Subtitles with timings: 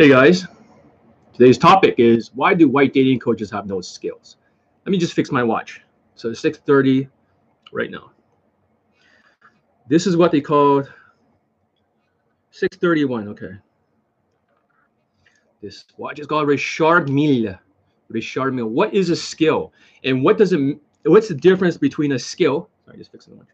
[0.00, 0.46] Hey guys,
[1.34, 4.38] today's topic is why do white dating coaches have no skills?
[4.86, 5.82] Let me just fix my watch.
[6.14, 7.06] So 6:30
[7.70, 8.10] right now.
[9.88, 10.90] This is what they called
[12.50, 13.28] 6:31.
[13.28, 13.58] Okay.
[15.60, 17.58] This watch is called Richard Mille.
[18.08, 18.70] Richard Mille.
[18.70, 19.70] What is a skill,
[20.02, 20.80] and what does it?
[21.04, 22.70] What's the difference between a skill?
[22.86, 23.48] Sorry, just fixing the watch.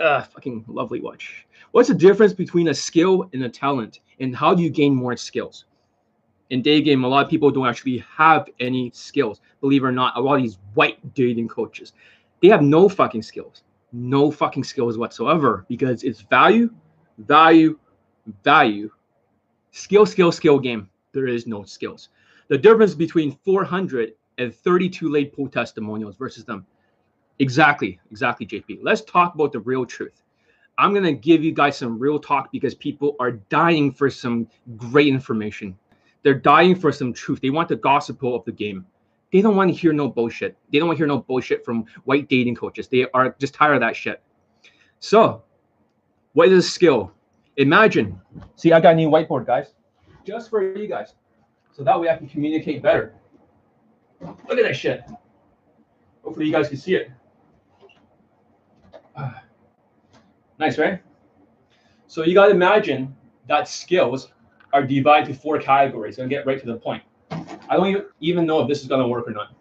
[0.00, 1.46] Ah, fucking lovely watch.
[1.72, 4.00] What's the difference between a skill and a talent?
[4.20, 5.64] And how do you gain more skills?
[6.50, 9.40] In day game, a lot of people don't actually have any skills.
[9.60, 11.92] Believe it or not, a lot of these white dating coaches,
[12.40, 13.62] they have no fucking skills.
[13.92, 16.70] No fucking skills whatsoever because it's value,
[17.18, 17.78] value,
[18.44, 18.90] value,
[19.70, 20.90] skill, skill, skill game.
[21.12, 22.10] There is no skills.
[22.48, 26.66] The difference between 432 late poll testimonials versus them.
[27.38, 28.78] Exactly, exactly, JP.
[28.82, 30.22] Let's talk about the real truth.
[30.78, 34.46] I'm going to give you guys some real talk because people are dying for some
[34.76, 35.76] great information.
[36.22, 37.40] They're dying for some truth.
[37.40, 38.86] They want the gossip of the game.
[39.32, 40.56] They don't want to hear no bullshit.
[40.72, 42.88] They don't want to hear no bullshit from white dating coaches.
[42.88, 44.22] They are just tired of that shit.
[44.98, 45.42] So,
[46.32, 47.12] what is a skill?
[47.56, 48.20] Imagine.
[48.56, 49.72] See, I got a new whiteboard, guys,
[50.24, 51.14] just for you guys.
[51.72, 53.14] So that way I can communicate better.
[54.20, 55.02] Look at that shit.
[56.22, 57.10] Hopefully, you guys can see it.
[60.58, 61.02] Nice, right?
[62.06, 63.14] So you got to imagine
[63.46, 64.30] that skills
[64.72, 67.02] are divided to four categories and get right to the point.
[67.30, 69.54] I don't even know if this is going to work or not.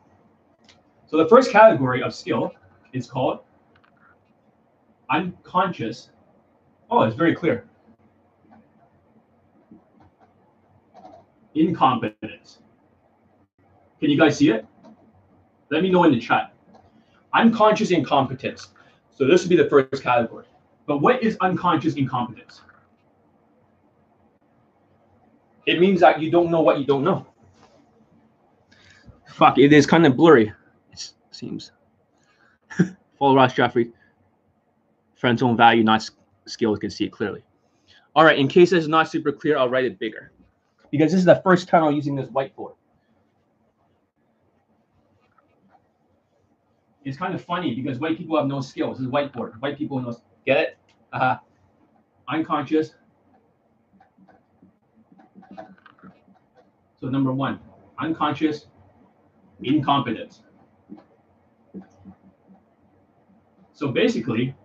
[1.07, 2.53] So the first category of skill
[2.93, 3.39] is called
[5.09, 6.09] unconscious.
[6.89, 7.65] Oh, it's very clear.
[11.53, 12.59] Incompetence.
[13.99, 14.65] Can you guys see it?
[15.71, 16.53] Let me know in the chat.
[17.33, 18.69] Unconscious incompetence.
[19.15, 20.45] So this would be the first category.
[20.85, 22.61] But what is unconscious incompetence?
[25.65, 27.25] It means that you don't know what you don't know.
[29.27, 30.53] Fuck, it is kind of blurry.
[30.91, 31.71] It seems.
[33.19, 33.91] Follow Ross Jeffrey.
[35.15, 36.07] Friends own value, not
[36.45, 37.43] skills, can see it clearly.
[38.15, 40.31] All right, in case it's not super clear, I'll write it bigger.
[40.91, 42.75] Because this is the first time I'm using this whiteboard.
[47.05, 48.97] It's kind of funny because white people have no skills.
[48.97, 49.61] This is whiteboard.
[49.61, 50.77] White people know Get it?
[51.13, 51.37] Uh,
[52.27, 52.95] unconscious.
[56.99, 57.59] So number one,
[57.99, 58.67] unconscious
[59.61, 60.41] incompetence.
[63.73, 64.55] So basically,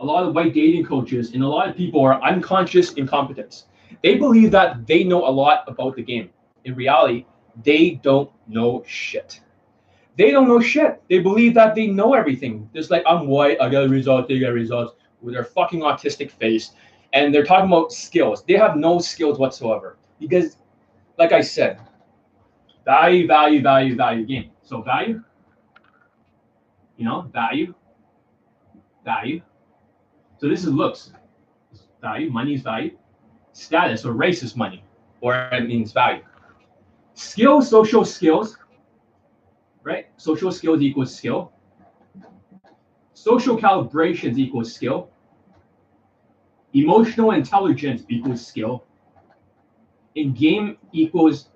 [0.00, 3.66] a lot of white dating coaches and a lot of people are unconscious incompetence.
[4.02, 6.30] They believe that they know a lot about the game.
[6.64, 7.26] In reality,
[7.62, 9.40] they don't know shit.
[10.16, 11.02] They don't know shit.
[11.08, 12.70] They believe that they know everything.
[12.74, 16.72] Just like I'm white, I got results, they get results with their fucking autistic face,
[17.12, 18.42] and they're talking about skills.
[18.44, 20.56] They have no skills whatsoever because,
[21.18, 21.80] like I said,
[22.84, 24.50] value, value, value, value game.
[24.62, 25.22] So value,
[26.96, 27.74] you know, value,
[29.04, 29.42] value.
[30.38, 31.12] So this is looks,
[32.00, 32.96] value, money is value,
[33.52, 34.82] status or race is money,
[35.20, 36.22] or it means value.
[37.14, 38.58] Skills, social skills,
[39.86, 40.08] right?
[40.16, 41.52] Social skills equals skill.
[43.14, 45.08] Social calibrations equals skill.
[46.74, 48.84] Emotional intelligence equals skill.
[50.16, 51.50] And game equals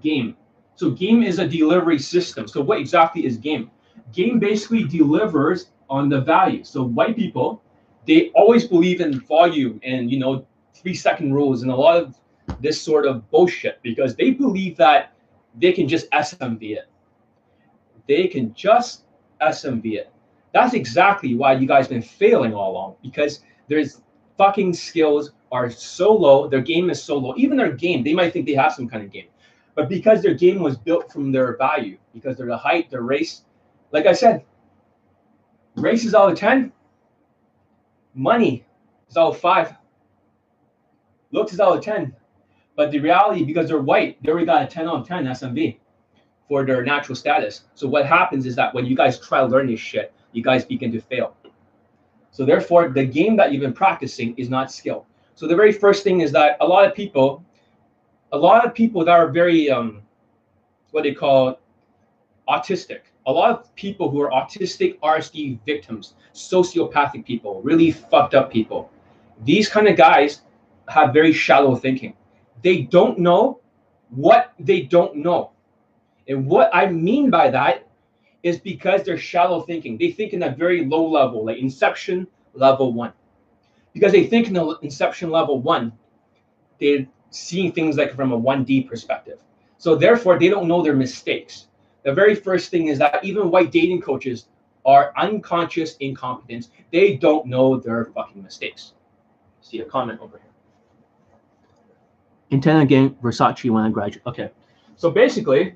[0.00, 0.36] game.
[0.74, 2.48] So game is a delivery system.
[2.48, 3.70] So what exactly is game?
[4.12, 6.64] Game basically delivers on the value.
[6.64, 7.62] So white people,
[8.06, 12.18] they always believe in volume and you know three second rules and a lot of
[12.60, 15.12] this sort of bullshit because they believe that
[15.60, 16.88] they can just SMV it.
[18.08, 19.04] They can just
[19.40, 20.12] SMV it.
[20.52, 24.02] That's exactly why you guys been failing all along because there's
[24.38, 27.34] fucking skills are so low, their game is so low.
[27.36, 29.28] Even their game, they might think they have some kind of game,
[29.74, 33.42] but because their game was built from their value, because they're the height, their race,
[33.92, 34.44] like I said,
[35.76, 36.72] race is out of 10,
[38.14, 38.64] money
[39.08, 39.74] is out of five,
[41.30, 42.14] looks is out of 10.
[42.76, 45.78] But the reality, because they're white, they already got a 10 out of 10 SMV
[46.48, 47.64] for their natural status.
[47.74, 50.64] So what happens is that when you guys try to learn this shit, you guys
[50.64, 51.36] begin to fail.
[52.30, 55.06] So therefore, the game that you've been practicing is not skill.
[55.36, 57.44] So the very first thing is that a lot of people,
[58.32, 60.02] a lot of people that are very, um,
[60.90, 61.60] what they call
[62.48, 63.00] autistic.
[63.26, 68.90] A lot of people who are autistic RSD victims, sociopathic people, really fucked up people.
[69.44, 70.42] These kind of guys
[70.88, 72.14] have very shallow thinking.
[72.62, 73.60] They don't know
[74.10, 75.50] what they don't know.
[76.28, 77.86] And what I mean by that
[78.42, 79.96] is because they're shallow thinking.
[79.98, 83.12] They think in a very low level, like inception level one.
[83.92, 85.92] Because they think in the inception level one,
[86.80, 89.38] they're seeing things like from a 1D perspective.
[89.78, 91.66] So therefore, they don't know their mistakes.
[92.04, 94.46] The very first thing is that even white dating coaches
[94.84, 96.68] are unconscious incompetence.
[96.92, 98.92] They don't know their fucking mistakes.
[99.62, 100.50] See a comment over here.
[102.50, 104.26] Intent again, Versace when I graduate.
[104.26, 104.50] Okay.
[104.96, 105.74] So basically,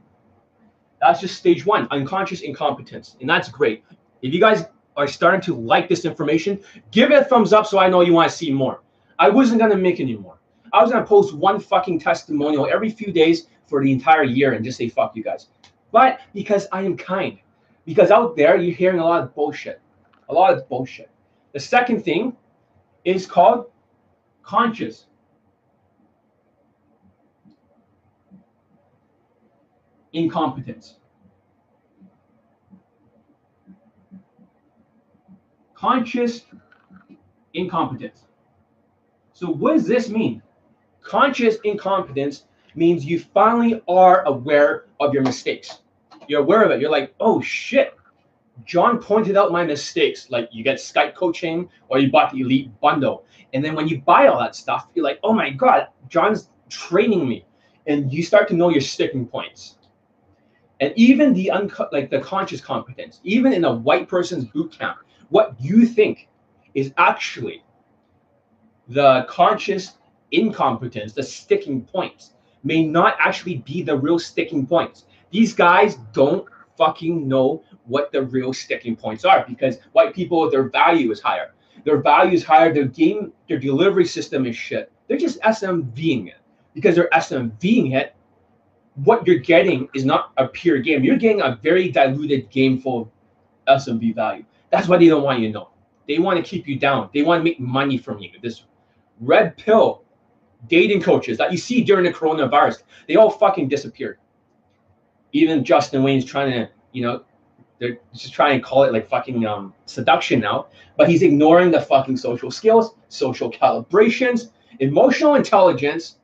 [1.01, 3.17] that's just stage one, unconscious incompetence.
[3.21, 3.85] And that's great.
[4.23, 4.65] If you guys
[4.97, 6.61] are starting to like this information,
[6.91, 8.83] give it a thumbs up so I know you want to see more.
[9.19, 10.39] I wasn't gonna make any more.
[10.73, 14.65] I was gonna post one fucking testimonial every few days for the entire year and
[14.65, 15.49] just say fuck you guys.
[15.93, 17.39] But because I am kind,
[17.85, 19.81] because out there you're hearing a lot of bullshit,
[20.29, 21.11] a lot of bullshit.
[21.53, 22.37] The second thing
[23.05, 23.67] is called
[24.43, 25.07] conscious.
[30.19, 30.97] Incompetence.
[35.75, 36.43] Conscious
[37.55, 38.25] incompetence.
[39.33, 40.43] So, what does this mean?
[41.03, 45.79] Conscious incompetence means you finally are aware of your mistakes.
[46.27, 46.81] You're aware of it.
[46.81, 47.97] You're like, oh shit,
[48.65, 50.31] John pointed out my mistakes.
[50.31, 53.25] Like you get Skype coaching or you bought the elite bundle.
[53.55, 57.29] And then when you buy all that stuff, you're like, oh my God, John's training
[57.29, 57.47] me.
[57.87, 59.78] And you start to know your sticking points.
[60.81, 64.99] And even the unco- like the conscious competence, even in a white person's boot camp,
[65.31, 66.29] what you think
[66.75, 67.65] is actually
[68.89, 69.99] the conscious
[70.31, 75.05] incompetence, the sticking points, may not actually be the real sticking points.
[75.31, 76.47] These guys don't
[76.77, 81.53] fucking know what the real sticking points are because white people, their value is higher.
[81.85, 82.73] Their value is higher.
[82.73, 84.93] Their game, their delivery system is shit.
[85.07, 86.37] They're just SMVing it
[86.75, 88.15] because they're SMVing it.
[89.05, 91.05] What you're getting is not a pure game.
[91.05, 93.13] You're getting a very diluted game full
[93.67, 94.45] of SMV value.
[94.71, 95.71] That's why they don't want you to know.
[96.09, 97.11] They want to keep you down.
[97.13, 98.31] They want to make money from you.
[98.43, 98.65] This
[99.21, 100.03] red pill
[100.67, 104.19] dating coaches that you see during the coronavirus, they all fucking disappeared.
[105.33, 107.25] Even Justin Wayne's trying to, you know,
[107.79, 110.67] they're just trying to call it like fucking um, seduction now,
[110.97, 114.51] but he's ignoring the fucking social skills, social calibrations,
[114.81, 116.18] emotional intelligence,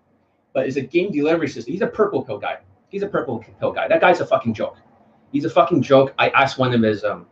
[0.54, 1.72] but it's a game delivery system.
[1.72, 2.58] He's a purple pill guy.
[2.88, 3.88] He's a purple pill guy.
[3.88, 4.78] That guy's a fucking joke.
[5.32, 6.14] He's a fucking joke.
[6.18, 7.26] I asked one of his, um,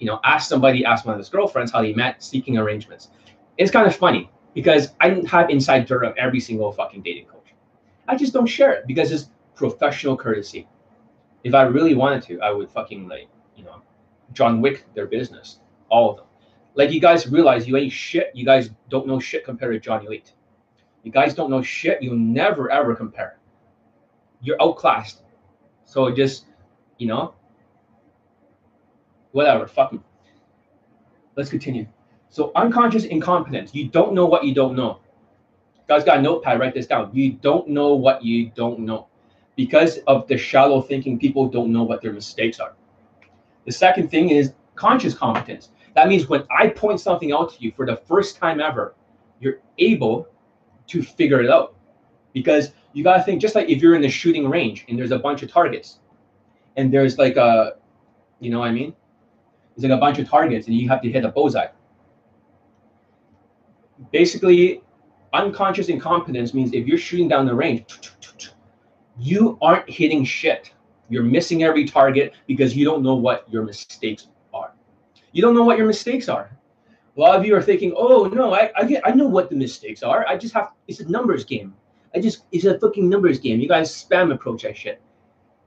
[0.00, 3.08] you know, asked somebody, asked one of his girlfriends how they met, seeking arrangements.
[3.56, 7.26] It's kind of funny because I don't have inside dirt of every single fucking dating
[7.26, 7.54] coach.
[8.08, 10.66] I just don't share it because it's professional courtesy.
[11.44, 13.82] If I really wanted to, I would fucking like, you know,
[14.32, 16.26] John Wick their business, all of them.
[16.74, 18.30] Like you guys realize you ain't shit.
[18.34, 20.32] You guys don't know shit compared to Johnny Elite.
[21.02, 22.02] You guys don't know shit.
[22.02, 23.38] You never ever compare.
[24.42, 25.22] You're outclassed.
[25.84, 26.46] So just,
[26.98, 27.34] you know,
[29.32, 29.66] whatever.
[29.66, 30.00] Fuck me.
[31.36, 31.86] Let's continue.
[32.28, 33.74] So unconscious incompetence.
[33.74, 35.00] You don't know what you don't know.
[35.88, 37.10] Guys got a notepad, write this down.
[37.12, 39.08] You don't know what you don't know.
[39.56, 42.74] Because of the shallow thinking, people don't know what their mistakes are.
[43.66, 45.70] The second thing is conscious competence.
[45.94, 48.94] That means when I point something out to you for the first time ever,
[49.40, 50.28] you're able
[50.90, 51.74] to figure it out.
[52.32, 55.10] Because you got to think, just like if you're in the shooting range and there's
[55.10, 55.98] a bunch of targets,
[56.76, 57.74] and there's like a,
[58.38, 58.94] you know what I mean?
[59.76, 61.68] There's like a bunch of targets and you have to hit a bullseye
[64.12, 64.82] basically
[65.32, 67.84] unconscious incompetence means if you're shooting down the range
[69.18, 70.72] you aren't hitting shit
[71.08, 74.72] you're missing every target because you don't know what your mistakes are
[75.32, 76.50] you don't know what your mistakes are
[77.20, 79.56] a lot of you are thinking oh no i i, get, I know what the
[79.56, 81.74] mistakes are i just have it's a numbers game
[82.14, 85.02] i just it's a fucking numbers game you guys spam approach that shit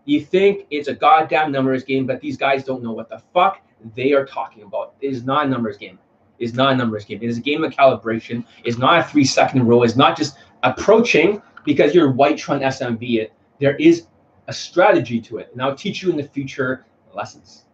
[0.06, 3.62] you think it's a goddamn numbers game but these guys don't know what the fuck
[3.96, 6.00] they are talking about it is not a numbers game
[6.40, 7.20] It is not a numbers game.
[7.22, 8.46] It is a game of calibration.
[8.64, 9.84] It's not a three second rule.
[9.84, 13.34] It's not just approaching because you're white trying SMV it.
[13.60, 14.08] There is
[14.48, 15.50] a strategy to it.
[15.54, 17.66] And I'll teach you in the future lessons.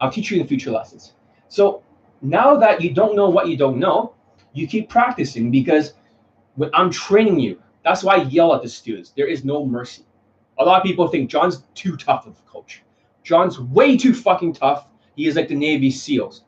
[0.00, 1.14] I'll teach you in the future lessons.
[1.48, 1.82] So
[2.24, 4.14] now that you don't know what you don't know,
[4.52, 5.94] you keep practicing because
[6.54, 9.10] when I'm training you, that's why I yell at the students.
[9.10, 10.04] There is no mercy.
[10.58, 12.82] A lot of people think John's too tough of a coach.
[13.24, 14.86] John's way too fucking tough.
[15.16, 16.44] He is like the Navy SEALs.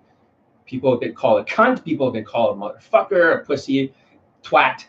[0.65, 1.85] People get called a cunt.
[1.85, 3.93] People get called a motherfucker, a pussy,
[4.43, 4.85] twat,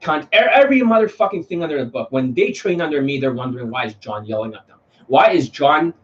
[0.00, 0.28] cunt.
[0.32, 2.10] Every motherfucking thing under the book.
[2.10, 4.78] When they train under me, they're wondering why is John yelling at them?
[5.06, 5.94] Why is John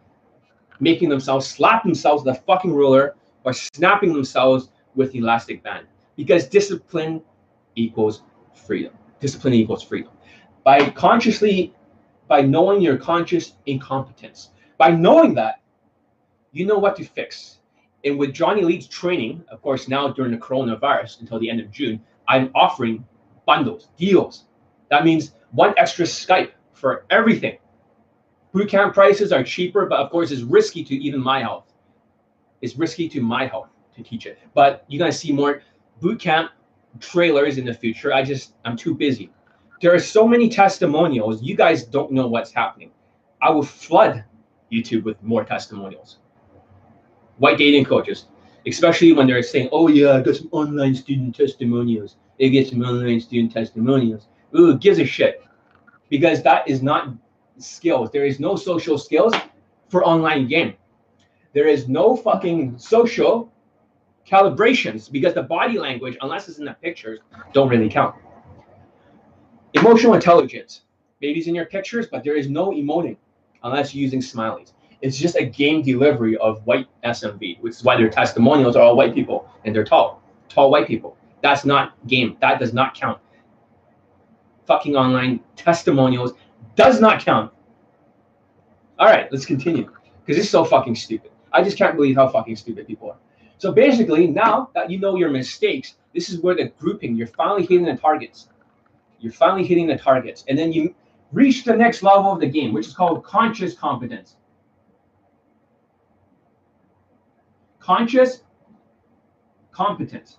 [0.79, 3.15] making themselves slap themselves with a fucking ruler
[3.49, 5.87] or snapping themselves with the elastic band?
[6.15, 7.21] Because discipline
[7.75, 8.21] equals
[8.53, 8.93] freedom.
[9.19, 10.11] Discipline equals freedom.
[10.63, 11.73] By consciously,
[12.27, 15.61] by knowing your conscious incompetence, by knowing that,
[16.51, 17.59] you know what to fix
[18.05, 21.69] and with Johnny Lee's training, of course, now during the coronavirus until the end of
[21.71, 23.05] June, I'm offering
[23.45, 24.45] bundles, deals,
[24.89, 27.57] That means one extra Skype for everything.
[28.53, 31.68] Bootcamp prices are cheaper, but of course, it's risky to even my health.
[32.61, 34.39] It's risky to my health to teach it.
[34.53, 35.61] But you're gonna see more
[36.01, 36.49] bootcamp
[36.99, 38.13] trailers in the future.
[38.13, 39.31] I just I'm too busy.
[39.81, 41.41] There are so many testimonials.
[41.41, 42.91] You guys don't know what's happening.
[43.41, 44.23] I will flood
[44.71, 46.17] YouTube with more testimonials.
[47.37, 48.25] White dating coaches,
[48.67, 52.81] especially when they're saying, "Oh yeah, I got some online student testimonials." They get some
[52.81, 54.27] online student testimonials.
[54.57, 55.41] Ooh, gives a shit,
[56.09, 57.13] because that is not
[57.57, 58.11] skills.
[58.11, 59.33] There is no social skills
[59.89, 60.73] for online game.
[61.53, 63.51] There is no fucking social
[64.27, 67.19] calibrations because the body language, unless it's in the pictures,
[67.53, 68.15] don't really count.
[69.73, 70.81] Emotional intelligence.
[71.19, 73.17] Baby's in your pictures, but there is no emoting
[73.63, 74.73] unless you're using smileys.
[75.01, 78.95] It's just a game delivery of white SMV, which is why their testimonials are all
[78.95, 81.17] white people and they're tall, tall white people.
[81.41, 82.37] That's not game.
[82.41, 83.19] That does not count.
[84.67, 86.33] Fucking online testimonials
[86.75, 87.51] does not count.
[88.99, 89.89] All right, let's continue
[90.25, 91.31] because it's so fucking stupid.
[91.51, 93.17] I just can't believe how fucking stupid people are.
[93.57, 97.63] So basically, now that you know your mistakes, this is where the grouping, you're finally
[97.63, 98.49] hitting the targets.
[99.19, 100.45] You're finally hitting the targets.
[100.47, 100.95] And then you
[101.31, 104.37] reach the next level of the game, which is called conscious competence.
[107.79, 108.43] Conscious
[109.71, 110.37] competence.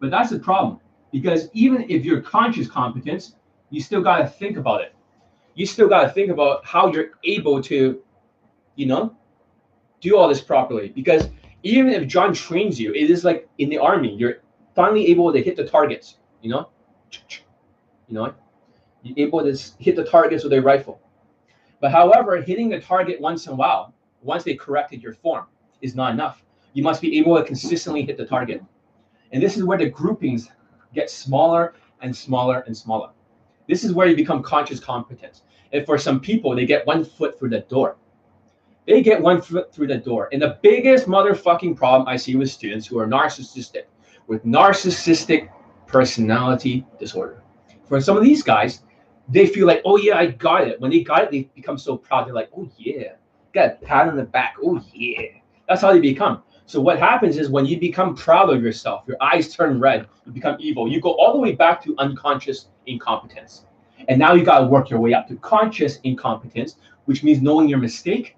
[0.00, 0.80] But that's the problem
[1.12, 3.34] because even if you're conscious competence,
[3.70, 4.94] you still got to think about it.
[5.54, 8.02] You still got to think about how you're able to,
[8.76, 9.16] you know,
[10.00, 10.88] do all this properly.
[10.88, 11.28] Because
[11.62, 14.38] even if John trains you, it is like in the army, you're
[14.74, 16.68] finally able to hit the targets, you know,
[18.08, 18.34] you know,
[19.02, 21.00] you're able to hit the targets with a rifle.
[21.80, 25.46] But however, hitting the target once in a while, once they corrected your form,
[25.80, 26.42] is not enough.
[26.72, 28.62] You must be able to consistently hit the target.
[29.32, 30.50] And this is where the groupings
[30.94, 33.10] get smaller and smaller and smaller.
[33.68, 35.42] This is where you become conscious competence.
[35.72, 37.96] And for some people, they get one foot through the door.
[38.90, 40.28] They get one foot through the door.
[40.32, 43.84] And the biggest motherfucking problem I see with students who are narcissistic,
[44.26, 45.48] with narcissistic
[45.86, 47.44] personality disorder.
[47.84, 48.82] For some of these guys,
[49.28, 50.80] they feel like, oh yeah, I got it.
[50.80, 52.26] When they got it, they become so proud.
[52.26, 53.12] They're like, oh yeah,
[53.54, 54.56] got a pat on the back.
[54.60, 55.38] Oh yeah.
[55.68, 56.42] That's how they become.
[56.66, 60.32] So what happens is when you become proud of yourself, your eyes turn red, you
[60.32, 60.90] become evil.
[60.90, 63.66] You go all the way back to unconscious incompetence.
[64.08, 67.68] And now you got to work your way up to conscious incompetence, which means knowing
[67.68, 68.36] your mistake,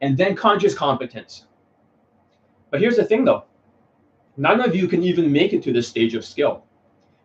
[0.00, 1.46] and then conscious competence.
[2.70, 3.44] But here's the thing though
[4.36, 6.64] none of you can even make it to this stage of skill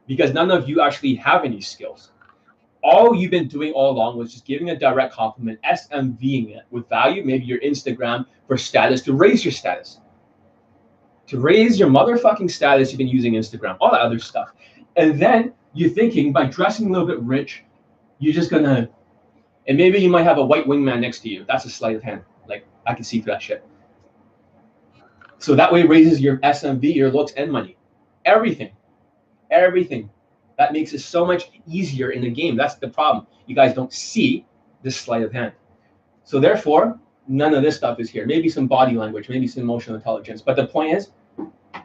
[0.08, 2.12] because none of you actually have any skills
[2.84, 6.88] all you've been doing all along was just giving a direct compliment, SMVing it with
[6.90, 10.00] value, maybe your Instagram for status to raise your status.
[11.28, 14.52] To raise your motherfucking status, you've been using Instagram, all that other stuff.
[14.98, 17.64] And then you're thinking by dressing a little bit rich,
[18.20, 18.90] you're just gonna,
[19.68, 21.46] and maybe you might have a white wingman next to you.
[21.48, 22.22] That's a sleight of hand.
[22.48, 23.66] Like I can see through that shit.
[25.38, 27.78] So that way raises your SMV, your looks, and money.
[28.26, 28.72] Everything.
[29.50, 30.10] Everything.
[30.58, 32.56] That makes it so much easier in the game.
[32.56, 33.26] That's the problem.
[33.48, 34.46] You guys don't see
[34.84, 35.54] this sleight of hand.
[36.24, 38.26] So therefore, none of this stuff is here.
[38.26, 40.42] Maybe some body language, maybe some emotional intelligence.
[40.42, 41.10] But the point is,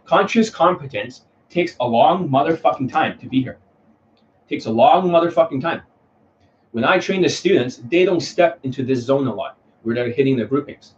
[0.04, 3.59] conscious competence takes a long motherfucking time to be here.
[4.47, 5.83] It takes a long motherfucking time.
[6.76, 10.11] When I train the students, they don't step into this zone a lot where they're
[10.11, 10.92] hitting the groupings.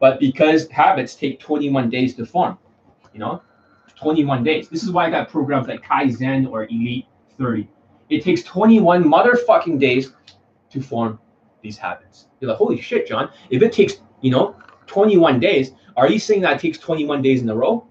[0.00, 2.56] But because habits take 21 days to form,
[3.12, 3.42] you know,
[3.96, 4.70] 21 days.
[4.70, 7.04] This is why I got programs like Kaizen or Elite
[7.36, 7.68] 30.
[8.08, 10.14] It takes 21 motherfucking days
[10.70, 11.18] to form
[11.60, 12.28] these habits.
[12.40, 13.28] You're like, holy shit, John.
[13.50, 17.42] If it takes, you know, 21 days, are you saying that it takes 21 days
[17.42, 17.86] in a row?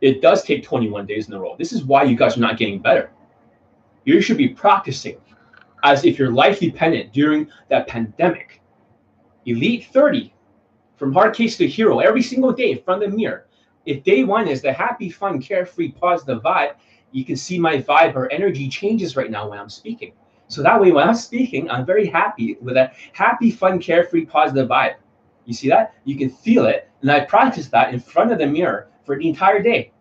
[0.00, 1.54] It does take 21 days in a row.
[1.56, 3.12] This is why you guys are not getting better.
[4.04, 5.16] You should be practicing
[5.82, 8.60] as if your life dependent during that pandemic.
[9.46, 10.32] Elite 30
[10.96, 13.46] from hard case to hero every single day in front of the mirror
[13.86, 16.74] if day one is the happy, fun, carefree, positive vibe,
[17.12, 20.12] you can see my vibe or energy changes right now when I'm speaking.
[20.48, 24.68] So that way, when I'm speaking, I'm very happy with that happy, fun, carefree, positive
[24.68, 24.96] vibe.
[25.44, 25.94] You see that?
[26.04, 26.88] You can feel it.
[27.00, 29.92] And I practice that in front of the mirror for the entire day.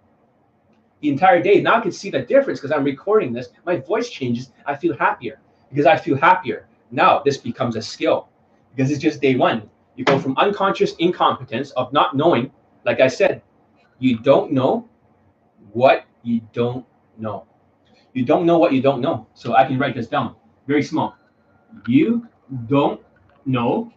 [1.02, 1.62] The entire day.
[1.62, 3.50] Now I can see the difference because I'm recording this.
[3.66, 4.52] My voice changes.
[4.66, 6.68] I feel happier because I feel happier.
[6.92, 8.30] Now this becomes a skill
[8.76, 9.70] because it's just day one.
[9.96, 12.52] You go from unconscious incompetence of not knowing,
[12.86, 13.42] like I said,
[14.00, 14.88] you don't know
[15.74, 16.86] what you don't
[17.18, 17.46] know.
[18.14, 19.28] You don't know what you don't know.
[19.34, 20.36] So I can write this down
[20.70, 21.16] very small.
[21.88, 22.28] You
[22.68, 23.02] don't
[23.46, 23.92] know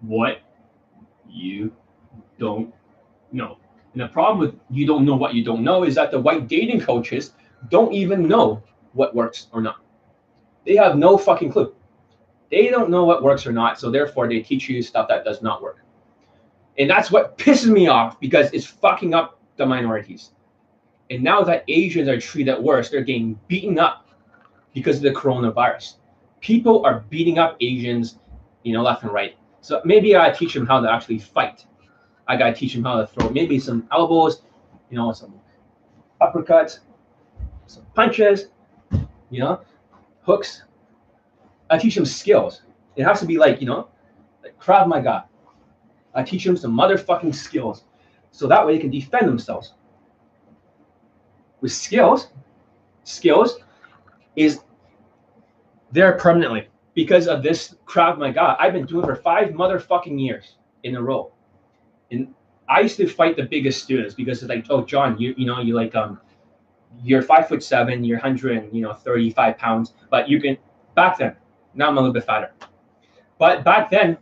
[0.00, 0.40] what
[1.28, 1.70] you
[2.38, 2.72] don't
[3.30, 3.58] know.
[3.92, 6.48] And the problem with you don't know what you don't know is that the white
[6.48, 7.32] dating coaches
[7.68, 8.62] don't even know
[8.94, 9.83] what works or not.
[10.66, 11.74] They have no fucking clue.
[12.50, 15.42] They don't know what works or not, so therefore they teach you stuff that does
[15.42, 15.78] not work.
[16.78, 20.30] And that's what pisses me off because it's fucking up the minorities.
[21.10, 24.08] And now that Asians are treated worse, they're getting beaten up
[24.72, 25.94] because of the coronavirus.
[26.40, 28.18] People are beating up Asians,
[28.62, 29.36] you know, left and right.
[29.60, 31.64] So maybe I teach them how to actually fight.
[32.26, 34.42] I gotta teach them how to throw maybe some elbows,
[34.90, 35.34] you know, some
[36.20, 36.80] uppercuts,
[37.66, 38.46] some punches,
[39.30, 39.60] you know,
[40.24, 40.62] hooks.
[41.70, 42.62] I teach them skills.
[42.96, 43.88] It has to be like, you know,
[44.42, 45.26] like Krav Maga.
[46.14, 47.84] I teach them some motherfucking skills.
[48.30, 49.74] So that way they can defend themselves.
[51.60, 52.28] With skills,
[53.04, 53.58] skills
[54.36, 54.60] is
[55.92, 58.56] there permanently because of this Krav Maga.
[58.58, 61.32] I've been doing for five motherfucking years in a row.
[62.10, 62.34] And
[62.68, 65.60] I used to fight the biggest students because it's like, oh, John, you you know,
[65.60, 66.20] you like um,
[67.02, 70.56] you're five foot seven, you're hundred, you know, thirty five pounds, but you can
[70.94, 71.36] back then.
[71.74, 72.52] Now I'm a little bit fatter,
[73.38, 74.16] but back then,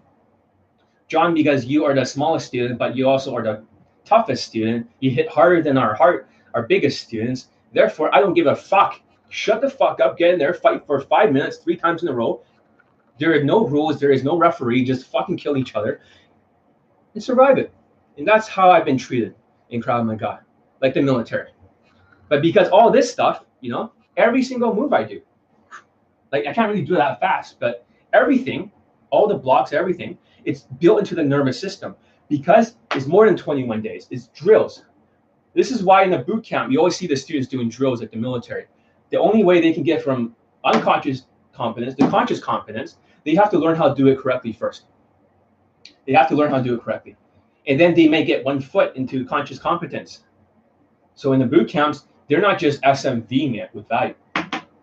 [1.09, 3.63] John, because you are the smallest student, but you also are the
[4.05, 7.49] toughest student, you hit harder than our heart, our biggest students.
[7.73, 9.01] Therefore, I don't give a fuck.
[9.29, 12.13] Shut the fuck up, get in there, fight for five minutes, three times in a
[12.13, 12.43] row.
[13.19, 16.01] There are no rules, there is no referee, just fucking kill each other
[17.15, 17.73] and survive it.
[18.19, 19.35] And that's how I've been treated
[19.71, 20.41] in Krav Maga,
[20.81, 21.52] like the military.
[22.33, 25.21] But because all this stuff, you know, every single move I do,
[26.33, 27.85] like I can't really do that fast, but
[28.15, 28.73] everything,
[29.11, 31.95] all the blocks, everything, it's built into the nervous system
[32.31, 34.07] because it's more than 21 days.
[34.11, 34.87] It's drills.
[35.53, 38.11] This is why in the boot camp you always see the students doing drills at
[38.11, 38.65] the military.
[39.11, 40.35] The only way they can get from
[40.65, 42.97] unconscious competence to conscious competence,
[43.27, 44.87] they have to learn how to do it correctly first.
[46.07, 47.15] They have to learn how to do it correctly.
[47.67, 50.25] And then they may get one foot into conscious competence.
[51.15, 54.15] So in the boot camps, they're not just SMVing it with value.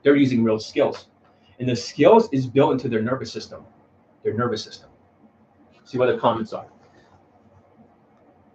[0.03, 1.07] They're using real skills.
[1.59, 3.63] And the skills is built into their nervous system.
[4.23, 4.89] Their nervous system.
[5.83, 6.67] See what the comments are.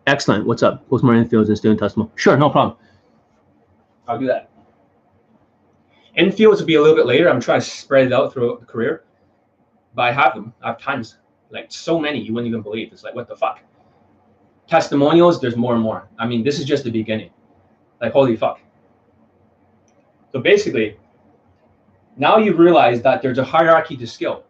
[0.07, 0.47] Excellent.
[0.47, 0.88] What's up?
[0.88, 2.11] Postmortem infields and student testimony.
[2.14, 2.77] Sure, no problem.
[4.07, 4.51] I'll do that.
[6.18, 7.29] Infields will be a little bit later.
[7.29, 9.05] I'm trying to spread it out throughout the career.
[9.94, 10.53] But I have them.
[10.62, 11.16] I have tons
[11.51, 12.92] like so many you wouldn't even believe.
[12.92, 13.61] It's like what the fuck.
[14.66, 16.09] Testimonials, there's more and more.
[16.18, 17.31] I mean, this is just the beginning.
[18.01, 18.61] Like holy fuck.
[20.35, 20.97] So basically,
[22.16, 24.42] now you realize that there's a hierarchy to skill.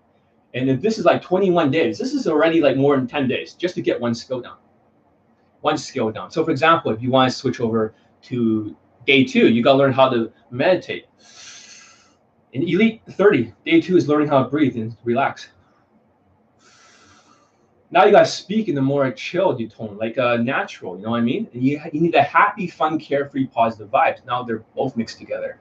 [0.54, 3.52] And if this is like 21 days, this is already like more than 10 days
[3.52, 4.56] just to get one skill down.
[5.60, 6.30] One skill down.
[6.30, 7.92] So for example, if you want to switch over
[8.22, 8.74] to
[9.06, 11.04] day two, you gotta learn how to meditate.
[12.54, 15.48] In Elite 30, day two is learning how to breathe and relax
[17.94, 20.96] now you got to speak in a more chilled tone, like a uh, natural.
[20.96, 21.48] You know what I mean?
[21.54, 24.24] And you, you need a happy, fun, carefree, positive vibes.
[24.26, 25.60] Now they're both mixed together.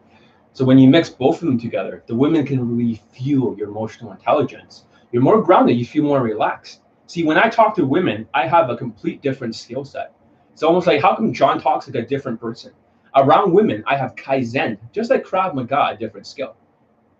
[0.54, 4.12] So when you mix both of them together, the women can really fuel your emotional
[4.12, 4.86] intelligence.
[5.12, 5.78] You're more grounded.
[5.78, 6.82] You feel more relaxed.
[7.08, 10.14] See, when I talk to women, I have a complete different skill set.
[10.54, 12.72] It's almost like how come John talks like a different person?
[13.16, 16.56] Around women, I have Kaizen, just like Krav Maga, a different skill.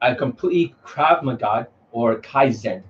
[0.02, 2.84] I completely Krav Maga or Kaizen,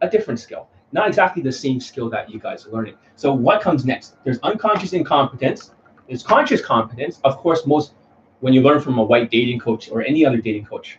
[0.00, 2.94] a different skill not exactly the same skill that you guys are learning.
[3.16, 4.16] So what comes next?
[4.24, 5.72] There's unconscious incompetence.
[6.08, 7.20] There's conscious competence.
[7.24, 7.92] Of course, most
[8.40, 10.98] when you learn from a white dating coach or any other dating coach,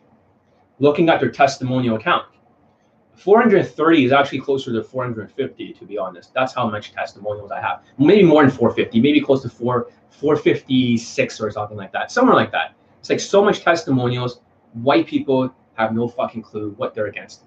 [0.80, 2.26] looking at their testimonial account.
[3.16, 6.34] 430 is actually closer to 450, to be honest.
[6.36, 7.84] That's how much testimonials I have.
[7.98, 12.12] Maybe more than 450, maybe close to 4 456 or something like that.
[12.12, 12.76] Somewhere like that.
[13.00, 14.42] It's like so much testimonials.
[14.74, 17.44] White people have no fucking clue what they're against.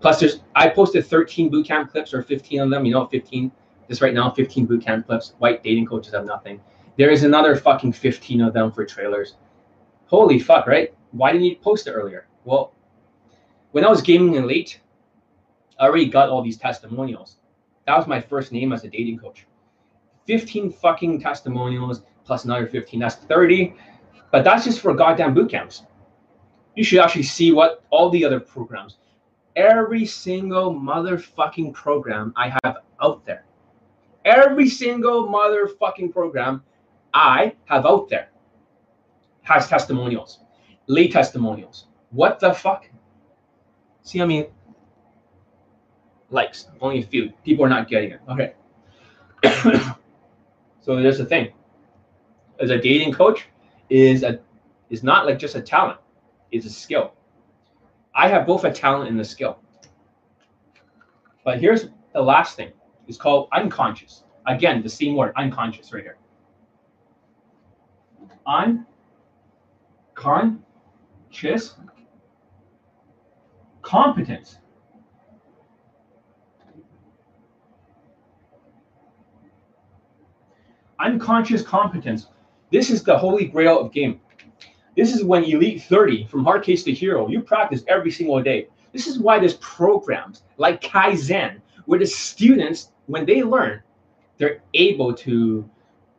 [0.00, 2.84] Plus, there's I posted 13 bootcamp clips or 15 of them.
[2.84, 3.50] You know, 15
[3.88, 5.34] just right now, 15 bootcamp clips.
[5.38, 6.60] White dating coaches have nothing.
[6.96, 9.36] There is another fucking 15 of them for trailers.
[10.06, 10.94] Holy fuck, right?
[11.12, 12.26] Why didn't you post it earlier?
[12.44, 12.72] Well,
[13.72, 14.80] when I was gaming Elite,
[15.78, 17.38] I already got all these testimonials.
[17.86, 19.46] That was my first name as a dating coach.
[20.26, 23.00] 15 fucking testimonials plus another 15.
[23.00, 23.74] That's 30.
[24.30, 25.82] But that's just for goddamn boot camps.
[26.76, 28.96] You should actually see what all the other programs
[29.56, 33.44] every single motherfucking program I have out there.
[34.24, 36.62] Every single motherfucking program
[37.14, 38.28] I have out there
[39.42, 40.40] has testimonials,
[40.88, 41.86] lay testimonials.
[42.10, 42.88] What the fuck?
[44.02, 44.46] See, I mean,
[46.30, 47.30] likes, only a few.
[47.44, 48.20] People are not getting it.
[48.28, 48.54] Okay.
[50.80, 51.52] so there's the thing.
[52.60, 53.46] As a dating coach,
[53.90, 54.40] is a
[54.90, 55.98] is not like just a talent,
[56.50, 57.14] it's a skill.
[58.14, 59.58] I have both a talent and a skill.
[61.44, 62.72] But here's the last thing.
[63.08, 64.24] It's called unconscious.
[64.46, 66.18] Again, the same word, unconscious right here.
[70.14, 71.74] Conscious
[73.82, 74.58] competence.
[81.00, 82.28] Unconscious competence.
[82.72, 84.20] This is the holy grail of game.
[84.96, 88.68] This is when Elite 30 from hard case to hero, you practice every single day.
[88.92, 93.82] This is why there's programs like Kaizen, where the students, when they learn,
[94.38, 95.68] they're able to,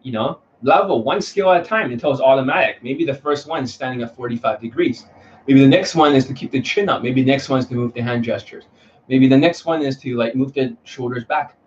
[0.04, 2.84] you know, level one skill at a time until it's automatic.
[2.84, 5.06] Maybe the first one is standing at 45 degrees.
[5.48, 7.04] Maybe the next one is to keep the chin up.
[7.04, 8.66] Maybe the next one is to move the hand gestures.
[9.08, 11.58] Maybe the next one is to like move the shoulders back.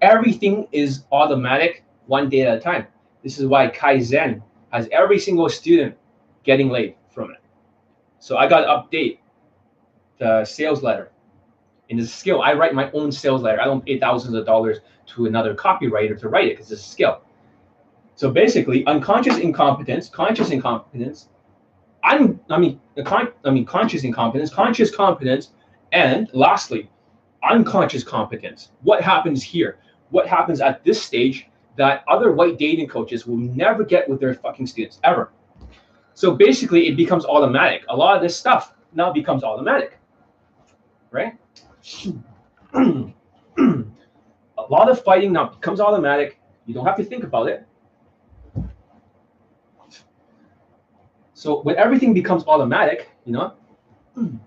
[0.00, 2.86] Everything is automatic one day at a time.
[3.22, 5.96] This is why Kaizen has every single student
[6.44, 7.40] getting laid from it.
[8.18, 9.18] So I got to update
[10.18, 11.10] the sales letter.
[11.90, 13.60] In the skill, I write my own sales letter.
[13.60, 16.84] I don't pay thousands of dollars to another copywriter to write it because it's a
[16.84, 17.22] skill.
[18.16, 21.28] So basically, unconscious incompetence, conscious incompetence,
[22.04, 25.50] I'm, I mean, con- I mean, conscious incompetence, conscious competence,
[25.92, 26.90] and lastly,
[27.48, 28.70] unconscious competence.
[28.82, 29.78] What happens here?
[30.10, 34.34] What happens at this stage that other white dating coaches will never get with their
[34.34, 35.32] fucking students ever?
[36.14, 37.84] So basically, it becomes automatic.
[37.88, 39.98] A lot of this stuff now becomes automatic,
[41.10, 41.32] right?
[42.74, 43.12] a
[44.70, 46.40] lot of fighting now becomes automatic.
[46.66, 47.66] You don't have to think about it.
[51.44, 53.52] So when everything becomes automatic, you know,
[54.16, 54.40] you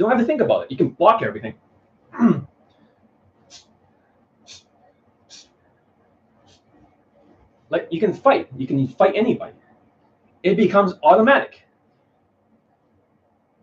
[0.00, 0.70] don't have to think about it.
[0.72, 1.54] You can block everything.
[7.70, 8.48] like you can fight.
[8.56, 9.52] You can fight anybody.
[10.42, 11.62] It becomes automatic.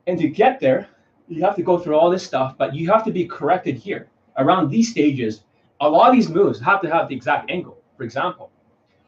[0.07, 0.87] And to get there,
[1.27, 4.07] you have to go through all this stuff, but you have to be corrected here.
[4.37, 5.41] Around these stages,
[5.81, 7.83] a lot of these moves have to have the exact angle.
[7.97, 8.49] For example,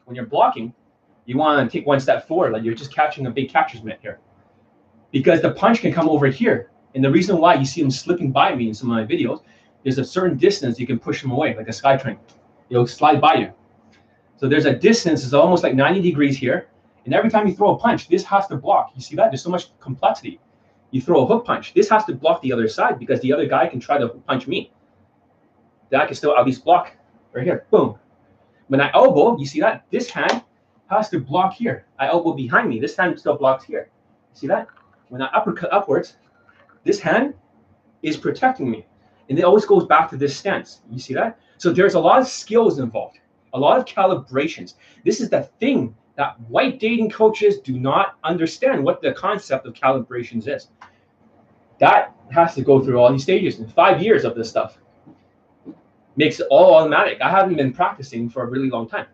[0.03, 0.73] when you're blocking,
[1.25, 3.99] you want to take one step forward, like you're just catching a big catcher's mitt
[4.01, 4.19] here.
[5.11, 6.71] Because the punch can come over here.
[6.95, 9.41] And the reason why you see him slipping by me in some of my videos,
[9.83, 12.17] there's a certain distance you can push him away, like a skytrain.
[12.69, 13.53] It'll slide by you.
[14.37, 16.69] So there's a distance, it's almost like 90 degrees here.
[17.05, 18.91] And every time you throw a punch, this has to block.
[18.95, 19.31] You see that?
[19.31, 20.39] There's so much complexity.
[20.91, 23.45] You throw a hook punch, this has to block the other side because the other
[23.45, 24.71] guy can try to punch me.
[25.89, 26.93] That I can still at least block
[27.33, 27.65] right here.
[27.71, 27.97] Boom.
[28.67, 29.85] When I elbow, you see that?
[29.91, 30.43] This hand
[30.91, 31.85] has to block here.
[31.99, 32.79] I elbow behind me.
[32.79, 33.89] This hand still blocks here.
[34.33, 34.67] See that?
[35.09, 36.17] When I uppercut upwards,
[36.83, 37.33] this hand
[38.03, 38.85] is protecting me.
[39.29, 40.81] And it always goes back to this stance.
[40.91, 41.39] You see that?
[41.57, 43.19] So there's a lot of skills involved,
[43.53, 44.73] a lot of calibrations.
[45.05, 49.73] This is the thing that white dating coaches do not understand what the concept of
[49.73, 50.69] calibrations is.
[51.79, 54.77] That has to go through all these stages in five years of this stuff.
[56.17, 57.21] Makes it all automatic.
[57.21, 59.05] I haven't been practicing for a really long time.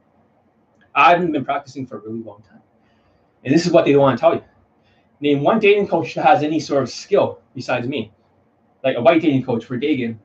[0.97, 2.61] I haven't been practicing for a really long time.
[3.45, 4.43] And this is what they don't want to tell you.
[5.19, 8.11] Name one dating coach that has any sort of skill besides me.
[8.83, 10.19] Like a white dating coach for dating.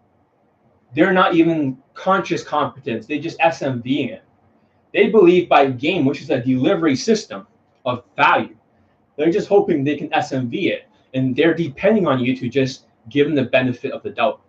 [0.95, 3.07] They're not even conscious competence.
[3.07, 4.23] They just SMVing it.
[4.95, 7.47] They believe by game, which is a delivery system
[7.85, 8.57] of value,
[9.17, 10.89] they're just hoping they can SMV it.
[11.13, 14.41] And they're depending on you to just give them the benefit of the doubt.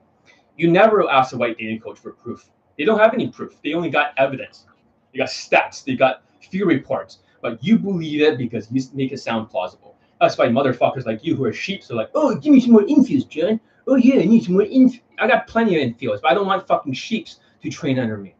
[0.56, 2.50] You never ask a white dating coach for proof.
[2.78, 3.58] They don't have any proof.
[3.62, 4.66] They only got evidence.
[5.14, 5.84] They got stats.
[5.84, 7.20] They got few reports.
[7.42, 9.96] But you believe it because you make it sound plausible.
[10.20, 12.84] That's why motherfuckers like you who are sheep are like, oh, give me some more
[12.84, 13.60] infields, John.
[13.88, 14.96] Oh yeah, I need some more inf.
[15.20, 18.34] I got plenty of infields, but I don't want fucking sheeps to train under me.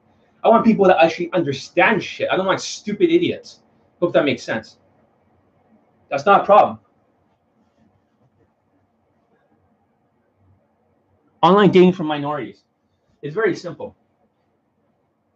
[0.44, 2.30] I want people that actually understand shit.
[2.32, 3.62] I don't want stupid idiots.
[4.00, 4.78] Hope that makes sense.
[6.10, 6.80] That's not a problem.
[11.42, 12.64] Online dating for minorities.
[13.22, 13.96] It's very simple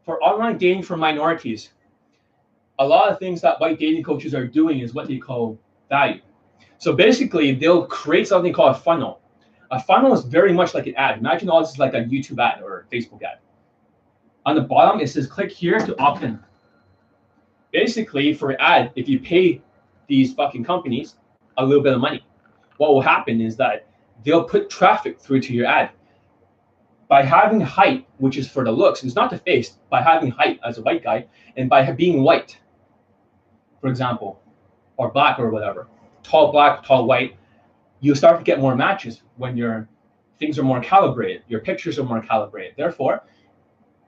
[0.07, 1.71] for online dating for minorities,
[2.79, 6.21] a lot of things that white dating coaches are doing is what they call value.
[6.77, 9.19] So basically, they'll create something called a funnel.
[9.69, 11.17] A funnel is very much like an ad.
[11.17, 13.39] Imagine all this is like a YouTube ad or a Facebook ad.
[14.45, 16.39] On the bottom, it says click here to opt in.
[17.73, 19.61] Basically, for an ad, if you pay
[20.07, 21.17] these fucking companies
[21.57, 22.25] a little bit of money,
[22.77, 23.89] what will happen is that
[24.23, 25.89] they'll put traffic through to your ad
[27.07, 30.59] by having height, which is for the looks, it's not the face, by having height
[30.65, 32.57] as a white guy, and by being white,
[33.81, 34.41] for example,
[34.97, 35.87] or black or whatever,
[36.23, 37.37] tall black, tall white,
[37.99, 39.87] you start to get more matches when your
[40.39, 42.73] things are more calibrated, your pictures are more calibrated.
[42.77, 43.23] Therefore,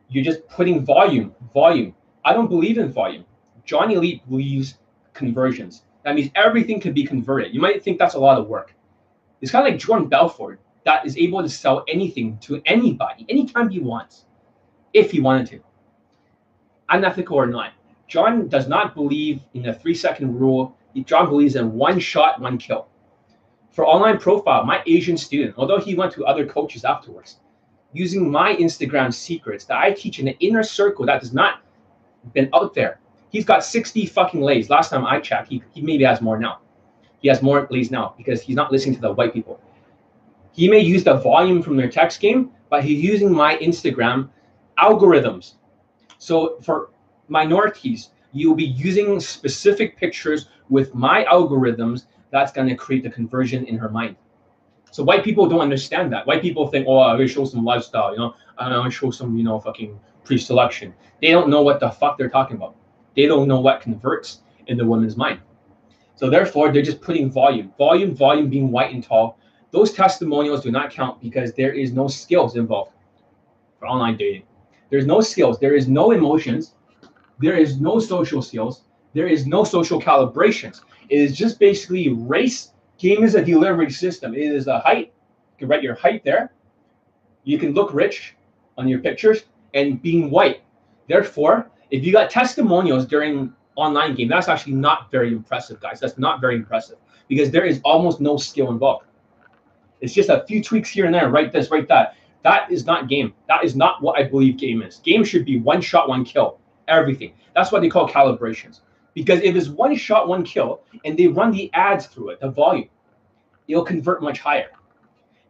[0.10, 1.96] you're just putting volume, volume.
[2.26, 3.26] I don't believe in volume.
[3.66, 4.78] Johnny Lee believes
[5.14, 5.84] conversions.
[6.04, 7.54] That means everything can be converted.
[7.54, 8.76] You might think that's a lot of work.
[9.42, 13.70] It's kind of like Jordan Belfort that is able to sell anything to anybody anytime
[13.70, 14.26] he wants,
[14.94, 15.60] if he wanted to.
[16.90, 17.74] Unethical or not.
[18.08, 22.58] John does not believe in the three second rule John believes in one shot, one
[22.58, 22.88] kill.
[23.72, 27.38] For online profile, my Asian student, although he went to other coaches afterwards,
[27.94, 31.62] using my Instagram secrets that I teach in the inner circle that has not
[32.34, 33.00] been out there.
[33.30, 34.70] He's got 60 fucking lays.
[34.70, 36.60] Last time I checked, he, he maybe has more now.
[37.22, 39.60] He has more lays now because he's not listening to the white people.
[40.60, 44.28] He may use the volume from their text game, but he's using my Instagram
[44.78, 45.54] algorithms.
[46.18, 46.90] So for
[47.30, 53.68] minorities, you'll be using specific pictures with my algorithms that's going to create the conversion
[53.68, 54.18] in her mind.
[54.92, 56.28] So white people don't understand that.
[56.28, 59.38] White people think, oh, I will show some lifestyle, you know, I to show some,
[59.38, 60.94] you know, fucking pre-selection.
[61.22, 62.76] They don't know what the fuck they're talking about.
[63.16, 65.40] They don't know what converts in the woman's mind.
[66.16, 69.40] So therefore, they're just putting volume, volume, volume, being white and tall.
[69.72, 72.92] Those testimonials do not count because there is no skills involved
[73.80, 74.44] for online dating.
[74.90, 75.60] There's no skills.
[75.60, 76.74] There is no emotions.
[77.40, 78.84] There is no social skills.
[79.14, 80.82] There is no social calibrations.
[81.10, 82.74] It is just basically race.
[82.98, 84.34] Game is a delivery system.
[84.34, 85.14] It is a height.
[85.52, 86.52] You can write your height there.
[87.44, 88.36] You can look rich
[88.78, 90.62] on your pictures and being white.
[91.08, 96.00] Therefore, if you got testimonials during online game, that's actually not very impressive, guys.
[96.00, 99.06] That's not very impressive because there is almost no skill involved.
[100.02, 101.30] It's just a few tweaks here and there.
[101.30, 102.16] Write this, write that.
[102.44, 103.34] That is not game.
[103.48, 104.98] That is not what I believe game is.
[104.98, 106.60] Game should be one shot, one kill.
[106.88, 107.34] Everything.
[107.54, 108.82] That's what they call calibrations.
[109.14, 112.50] Because if it's one shot, one kill, and they run the ads through it, the
[112.50, 112.90] volume,
[113.68, 114.70] it'll convert much higher.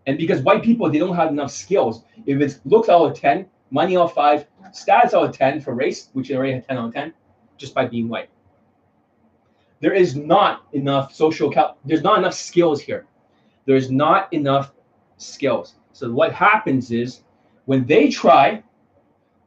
[0.08, 2.04] And because white people, they don't have enough skills.
[2.26, 5.76] If it's looks out of 10, money out of 5, stats out of 10 for
[5.76, 7.14] race, which they already had 10 out of 10,
[7.58, 8.30] just by being white.
[9.82, 13.06] There is not enough social, cal- there's not enough skills here.
[13.70, 14.74] There's not enough
[15.18, 15.76] skills.
[15.92, 17.22] So what happens is
[17.66, 18.64] when they try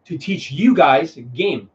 [0.05, 1.69] to teach you guys a game,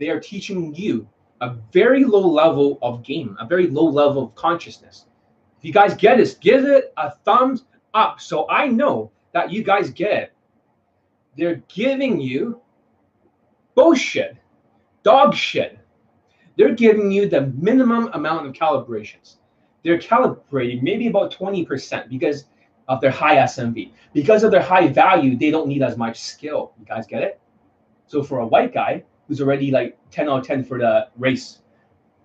[0.00, 1.08] they are teaching you
[1.40, 5.06] a very low level of game, a very low level of consciousness.
[5.60, 7.62] If you guys get this, give it a thumbs
[7.94, 10.32] up so I know that you guys get it.
[11.38, 12.60] They're giving you
[13.76, 14.36] bullshit,
[15.04, 15.78] dog shit.
[16.56, 19.36] They're giving you the minimum amount of calibrations.
[19.84, 22.44] They're calibrating maybe about 20% because
[22.88, 23.92] of their high SMV.
[24.12, 26.72] Because of their high value, they don't need as much skill.
[26.78, 27.40] You guys get it?
[28.06, 31.60] So for a white guy, who's already like 10 out of 10 for the race.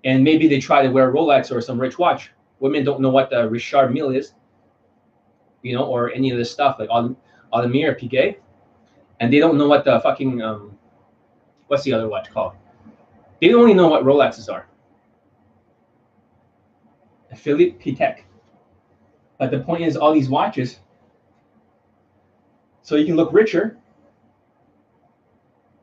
[0.03, 2.31] And maybe they try to wear a Rolex or some rich watch.
[2.59, 4.33] Women don't know what the Richard Mille is,
[5.61, 8.37] you know, or any of this stuff like Audemars Piguet.
[9.19, 10.77] And they don't know what the fucking, um,
[11.67, 12.53] what's the other watch called?
[13.41, 14.68] They only know what Rolexes are.
[17.35, 18.23] Philippe Patek.
[19.37, 20.79] But the point is, all these watches,
[22.81, 23.77] so you can look richer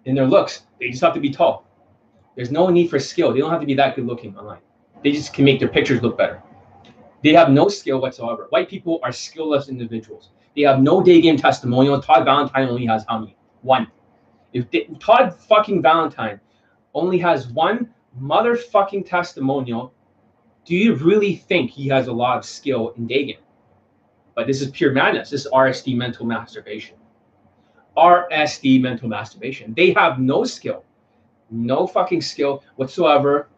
[0.04, 0.62] in their looks.
[0.80, 1.66] They just have to be tall.
[2.34, 3.32] There's no need for skill.
[3.32, 4.60] They don't have to be that good looking online.
[5.02, 6.42] They just can make their pictures look better.
[7.22, 8.46] They have no skill whatsoever.
[8.50, 10.30] White people are skillless individuals.
[10.54, 12.00] They have no day game testimonial.
[12.00, 13.36] Todd Valentine only has how many?
[13.62, 13.88] One.
[14.52, 16.40] If they, Todd fucking Valentine
[16.94, 19.92] only has one motherfucking testimonial,
[20.66, 23.38] do you really think he has a lot of skill in day game?
[24.34, 25.30] But this is pure madness.
[25.30, 26.96] This is RSD mental masturbation.
[27.96, 29.72] RSD mental masturbation.
[29.74, 30.84] They have no skill,
[31.50, 33.48] no fucking skill whatsoever.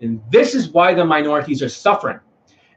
[0.00, 2.20] And this is why the minorities are suffering.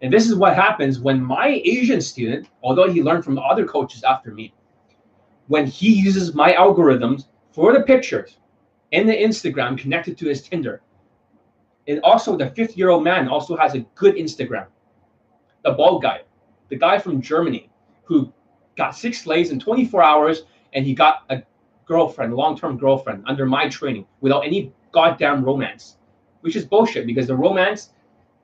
[0.02, 4.04] And this is what happens when my Asian student, although he learned from other coaches
[4.04, 4.54] after me,
[5.48, 8.38] when he uses my algorithms for the pictures
[8.92, 10.82] in the Instagram connected to his Tinder.
[11.88, 14.68] And also, the 50 year old man also has a good Instagram.
[15.64, 16.22] The bald guy,
[16.70, 17.70] the guy from Germany
[18.06, 18.32] who
[18.76, 20.44] got six lays in 24 hours
[20.74, 21.44] and he got a
[21.86, 25.98] girlfriend, long-term girlfriend under my training without any goddamn romance,
[26.42, 27.90] which is bullshit because the romance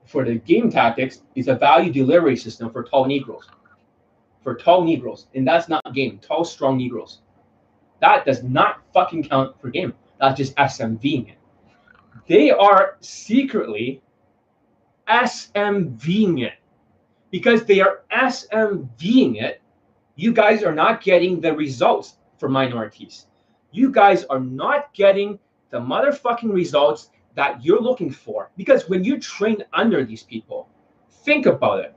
[0.06, 3.48] for the game tactics is a value delivery system for tall Negroes.
[4.42, 5.26] For tall Negroes.
[5.34, 6.18] And that's not game.
[6.18, 7.18] Tall, strong Negroes.
[8.00, 9.94] That does not fucking count for game.
[10.18, 11.36] That's just SMVing it.
[12.26, 14.02] They are secretly
[15.08, 16.54] SMVing it.
[17.30, 19.62] Because they are SMVing it,
[20.16, 23.26] you guys are not getting the results for minorities.
[23.72, 25.38] You guys are not getting
[25.70, 28.50] the motherfucking results that you're looking for.
[28.56, 30.68] Because when you train under these people,
[31.24, 31.94] think about it.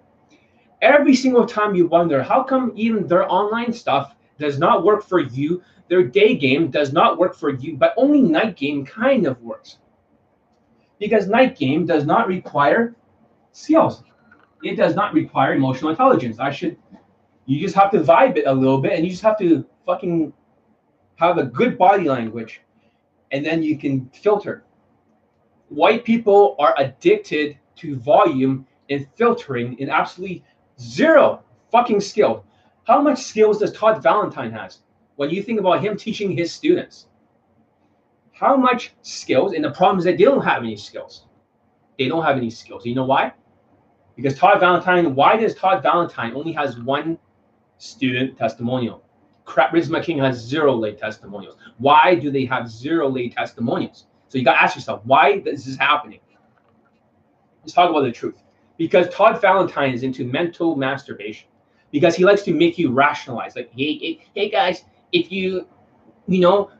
[0.81, 5.19] Every single time you wonder, how come even their online stuff does not work for
[5.19, 5.63] you?
[5.87, 9.77] Their day game does not work for you, but only night game kind of works.
[10.99, 12.95] Because night game does not require
[13.51, 14.03] skills.
[14.63, 16.39] It does not require emotional intelligence.
[16.39, 16.77] I should,
[17.45, 20.33] you just have to vibe it a little bit and you just have to fucking
[21.15, 22.61] have a good body language
[23.31, 24.63] and then you can filter.
[25.69, 30.43] White people are addicted to volume and filtering in absolutely
[30.79, 32.45] zero fucking skill.
[32.85, 34.79] How much skills does Todd Valentine has
[35.15, 37.07] when you think about him teaching his students?
[38.43, 39.53] How much skills?
[39.53, 41.27] And the problem is that they don't have any skills.
[41.97, 42.85] They don't have any skills.
[42.85, 43.31] You know why?
[44.17, 47.17] Because Todd Valentine, why does Todd Valentine only has one
[47.77, 49.01] student testimonial?
[49.45, 51.55] Charisma King has zero lay testimonials.
[51.77, 54.07] Why do they have zero lay testimonials?
[54.27, 56.19] So you got to ask yourself, why this is happening?
[57.61, 58.43] Let's talk about the truth.
[58.77, 61.47] Because Todd Valentine is into mental masturbation.
[61.91, 65.65] Because he likes to make you rationalize, like, hey, hey, hey guys, if you,
[66.27, 66.71] you know,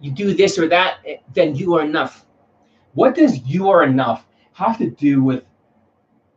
[0.00, 2.26] you do this or that, eh, then you are enough.
[2.94, 5.44] What does you are enough have to do with?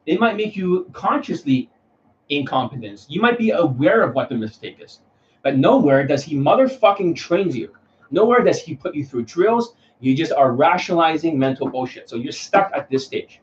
[0.06, 1.70] It might make you consciously
[2.30, 3.06] incompetence.
[3.10, 5.00] You might be aware of what the mistake is,
[5.44, 7.74] but nowhere does he motherfucking trains you.
[8.12, 9.76] Nowhere does he put you through drills.
[10.00, 12.10] You just are rationalizing mental bullshit.
[12.10, 13.42] So you're stuck at this stage.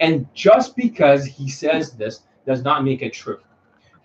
[0.00, 3.38] And just because he says this does not make it true.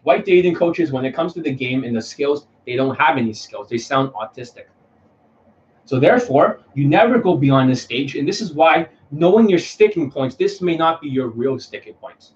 [0.03, 3.17] White dating coaches, when it comes to the game and the skills, they don't have
[3.17, 3.67] any skills.
[3.67, 4.65] They sound autistic.
[5.87, 8.17] So therefore, you never go beyond this stage.
[8.17, 11.93] And this is why knowing your sticking points, this may not be your real sticking
[11.93, 12.33] points.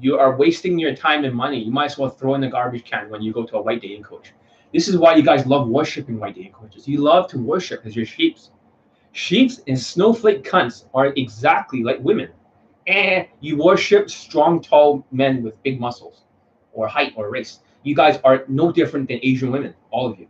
[0.00, 1.62] You are wasting your time and money.
[1.62, 3.82] You might as well throw in the garbage can when you go to a white
[3.82, 4.32] dating coach.
[4.72, 6.88] This is why you guys love worshiping white dating coaches.
[6.88, 8.50] You love to worship because you're sheeps.
[9.12, 12.30] Sheeps and snowflake cunts are exactly like women.
[12.88, 16.24] And you worship strong, tall men with big muscles
[16.72, 17.60] or height or race.
[17.84, 20.26] You guys are no different than Asian women, all of you.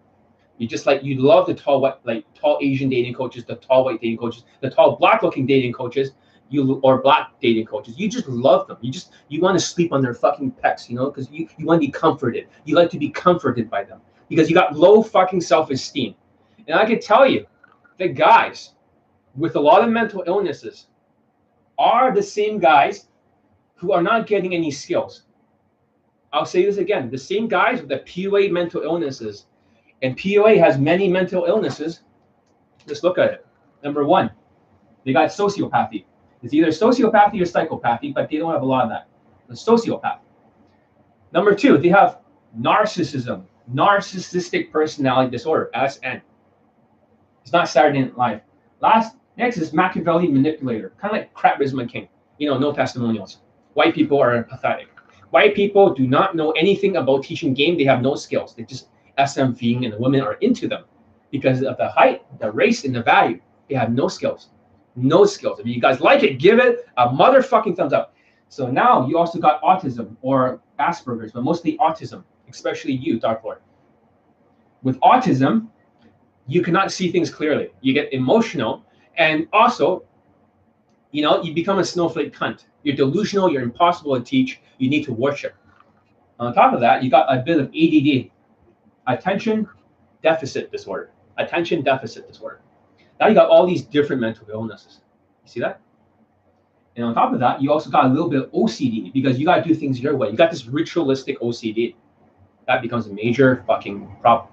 [0.58, 3.84] You just like you love the tall white, like tall Asian dating coaches, the tall
[3.84, 6.12] white dating coaches, the tall black looking dating coaches,
[6.48, 7.98] you or black dating coaches.
[7.98, 8.76] You just love them.
[8.80, 11.66] You just you want to sleep on their fucking pecs, you know, because you, you
[11.66, 12.46] want to be comforted.
[12.64, 16.14] You like to be comforted by them because you got low fucking self-esteem.
[16.68, 17.46] And I can tell you,
[17.98, 18.74] the guys
[19.36, 20.86] with a lot of mental illnesses
[21.78, 23.08] are the same guys
[23.74, 25.24] who are not getting any skills.
[26.32, 29.46] I'll say this again: the same guys with the PUA mental illnesses
[30.02, 32.00] and PUA has many mental illnesses.
[32.86, 33.46] Just look at it.
[33.82, 34.30] Number one,
[35.04, 36.04] they got sociopathy.
[36.42, 39.08] It's either sociopathy or psychopathy, but they don't have a lot of that.
[39.48, 40.18] The sociopath.
[41.32, 42.18] Number two, they have
[42.58, 46.20] narcissism, narcissistic personality disorder, SN.
[47.42, 48.40] It's not Saturday Night Live.
[48.80, 52.08] Last, next is Machiavelli manipulator, kind of like Charisma King.
[52.38, 53.38] You know, no testimonials.
[53.74, 54.88] White people are pathetic.
[55.30, 57.76] White people do not know anything about teaching game.
[57.76, 58.54] They have no skills.
[58.54, 60.84] They just SMVing and the women are into them
[61.30, 63.40] because of the height, the race, and the value.
[63.68, 64.48] They have no skills.
[64.96, 65.58] No skills.
[65.58, 68.14] If you guys like it, give it a motherfucking thumbs up.
[68.48, 73.58] So now you also got autism or Asperger's, but mostly autism, especially you, Dark Lord.
[74.82, 75.68] With autism,
[76.46, 77.70] you cannot see things clearly.
[77.80, 78.84] You get emotional,
[79.16, 80.04] and also,
[81.10, 82.66] you know, you become a snowflake cunt.
[82.82, 83.50] You're delusional.
[83.50, 84.60] You're impossible to teach.
[84.78, 85.54] You need to worship.
[86.38, 88.30] On top of that, you got a bit of ADD,
[89.06, 89.68] attention
[90.22, 91.10] deficit disorder.
[91.38, 92.60] Attention deficit disorder.
[93.20, 95.00] Now you got all these different mental illnesses.
[95.44, 95.80] You see that?
[96.96, 99.44] And on top of that, you also got a little bit of OCD because you
[99.44, 100.30] got to do things your way.
[100.30, 101.96] You got this ritualistic OCD.
[102.66, 104.50] That becomes a major fucking problem.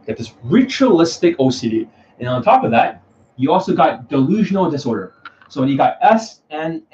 [0.00, 1.88] You got this ritualistic OCD.
[2.18, 3.02] And on top of that,
[3.36, 5.12] you also got delusional disorder.
[5.48, 6.84] So you got SNMAAOD.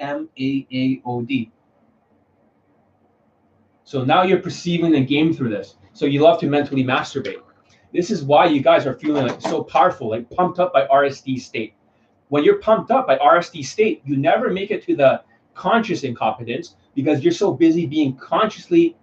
[3.84, 5.76] So now you're perceiving the game through this.
[5.92, 7.42] So you love to mentally masturbate.
[7.92, 11.40] This is why you guys are feeling like so powerful, like pumped up by RSD
[11.40, 11.74] state.
[12.28, 15.22] When you're pumped up by RSD state, you never make it to the
[15.54, 18.96] conscious incompetence because you're so busy being consciously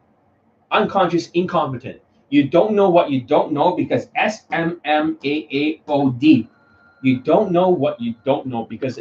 [0.72, 2.02] unconscious incompetent.
[2.30, 5.20] You don't know what you don't know because SMMAAOD.
[7.02, 9.00] You don't know what you don't know because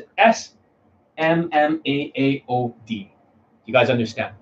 [1.19, 3.11] SMMAAOD.
[3.67, 4.35] You guys understand?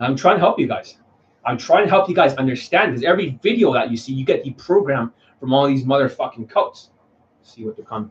[0.00, 0.98] I'm trying to help you guys.
[1.46, 4.44] I'm trying to help you guys understand because every video that you see, you get
[4.44, 6.90] deprogrammed from all these motherfucking cults.
[7.42, 8.10] See what they're coming.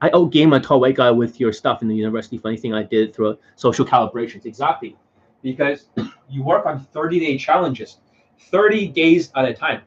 [0.00, 2.38] I outgame a tall white guy with your stuff in the university.
[2.38, 4.46] Funny thing I did through social calibrations.
[4.46, 4.96] Exactly.
[5.42, 5.88] Because
[6.28, 7.98] you work on 30 day challenges,
[8.38, 9.82] 30 days at a time.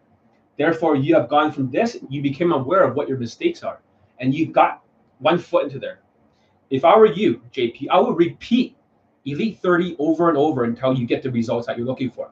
[0.57, 3.79] Therefore, you have gone from this, you became aware of what your mistakes are,
[4.19, 4.83] and you've got
[5.19, 5.99] one foot into there.
[6.69, 8.75] If I were you, JP, I would repeat
[9.25, 12.31] Elite 30 over and over until you get the results that you're looking for.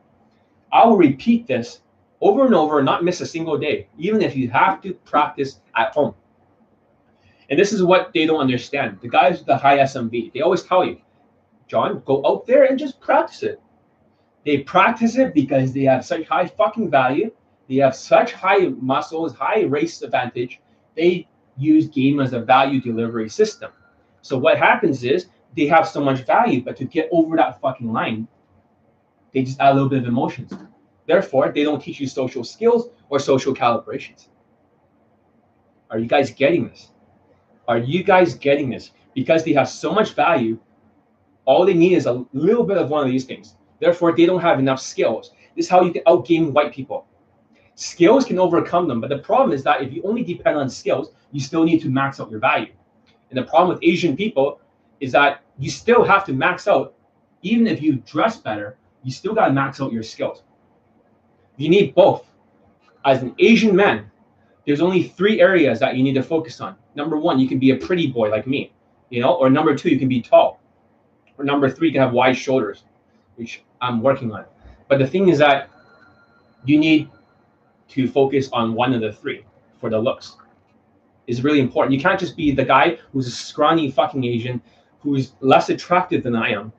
[0.72, 1.82] I will repeat this
[2.22, 5.60] over and over and not miss a single day, even if you have to practice
[5.76, 6.16] at home.
[7.50, 9.00] And this is what they don't understand.
[9.02, 11.00] The guys with the high SMV, they always tell you,
[11.68, 13.62] John, go out there and just practice it.
[14.46, 17.32] They practice it because they have such high fucking value.
[17.68, 20.62] They have such high muscles, high race advantage.
[20.96, 21.28] They
[21.58, 23.72] use game as a value delivery system.
[24.22, 25.28] So what happens is
[25.58, 28.28] they have so much value, but to get over that fucking line,
[29.34, 30.54] they just add a little bit of emotions.
[31.08, 34.28] Therefore, they don't teach you social skills or social calibrations.
[35.90, 36.92] Are you guys getting this?
[37.68, 38.92] Are you guys getting this?
[39.16, 40.60] Because they have so much value,
[41.46, 43.56] all they need is a little bit of one of these things.
[43.80, 45.32] Therefore, they don't have enough skills.
[45.56, 47.08] This is how you can outgame white people.
[47.74, 51.12] Skills can overcome them, but the problem is that if you only depend on skills,
[51.32, 52.74] you still need to max out your value.
[53.30, 54.60] And the problem with Asian people
[55.00, 56.94] is that you still have to max out,
[57.42, 60.44] even if you dress better, you still got to max out your skills.
[61.58, 62.26] You need both.
[63.06, 64.12] As an Asian man,
[64.66, 66.76] there's only three areas that you need to focus on.
[66.96, 68.74] Number one, you can be a pretty boy like me,
[69.10, 70.60] you know, or number two, you can be tall,
[71.38, 72.84] or number three, you can have wide shoulders,
[73.36, 74.46] which I'm working on.
[74.88, 75.70] But the thing is that
[76.66, 77.10] you need
[77.90, 79.46] to focus on one of the three
[79.80, 80.36] for the looks.
[81.28, 81.94] Is really important.
[81.94, 84.62] You can't just be the guy who's a scrawny fucking Asian
[85.00, 86.74] who's less attractive than I am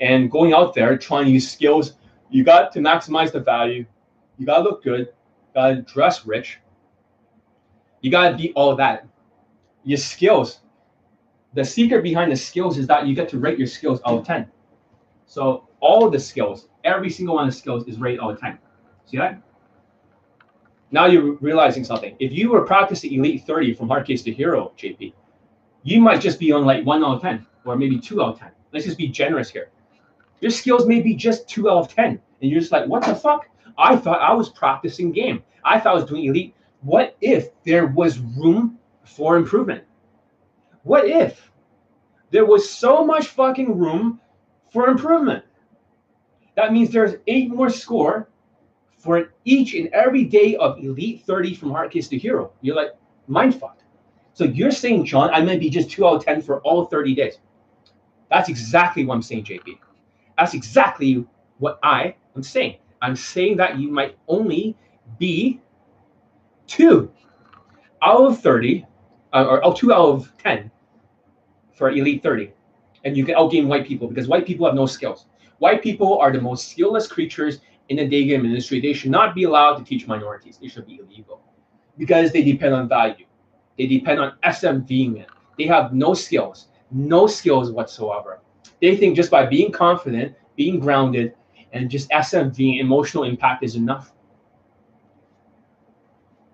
[0.00, 1.94] and going out there trying to use skills.
[2.30, 3.86] You got to maximize the value.
[4.38, 5.00] You got to look good.
[5.00, 6.58] You got to dress rich.
[8.00, 9.06] You got to be all of that.
[9.84, 10.60] Your skills.
[11.54, 14.26] The secret behind the skills is that you get to rate your skills out of
[14.26, 14.50] 10.
[15.26, 18.58] So all the skills, every single one of the skills is rated out of 10.
[19.06, 19.40] See that?
[20.90, 22.16] Now you're realizing something.
[22.18, 25.12] If you were practicing Elite 30 from hard case to hero, JP,
[25.84, 28.40] you might just be on like 1 out of 10 or maybe 2 out of
[28.40, 28.50] 10.
[28.72, 29.70] Let's just be generous here.
[30.40, 32.20] Your skills may be just 2 out of 10.
[32.40, 33.46] And you're just like, what the fuck?
[33.78, 35.42] I thought I was practicing game.
[35.64, 36.54] I thought I was doing Elite.
[36.80, 39.84] What if there was room for improvement?
[40.82, 41.50] What if
[42.30, 44.20] there was so much fucking room
[44.72, 45.44] for improvement?
[46.56, 48.28] That means there's eight more score
[48.98, 52.52] for each and every day of Elite 30 from hard case to hero.
[52.60, 52.90] You're like,
[53.28, 53.83] mind fucked.
[54.34, 57.14] So you're saying, John, I might be just two out of 10 for all 30
[57.14, 57.38] days.
[58.30, 59.78] That's exactly what I'm saying, JP.
[60.36, 61.24] That's exactly
[61.58, 62.78] what I am saying.
[63.00, 64.76] I'm saying that you might only
[65.18, 65.60] be
[66.66, 67.12] two
[68.02, 68.84] out of 30,
[69.32, 70.68] uh, or oh, two out of 10
[71.72, 72.52] for Elite 30.
[73.04, 75.26] And you can outgame white people because white people have no skills.
[75.58, 78.80] White people are the most skillless creatures in the day game industry.
[78.80, 80.58] They should not be allowed to teach minorities.
[80.60, 81.40] They should be illegal
[81.98, 83.26] because they depend on value.
[83.78, 85.28] They depend on SMVing it.
[85.58, 88.40] They have no skills, no skills whatsoever.
[88.80, 91.34] They think just by being confident, being grounded,
[91.72, 94.12] and just SMVing emotional impact is enough.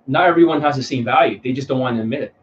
[0.07, 1.41] Not everyone has the same value.
[1.43, 2.35] They just don't want to admit it.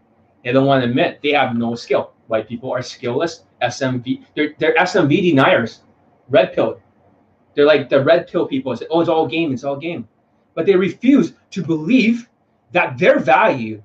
[0.43, 2.13] They don't want to admit they have no skill.
[2.27, 3.43] White people are skillless.
[3.61, 5.81] SMV, they're, they're SMV deniers,
[6.29, 6.79] red pill.
[7.55, 10.07] They're like the red pill people say, oh, it's all game, it's all game.
[10.53, 12.29] But they refuse to believe
[12.71, 13.81] that their value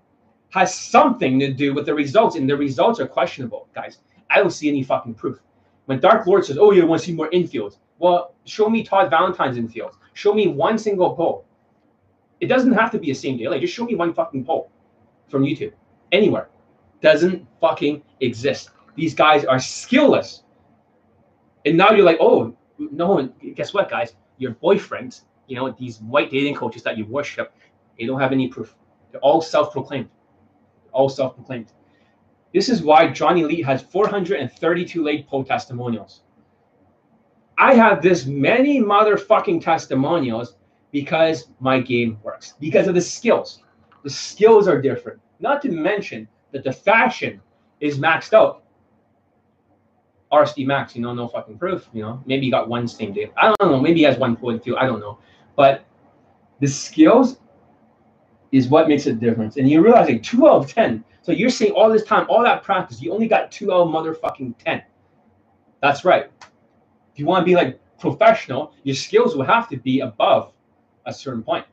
[0.53, 3.99] has something to do with the results, and the results are questionable, guys.
[4.31, 5.41] I don't see any fucking proof.
[5.87, 9.11] When Dark Lord says, "Oh, you want to see more infields," well, show me Todd
[9.11, 9.95] Valentine's infields.
[10.13, 11.45] Show me one single poll.
[12.41, 13.49] It doesn't have to be a same day.
[13.49, 14.71] Like, just show me one fucking poll
[15.29, 15.73] from YouTube
[16.11, 16.49] anywhere.
[17.01, 18.71] Doesn't fucking exist.
[18.95, 20.43] These guys are skillless.
[21.65, 23.27] And now you're like, oh no.
[23.55, 24.15] Guess what, guys?
[24.39, 27.55] Your boyfriends, you know, these white dating coaches that you worship,
[27.99, 28.77] they don't have any proof.
[29.11, 30.09] They're all self-proclaimed.
[30.93, 31.73] All self-proclaimed.
[32.53, 36.23] This is why Johnny Lee has 432 late poll testimonials.
[37.59, 40.57] I have this many motherfucking testimonials
[40.91, 43.63] because my game works, because of the skills.
[44.03, 45.21] The skills are different.
[45.41, 47.41] Not to mention that the fashion
[47.81, 48.65] is maxed out.
[50.31, 51.89] RSD Max, you know, no fucking proof.
[51.93, 53.31] You know, maybe he got one same day.
[53.37, 53.81] I don't know.
[53.81, 54.77] Maybe he has one point two.
[54.77, 55.19] I don't know.
[55.57, 55.85] But
[56.61, 57.39] the skills
[58.53, 59.57] is what makes a difference.
[59.57, 62.43] And you realize like two out of ten so you're saying all this time, all
[62.43, 64.83] that practice, you only got two out of motherfucking 10.
[65.81, 66.29] That's right.
[66.41, 70.53] If you want to be like professional, your skills will have to be above
[71.07, 71.65] a certain point.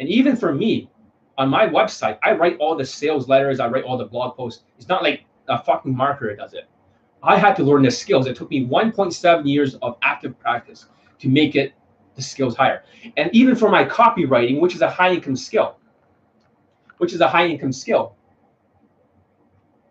[0.00, 0.90] And even for me,
[1.38, 4.64] on my website, I write all the sales letters, I write all the blog posts.
[4.76, 6.68] It's not like a fucking marketer does it.
[7.22, 8.26] I had to learn the skills.
[8.26, 10.86] It took me 1.7 years of active practice
[11.20, 11.72] to make it
[12.16, 12.82] the skills higher.
[13.16, 15.78] And even for my copywriting, which is a high income skill,
[17.02, 18.14] which is a high income skill,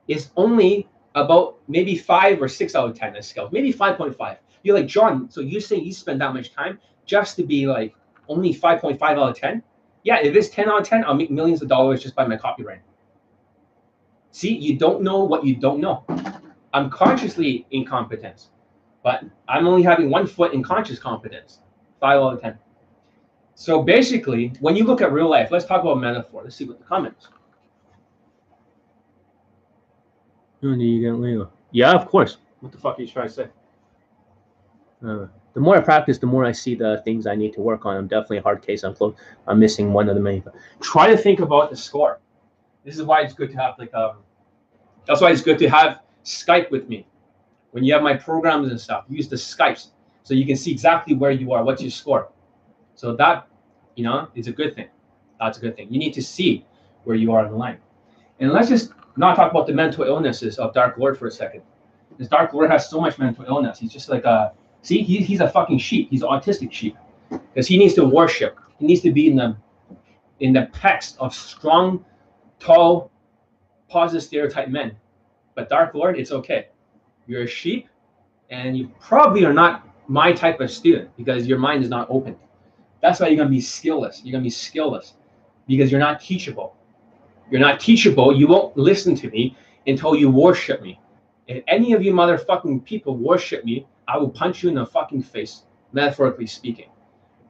[0.07, 4.37] is only about maybe five or six out of 10 as skills, maybe 5.5.
[4.63, 7.93] You're like, John, so you say you spend that much time just to be like
[8.29, 9.61] only 5.5 out of 10?
[10.03, 12.37] Yeah, if it's 10 out of 10, I'll make millions of dollars just by my
[12.37, 12.87] copywriting.
[14.31, 16.05] See, you don't know what you don't know.
[16.73, 18.47] I'm consciously incompetent,
[19.03, 21.59] but I'm only having one foot in conscious competence,
[21.99, 22.57] five out of 10.
[23.61, 26.41] So basically, when you look at real life, let's talk about metaphor.
[26.43, 27.27] Let's see what the comments.
[31.69, 32.37] Yeah, of course.
[32.61, 33.47] What the fuck are you trying to say?
[35.05, 37.85] Uh, the more I practice, the more I see the things I need to work
[37.85, 37.97] on.
[37.97, 38.81] I'm definitely a hard case.
[38.81, 39.13] I'm close.
[39.45, 40.41] I'm missing one of the many.
[40.79, 42.19] Try to think about the score.
[42.83, 44.23] This is why it's good to have like um.
[45.05, 47.05] That's why it's good to have Skype with me.
[47.73, 49.89] When you have my programs and stuff, use the Skypes
[50.23, 52.31] so you can see exactly where you are, what's your score.
[52.95, 53.47] So that,
[53.95, 54.87] you know, it's a good thing.
[55.39, 55.91] That's a good thing.
[55.91, 56.65] You need to see
[57.03, 57.77] where you are in the line.
[58.39, 61.61] And let's just not talk about the mental illnesses of Dark Lord for a second.
[62.17, 63.79] This Dark Lord has so much mental illness.
[63.79, 66.09] He's just like a see, he, he's a fucking sheep.
[66.09, 66.95] He's an autistic sheep
[67.29, 68.57] because he needs to worship.
[68.79, 69.55] He needs to be in the
[70.39, 72.03] in the text of strong,
[72.59, 73.11] tall,
[73.89, 74.95] positive stereotype men.
[75.55, 76.69] But Dark Lord, it's okay.
[77.27, 77.87] You're a sheep,
[78.49, 82.35] and you probably are not my type of student because your mind is not open.
[83.01, 84.21] That's why you're gonna be skillless.
[84.23, 85.13] You're gonna be skillless
[85.67, 86.75] because you're not teachable.
[87.49, 88.35] You're not teachable.
[88.35, 90.99] You won't listen to me until you worship me.
[91.47, 95.23] If any of you motherfucking people worship me, I will punch you in the fucking
[95.23, 96.89] face, metaphorically speaking.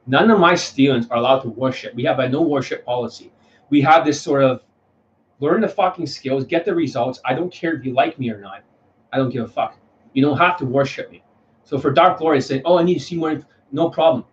[0.06, 1.94] None of my students are allowed to worship.
[1.94, 3.32] We have a no worship policy.
[3.70, 4.62] We have this sort of
[5.38, 7.20] learn the fucking skills, get the results.
[7.24, 8.62] I don't care if you like me or not.
[9.12, 9.76] I don't give a fuck.
[10.14, 11.22] You don't have to worship me.
[11.64, 13.40] So for Dark Lord, saying, "Oh, I need to see more,"
[13.70, 14.24] no problem.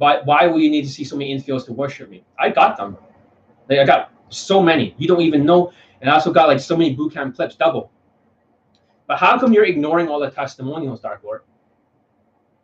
[0.00, 2.24] But why will you need to see so many infields to worship me?
[2.38, 2.96] I got them.
[3.68, 4.94] Like I got so many.
[4.96, 5.72] You don't even know.
[6.00, 7.92] And I also got like so many bootcamp clips, double.
[9.06, 11.42] But how come you're ignoring all the testimonials, Dark Lord?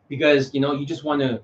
[0.08, 1.42] Because you know you just want to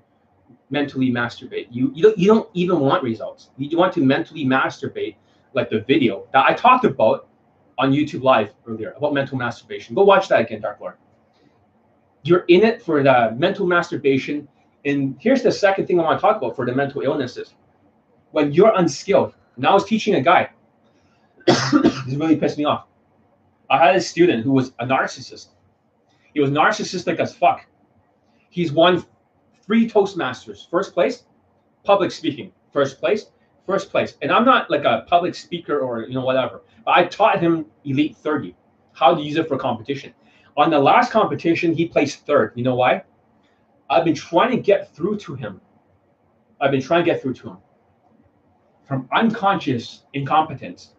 [0.71, 1.67] mentally masturbate.
[1.71, 3.51] You you don't you don't even want results.
[3.59, 5.17] You want to mentally masturbate,
[5.53, 7.29] like the video that I talked about
[7.77, 9.95] on YouTube Live earlier about mental masturbation.
[9.95, 10.95] Go watch that again, Dark Lord.
[12.23, 14.49] You're in it for the mental masturbation
[14.85, 17.55] and here's the second thing I want to talk about for the mental illnesses.
[18.33, 20.51] When you're unskilled, and I was teaching a guy,
[21.47, 22.87] this really pissed me off.
[23.71, 25.49] I had a student who was a narcissist.
[26.35, 27.67] He was narcissistic as fuck.
[28.51, 29.05] He's won
[29.63, 30.69] three Toastmasters.
[30.69, 31.25] First place,
[31.85, 32.53] public speaking.
[32.73, 33.27] First place,
[33.67, 34.17] first place.
[34.23, 36.63] And I'm not like a public speaker or you know whatever.
[36.85, 38.57] But I taught him Elite 30,
[38.93, 40.13] how to use it for competition.
[40.57, 42.53] On the last competition, he placed third.
[42.57, 43.05] You know why?
[43.91, 45.61] I've been trying to get through to him.
[46.61, 47.59] I've been trying to get through to him
[48.85, 50.95] from unconscious incompetence.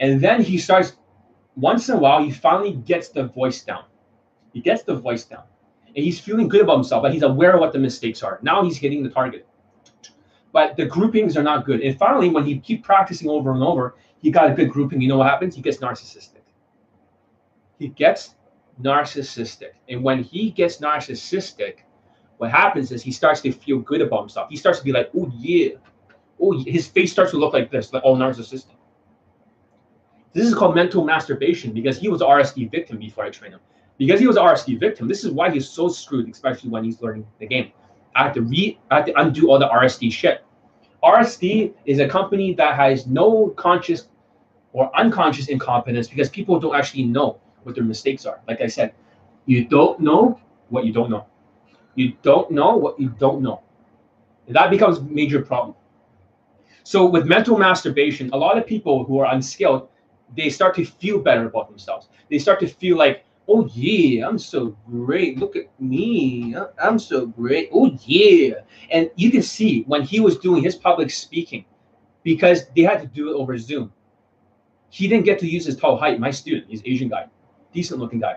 [0.00, 0.96] And then he starts,
[1.56, 3.84] once in a while, he finally gets the voice down.
[4.52, 5.44] He gets the voice down.
[5.88, 8.38] And he's feeling good about himself, but he's aware of what the mistakes are.
[8.42, 9.46] Now he's hitting the target.
[10.52, 11.80] But the groupings are not good.
[11.80, 15.00] And finally, when he keep practicing over and over, he got a good grouping.
[15.00, 15.54] You know what happens?
[15.54, 16.40] He gets narcissistic.
[17.78, 18.35] He gets
[18.82, 19.72] narcissistic.
[19.88, 21.78] And when he gets narcissistic,
[22.38, 24.50] what happens is he starts to feel good about himself.
[24.50, 25.76] He starts to be like, oh yeah.
[26.40, 28.76] Oh, his face starts to look like this, like all narcissistic.
[30.34, 33.60] This is called mental masturbation because he was an RSD victim before I trained him.
[33.96, 37.00] Because he was an RSD victim, this is why he's so screwed, especially when he's
[37.00, 37.72] learning the game.
[38.14, 40.44] I have to re I have to undo all the RSD shit.
[41.02, 44.08] RSD is a company that has no conscious
[44.74, 48.40] or unconscious incompetence because people don't actually know what their mistakes are.
[48.48, 48.94] Like I said,
[49.44, 51.26] you don't know what you don't know.
[51.96, 53.62] You don't know what you don't know.
[54.46, 55.74] And that becomes a major problem.
[56.84, 59.88] So with mental masturbation, a lot of people who are unskilled,
[60.36, 62.08] they start to feel better about themselves.
[62.30, 65.38] They start to feel like, oh yeah, I'm so great.
[65.38, 66.54] Look at me.
[66.80, 67.70] I'm so great.
[67.72, 68.60] Oh yeah.
[68.90, 71.64] And you can see when he was doing his public speaking,
[72.22, 73.92] because they had to do it over Zoom.
[74.90, 76.20] He didn't get to use his tall height.
[76.20, 77.26] My student, he's Asian guy
[77.76, 78.36] decent looking guy.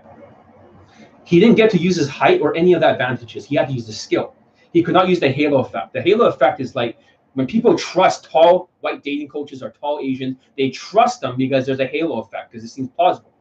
[1.23, 3.45] He didn't get to use his height or any of the advantages.
[3.45, 4.35] He had to use the skill.
[4.73, 5.93] He could not use the halo effect.
[5.93, 6.99] The halo effect is like
[7.33, 11.79] when people trust tall white dating coaches or tall Asians, they trust them because there's
[11.79, 13.31] a halo effect because it seems plausible.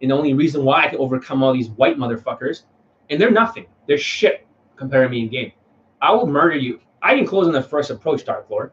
[0.00, 2.64] And the only reason why I can overcome all these white motherfuckers,
[3.10, 3.66] and they're nothing.
[3.88, 5.52] They're shit compared to me in game.
[6.00, 6.80] I will murder you.
[7.02, 8.72] I can close on the first approach, Dark Lord.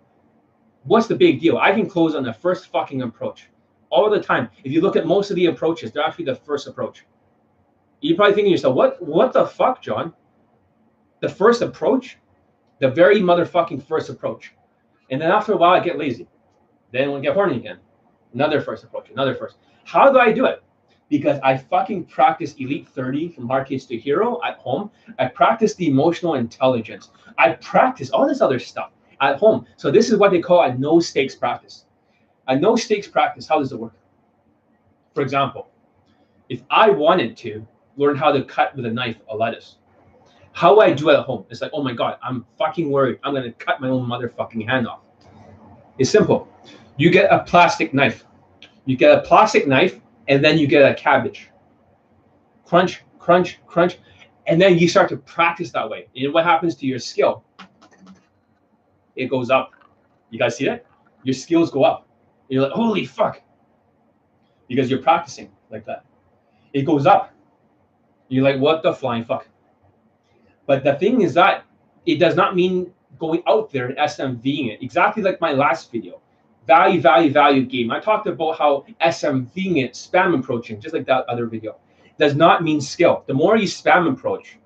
[0.84, 1.58] What's the big deal?
[1.58, 3.48] I can close on the first fucking approach
[3.94, 4.50] all the time.
[4.64, 7.06] If you look at most of the approaches, they're actually the first approach.
[8.02, 10.14] You're probably thinking to yourself, what what the fuck, John?
[11.22, 12.18] The first approach?
[12.80, 14.54] The very motherfucking first approach.
[15.10, 16.28] And then after a while I get lazy.
[16.92, 17.78] Then we get horny again.
[18.34, 19.58] Another first approach, another first.
[19.84, 20.64] How do I do it?
[21.10, 24.90] Because I fucking practice Elite 30 from hard case to hero at home.
[25.20, 27.10] I practice the emotional intelligence.
[27.38, 28.92] I practice all this other stuff
[29.22, 29.66] at home.
[29.78, 31.86] So this is what they call a no stakes practice.
[32.48, 33.94] A no stakes practice, how does it work?
[35.14, 35.70] For example,
[36.50, 37.66] if I wanted to
[37.98, 39.78] learn how to cut with a knife a lettuce,
[40.52, 41.46] how I do it at home?
[41.50, 43.20] It's like, oh my God, I'm fucking worried.
[43.24, 45.00] I'm going to cut my own motherfucking hand off.
[45.98, 46.48] It's simple.
[46.98, 48.26] You get a plastic knife.
[48.86, 51.50] You get a plastic knife, and then you get a cabbage.
[52.66, 53.98] Crunch, crunch, crunch,
[54.48, 56.08] and then you start to practice that way.
[56.16, 57.44] And what happens to your skill?
[59.16, 59.72] It goes up.
[60.30, 60.86] You guys see that?
[61.24, 62.08] Your skills go up.
[62.50, 63.42] You're like, holy fuck.
[64.68, 66.06] Because you're practicing like that.
[66.74, 67.34] It goes up.
[68.30, 69.48] You're like, what the flying fuck?
[70.66, 71.66] But the thing is that
[72.06, 74.82] it does not mean going out there and SMVing it.
[74.82, 76.22] Exactly like my last video.
[76.66, 77.92] Value, value, value game.
[77.92, 81.78] I talked about how SMVing it, spam approaching, just like that other video,
[82.18, 83.24] does not mean skill.
[83.28, 84.58] The more you spam approach,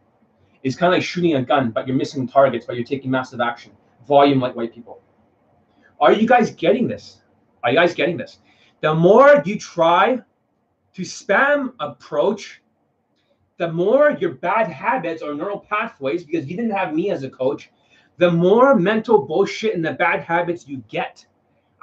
[0.64, 3.42] it's kind of like shooting a gun, but you're missing targets, but you're taking massive
[3.42, 3.72] action.
[4.08, 5.02] Volume like white people.
[6.00, 7.22] Are you guys getting this?
[7.68, 8.40] Are you guys getting this?
[8.80, 10.22] The more you try
[10.94, 12.62] to spam approach,
[13.58, 17.30] the more your bad habits or neural pathways, because you didn't have me as a
[17.30, 17.70] coach,
[18.20, 21.26] the more mental bullshit and the bad habits you get.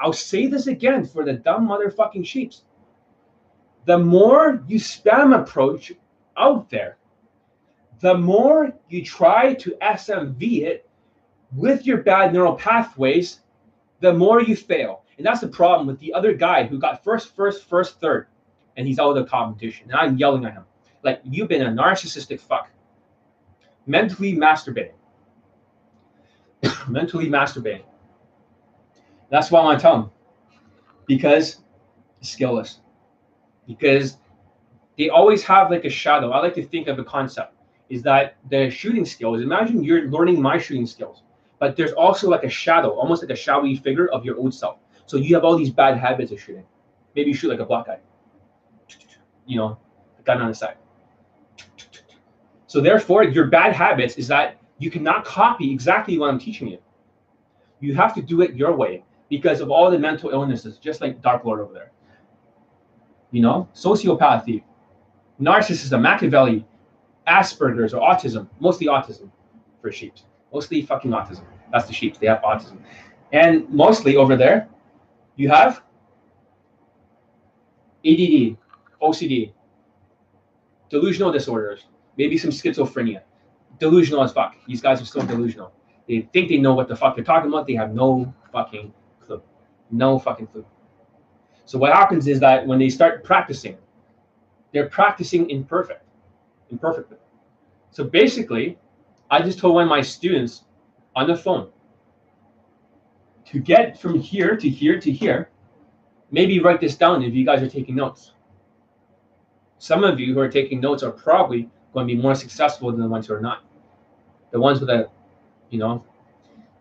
[0.01, 2.62] I'll say this again for the dumb motherfucking sheeps.
[3.85, 5.93] The more you spam approach
[6.39, 6.97] out there,
[8.01, 10.89] the more you try to SMV it
[11.55, 13.41] with your bad neural pathways,
[14.01, 15.04] the more you fail.
[15.17, 18.27] And that's the problem with the other guy who got first, first, first, third,
[18.77, 19.91] and he's out of the competition.
[19.91, 20.65] And I'm yelling at him
[21.05, 22.71] like, you've been a narcissistic fuck.
[23.87, 24.95] Mentally masturbating.
[26.89, 27.85] Mentally masturbating.
[29.31, 30.11] That's why I want to tell him.
[31.07, 31.61] Because
[32.23, 32.79] skillless.
[33.67, 34.17] Because
[34.97, 36.31] they always have like a shadow.
[36.31, 37.55] I like to think of a concept
[37.91, 41.23] is that the shooting skills, imagine you're learning my shooting skills,
[41.59, 44.79] but there's also like a shadow, almost like a shadowy figure of your old self.
[45.07, 46.65] So you have all these bad habits of shooting.
[47.15, 47.99] Maybe you shoot like a black guy.
[49.47, 49.79] You know,
[50.25, 50.77] gun on the side.
[52.67, 56.79] So therefore, your bad habits is that you cannot copy exactly what I'm teaching you.
[57.81, 61.23] You have to do it your way because of all the mental illnesses, just like
[61.23, 61.93] Dark Lord over there.
[63.31, 64.63] You know, sociopathy,
[65.41, 66.67] narcissism, Machiavelli,
[67.29, 69.31] Asperger's or autism, mostly autism
[69.81, 70.15] for sheep.
[70.53, 71.45] Mostly fucking autism.
[71.73, 72.19] That's the sheep.
[72.19, 72.79] They have autism.
[73.33, 74.69] And mostly over there,
[75.37, 75.82] you have
[78.05, 78.57] ADD,
[79.03, 79.53] OCD,
[80.91, 83.22] delusional disorders, maybe some schizophrenia.
[83.78, 84.55] Delusional as fuck.
[84.68, 85.72] These guys are still delusional.
[86.07, 87.66] They think they know what the fuck they're talking about.
[87.66, 89.43] They have no fucking clue.
[89.91, 90.64] No fucking clue.
[91.64, 93.78] So what happens is that when they start practicing,
[94.72, 96.05] they're practicing imperfect,
[96.70, 97.16] imperfectly.
[97.91, 98.78] So basically,
[99.30, 100.64] I just told one of my students
[101.16, 101.70] on the phone
[103.47, 105.51] to get from here to here to here,
[106.30, 108.32] maybe write this down if you guys are taking notes.
[109.78, 113.01] Some of you who are taking notes are probably going to be more successful than
[113.01, 113.64] the ones who are not.
[114.51, 115.11] The ones with a,
[115.70, 116.05] you know,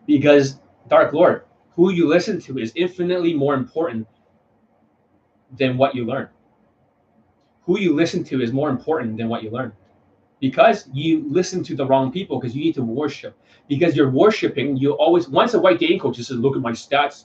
[0.06, 0.58] because
[0.88, 1.44] Dark Lord,
[1.74, 4.06] who you listen to is infinitely more important
[5.56, 6.28] than what you learn.
[7.64, 9.72] Who you listen to is more important than what you learn.
[10.40, 13.36] Because you listen to the wrong people because you need to worship.
[13.68, 17.24] Because you're worshiping, you always, once a white dating coach says, look at my stats,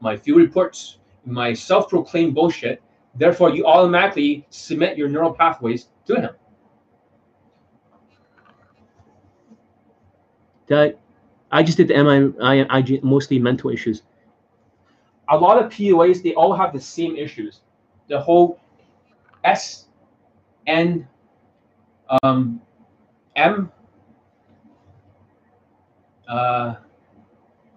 [0.00, 2.82] my field reports, my self proclaimed bullshit,
[3.14, 6.30] therefore you automatically submit your neural pathways to him.
[10.70, 10.98] that
[11.50, 14.02] I just did the MI, mostly mental issues.
[15.28, 17.60] A lot of PUAs, they all have the same issues.
[18.08, 18.58] The whole
[19.44, 19.86] S,
[20.66, 21.06] N,
[22.22, 22.60] um,
[23.36, 23.70] M,
[26.28, 26.74] uh,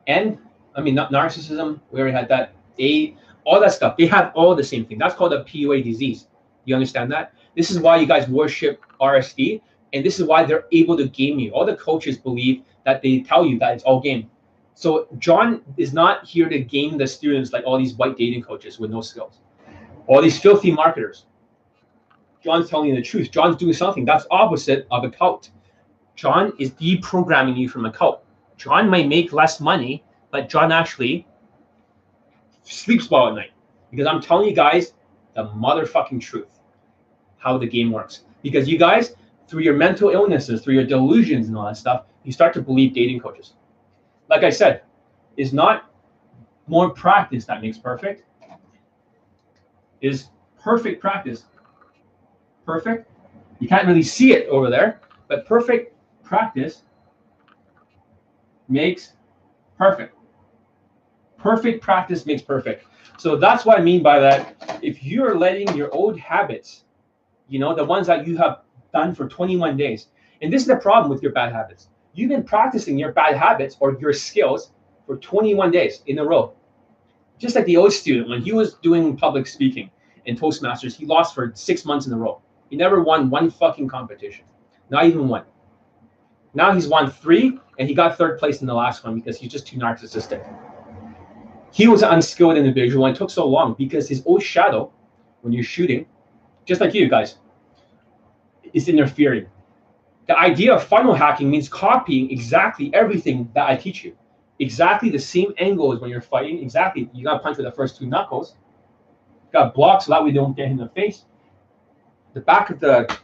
[0.07, 0.39] N,
[0.75, 2.53] I mean, not narcissism, we already had that.
[2.79, 3.15] A,
[3.45, 4.97] all that stuff, they have all the same thing.
[4.97, 6.27] That's called a PUA disease.
[6.65, 7.33] You understand that?
[7.55, 9.61] This is why you guys worship RSD,
[9.93, 11.51] and this is why they're able to game you.
[11.51, 14.29] All the coaches believe that they tell you that it's all game.
[14.75, 18.79] So John is not here to game the students like all these white dating coaches
[18.79, 19.39] with no skills,
[20.07, 21.25] all these filthy marketers.
[22.43, 23.31] John's telling you the truth.
[23.31, 25.49] John's doing something that's opposite of a cult.
[26.15, 28.23] John is deprogramming you from a cult.
[28.57, 31.25] John might make less money, but John actually
[32.63, 33.51] sleeps well at night
[33.91, 34.93] because I'm telling you guys
[35.35, 36.59] the motherfucking truth,
[37.37, 38.21] how the game works.
[38.41, 39.15] Because you guys,
[39.47, 42.93] through your mental illnesses, through your delusions and all that stuff, you start to believe
[42.93, 43.53] dating coaches.
[44.29, 44.81] Like I said,
[45.37, 45.89] is not
[46.67, 48.23] more practice that makes perfect.
[50.01, 50.27] Is
[50.61, 51.45] perfect practice
[52.65, 53.09] perfect?
[53.59, 56.83] You can't really see it over there, but perfect practice
[58.67, 59.13] makes
[59.77, 60.15] perfect.
[61.37, 62.85] Perfect practice makes perfect.
[63.17, 64.79] So that's what I mean by that.
[64.81, 66.85] If you're letting your old habits,
[67.47, 68.61] you know, the ones that you have
[68.93, 70.07] done for 21 days,
[70.41, 73.75] and this is the problem with your bad habits You've been practicing your bad habits
[73.79, 74.71] or your skills
[75.07, 76.53] for 21 days in a row.
[77.39, 79.89] Just like the old student, when he was doing public speaking
[80.25, 82.39] in Toastmasters, he lost for six months in a row.
[82.73, 84.45] He never won one fucking competition,
[84.89, 85.43] not even one.
[86.55, 89.51] Now he's won three, and he got third place in the last one because he's
[89.51, 90.43] just too narcissistic.
[91.71, 94.91] He was an unskilled individual and took so long because his old shadow,
[95.41, 96.07] when you're shooting,
[96.65, 97.35] just like you guys,
[98.73, 99.45] is interfering.
[100.27, 104.17] The idea of funnel hacking means copying exactly everything that I teach you.
[104.57, 106.57] Exactly the same angles when you're fighting.
[106.57, 108.55] Exactly, you got punch with the first two knuckles.
[109.51, 111.25] Got blocks so that you don't get in the face.
[112.33, 113.17] The back of the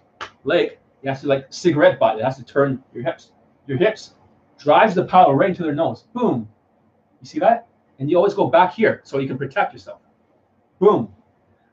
[0.44, 2.20] leg, you have to like cigarette butt.
[2.20, 3.32] It has to turn your hips.
[3.68, 4.14] Your hips
[4.58, 6.06] drives the power right into their nose.
[6.14, 6.48] Boom.
[7.22, 7.68] You see that?
[8.00, 10.00] And you always go back here so you can protect yourself.
[10.80, 11.14] Boom.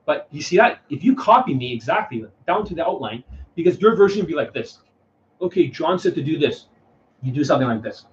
[0.04, 0.80] But you see that?
[0.88, 3.24] If you copy me exactly down to the outline,
[3.54, 4.78] because your version would be like this.
[5.40, 6.66] Okay, John said to do this.
[7.22, 8.06] You do something like this.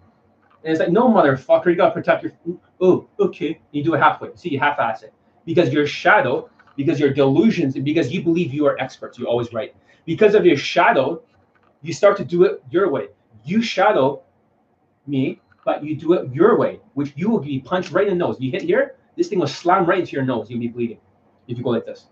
[0.64, 2.32] And it's like, no, motherfucker, you gotta protect your.
[2.80, 3.60] Oh, okay.
[3.72, 4.30] You do it halfway.
[4.36, 5.14] See, you half-ass it
[5.46, 9.18] because your shadow, because your delusions, and because you believe you are experts.
[9.18, 9.76] You're always right.
[10.06, 11.22] Because of your shadow,
[11.82, 13.08] you start to do it your way.
[13.46, 14.24] You shadow
[15.08, 18.26] me, but you do it your way, which you will be punched right in the
[18.26, 18.38] nose.
[18.40, 20.50] You hit here, this thing will slam right into your nose.
[20.50, 21.00] You'll be bleeding
[21.48, 22.08] if you go like this.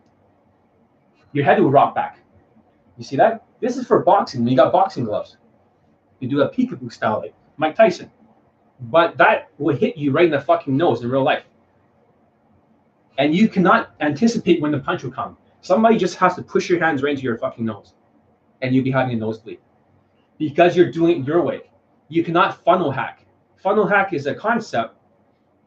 [1.34, 2.20] Your head will rock back.
[2.97, 3.45] You see that?
[3.62, 4.47] This is for boxing.
[4.47, 5.38] You got boxing gloves.
[6.20, 8.12] You do a peekaboo style like Mike Tyson.
[8.80, 11.43] But that will hit you right in the fucking nose in real life.
[13.22, 15.38] And you cannot anticipate when the punch will come.
[15.61, 17.93] Somebody just has to push your hands right into your fucking nose.
[18.63, 19.59] And you'll be having a nosebleed.
[20.39, 21.69] Because you're doing it your way.
[22.07, 23.28] You cannot funnel hack.
[23.57, 24.95] Funnel hack is a concept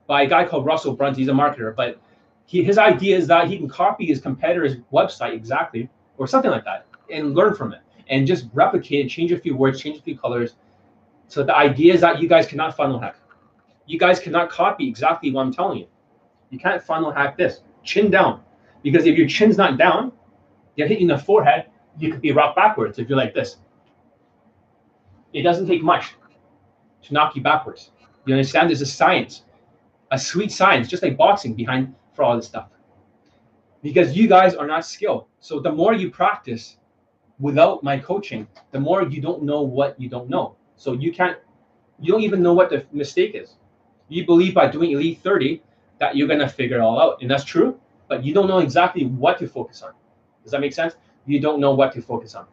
[0.08, 1.20] by a guy called Russell Brunson.
[1.20, 2.00] He's a marketer, but
[2.44, 5.88] he, his idea is that he can copy his competitor's website exactly,
[6.18, 9.56] or something like that, and learn from it, and just replicate it, change a few
[9.56, 10.56] words, change a few colors.
[11.28, 13.14] So the idea is that you guys cannot funnel hack.
[13.86, 15.86] You guys cannot copy exactly what I'm telling you.
[16.50, 17.60] You can't funnel hack this.
[17.82, 18.42] Chin down,
[18.82, 20.12] because if your chin's not down,
[20.76, 21.66] you hit you in the forehead,
[21.98, 23.56] you could be rocked backwards if you're like this.
[25.32, 26.14] It doesn't take much
[27.02, 27.90] to knock you backwards.
[28.24, 28.70] You understand?
[28.70, 29.42] There's a science,
[30.10, 32.68] a sweet science, just like boxing behind for all this stuff.
[33.82, 35.26] Because you guys are not skilled.
[35.40, 36.78] So the more you practice
[37.38, 40.56] without my coaching, the more you don't know what you don't know.
[40.76, 41.38] So you can't,
[42.00, 43.56] you don't even know what the mistake is.
[44.08, 45.62] You believe by doing Elite 30
[46.04, 47.22] that you're to figure it all out.
[47.22, 49.92] And that's true, but you don't know exactly what to focus on.
[50.42, 50.96] Does that make sense?
[51.24, 52.46] You don't know what to focus on.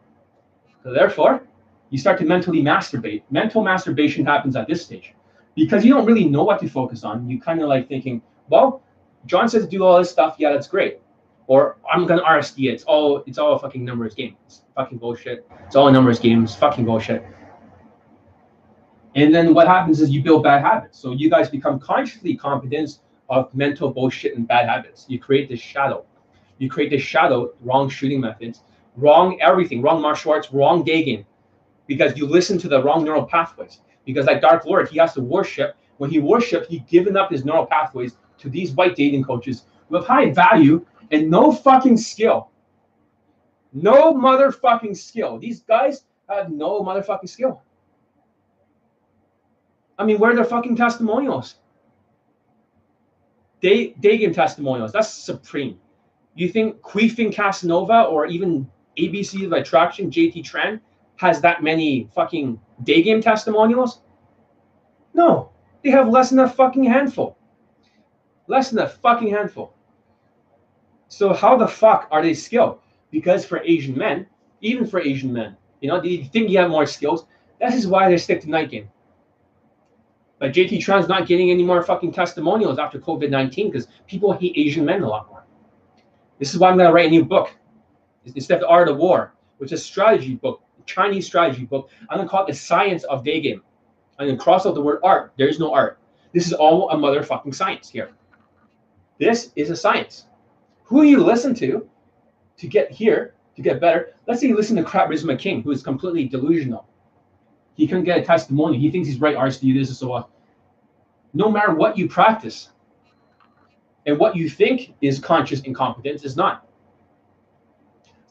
[0.82, 1.46] So therefore,
[1.90, 3.22] you start to mentally masturbate.
[3.30, 5.14] Mental masturbation happens at this stage
[5.54, 7.28] because you don't really know what to focus on.
[7.28, 8.82] You kind of like thinking, well,
[9.26, 10.36] John says do all this stuff.
[10.38, 11.00] Yeah, that's great.
[11.46, 12.74] Or I'm gonna RSD it.
[12.74, 14.36] It's all it's all a fucking numbers game.
[14.46, 15.46] It's fucking bullshit.
[15.66, 16.44] It's all a numbers game.
[16.44, 17.22] It's fucking bullshit.
[19.14, 20.98] And then what happens is you build bad habits.
[20.98, 22.98] So you guys become consciously competent
[23.32, 25.06] of mental bullshit and bad habits.
[25.08, 26.04] You create this shadow.
[26.58, 28.62] You create this shadow, wrong shooting methods,
[28.96, 31.24] wrong everything, wrong martial arts, wrong day
[31.86, 33.80] because you listen to the wrong neural pathways.
[34.04, 35.76] Because like Dark Lord, he has to worship.
[35.96, 40.06] When he worshipped, he given up his neural pathways to these white dating coaches with
[40.06, 42.50] high value and no fucking skill.
[43.72, 45.38] No motherfucking skill.
[45.38, 47.62] These guys have no motherfucking skill.
[49.98, 51.56] I mean, where are their fucking testimonials?
[53.62, 54.92] Day, game testimonials.
[54.92, 55.78] That's supreme.
[56.34, 60.80] You think Queefing Casanova or even ABC of Attraction, JT Tran,
[61.16, 64.00] has that many fucking day game testimonials?
[65.14, 65.52] No,
[65.84, 67.36] they have less than a fucking handful.
[68.48, 69.72] Less than a fucking handful.
[71.08, 72.80] So how the fuck are they skilled?
[73.10, 74.26] Because for Asian men,
[74.62, 77.26] even for Asian men, you know, you think you have more skills?
[77.60, 78.88] That is why they stick to night game.
[80.42, 84.54] But JT Tran's not getting any more fucking testimonials after COVID 19 because people hate
[84.56, 85.44] Asian men a lot more.
[86.40, 87.54] This is why I'm going to write a new book.
[88.24, 92.16] Instead of The Art of War, which is a strategy book, Chinese strategy book, I'm
[92.16, 93.62] going to call it The Science of Day Game.
[94.18, 95.32] I'm going to cross out the word art.
[95.38, 96.00] There is no art.
[96.32, 98.10] This is all a motherfucking science here.
[99.20, 100.26] This is a science.
[100.82, 101.88] Who you listen to
[102.56, 105.84] to get here, to get better, let's say you listen to Charisma King, who is
[105.84, 106.88] completely delusional.
[107.74, 108.78] He couldn't get a testimony.
[108.78, 110.24] He thinks he's right, RSD, this and so on.
[111.34, 112.70] No matter what you practice,
[114.06, 116.66] and what you think is conscious incompetence is not.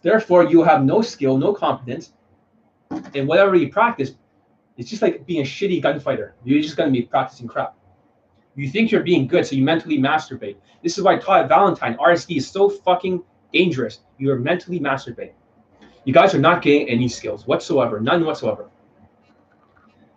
[0.01, 2.13] Therefore, you have no skill, no competence,
[3.15, 4.13] and whatever you practice,
[4.77, 6.35] it's just like being a shitty gunfighter.
[6.43, 7.75] You're just going to be practicing crap.
[8.55, 10.57] You think you're being good, so you mentally masturbate.
[10.83, 13.23] This is why Todd Valentine RSD is so fucking
[13.53, 13.99] dangerous.
[14.17, 15.33] You are mentally masturbating.
[16.03, 18.69] You guys are not getting any skills whatsoever, none whatsoever.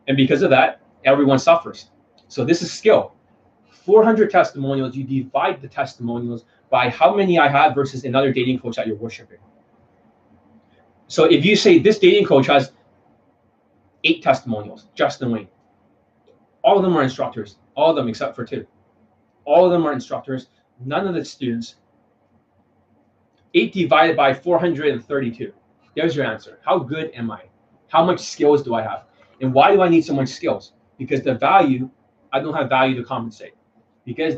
[0.08, 1.90] And because of that, everyone suffers.
[2.28, 3.14] So this is skill.
[3.70, 8.76] 400 testimonials, you divide the testimonials by how many I have versus another dating coach
[8.76, 9.38] that you're worshiping.
[11.06, 12.72] So if you say this dating coach has
[14.04, 15.48] eight testimonials, Justin Wayne,
[16.62, 18.66] all of them are instructors, all of them except for two.
[19.44, 20.48] All of them are instructors,
[20.84, 21.76] none of the students.
[23.52, 25.52] Eight divided by 432.
[25.94, 26.58] There's your answer.
[26.64, 27.42] How good am I?
[27.88, 29.04] How much skills do I have?
[29.40, 30.72] And why do I need so much skills?
[30.98, 31.90] Because the value,
[32.34, 33.54] I don't have value to compensate.
[34.04, 34.34] Because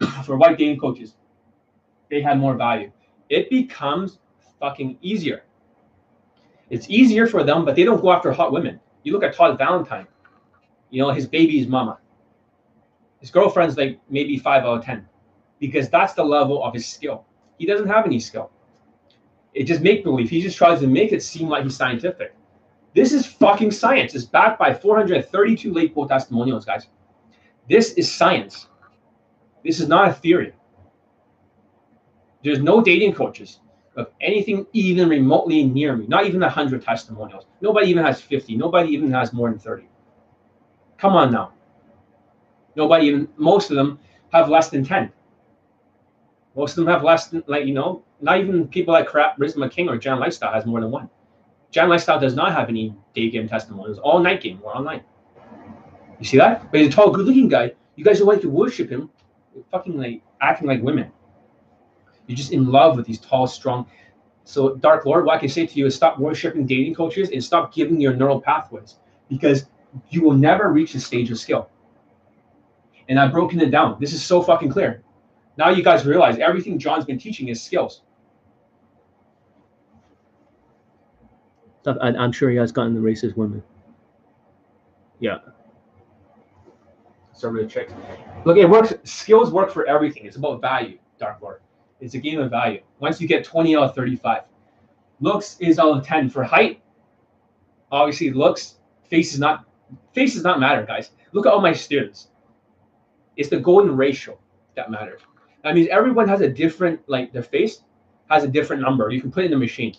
[0.24, 1.16] for white dating coaches,
[2.10, 2.90] they have more value.
[3.28, 4.18] It becomes
[4.58, 5.44] fucking easier.
[6.70, 8.80] It's easier for them, but they don't go after hot women.
[9.02, 10.06] You look at Todd Valentine,
[10.88, 11.98] you know, his baby's mama.
[13.20, 15.06] His girlfriend's like maybe five out of 10
[15.58, 17.26] because that's the level of his skill.
[17.58, 18.50] He doesn't have any skill.
[19.52, 20.30] It just make believe.
[20.30, 22.34] He just tries to make it seem like he's scientific.
[22.94, 24.14] This is fucking science.
[24.14, 26.86] It's backed by 432 late poll testimonials, guys.
[27.70, 28.66] This is science.
[29.64, 30.52] This is not a theory.
[32.42, 33.60] There's no dating coaches
[33.96, 37.46] of anything even remotely near me, not even 100 testimonials.
[37.60, 38.56] Nobody even has 50.
[38.56, 39.84] Nobody even has more than 30.
[40.98, 41.52] Come on now.
[42.74, 44.00] Nobody even, most of them
[44.32, 45.12] have less than 10.
[46.56, 49.38] Most of them have less than, like, you know, not even people like crap,
[49.70, 51.08] King or Jan Lifestyle has more than one.
[51.70, 55.02] Jan Lifestyle does not have any day game testimonials, all night game or online.
[56.20, 56.70] You see that?
[56.70, 57.72] But he's a tall, good looking guy.
[57.96, 59.10] You guys are like to worship him,
[59.70, 61.10] fucking like acting like women.
[62.26, 63.86] You're just in love with these tall, strong.
[64.44, 67.42] So, Dark Lord, what I can say to you is stop worshiping dating coaches and
[67.42, 68.96] stop giving your neural pathways
[69.28, 69.66] because
[70.10, 71.68] you will never reach the stage of skill.
[73.08, 73.96] And I've broken it down.
[73.98, 75.02] This is so fucking clear.
[75.56, 78.02] Now you guys realize everything John's been teaching is skills.
[81.86, 83.62] I, am sure he has gotten the racist women.
[85.18, 85.38] Yeah.
[87.40, 87.94] Conservative chicks.
[88.44, 88.92] Look, it works.
[89.04, 90.26] Skills work for everything.
[90.26, 91.62] It's about value, Dark Lord.
[91.98, 92.82] It's a game of value.
[92.98, 94.42] Once you get 20 out of 35.
[95.20, 96.28] Looks is out of 10.
[96.28, 96.82] For height,
[97.90, 98.74] obviously looks,
[99.08, 99.64] face is not
[100.12, 101.12] face does not matter, guys.
[101.32, 102.28] Look at all my students.
[103.38, 104.38] It's the golden ratio
[104.76, 105.22] that matters.
[105.64, 107.84] That means everyone has a different, like their face
[108.28, 109.08] has a different number.
[109.10, 109.96] You can put in the machine.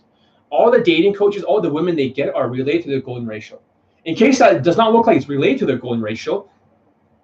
[0.51, 3.59] All the dating coaches, all the women they get are related to the golden ratio.
[4.05, 6.47] In case that does not look like it's related to their golden ratio,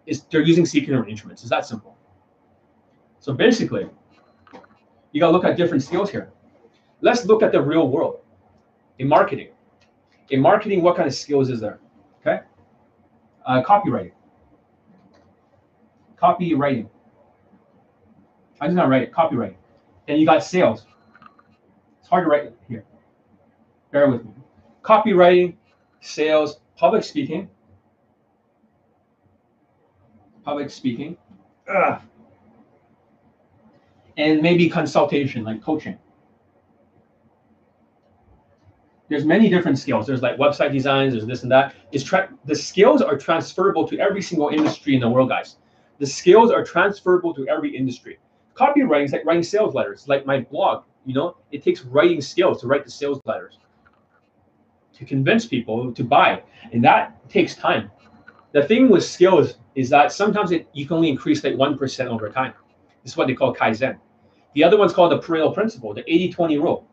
[0.07, 1.43] is they're using seeking arrangements.
[1.43, 1.95] It's that simple.
[3.19, 3.87] So basically,
[5.11, 6.31] you gotta look at different skills here.
[7.01, 8.21] Let's look at the real world.
[8.97, 9.49] In marketing.
[10.31, 11.79] In marketing, what kind of skills is there?
[12.21, 12.39] Okay.
[13.45, 14.13] Uh, copywriting.
[16.19, 16.89] Copywriting.
[18.59, 19.13] I did not write it.
[19.13, 19.57] Copywriting.
[20.07, 20.85] Then you got sales.
[21.99, 22.85] It's hard to write here.
[23.91, 24.31] Bear with me.
[24.81, 25.55] Copywriting,
[25.99, 27.49] sales, public speaking.
[30.47, 31.17] Public speaking.
[31.67, 32.01] Ugh.
[34.15, 35.97] And maybe consultation, like coaching.
[39.09, 40.07] There's many different skills.
[40.07, 41.75] There's like website designs, there's this and that.
[41.91, 45.57] It's tra- the skills are transferable to every single industry in the world, guys.
[45.99, 48.17] The skills are transferable to every industry.
[48.55, 50.85] Copywriting is like writing sales letters, like my blog.
[51.05, 53.57] You know, it takes writing skills to write the sales letters
[54.93, 56.41] to convince people to buy,
[56.71, 57.91] and that takes time.
[58.57, 62.09] The thing with skills is that sometimes it, you can only increase like one percent
[62.09, 62.55] over time.
[63.03, 63.99] This is what they call kaizen.
[64.55, 66.87] The other one's called the Pareto principle, the 80-20 rule.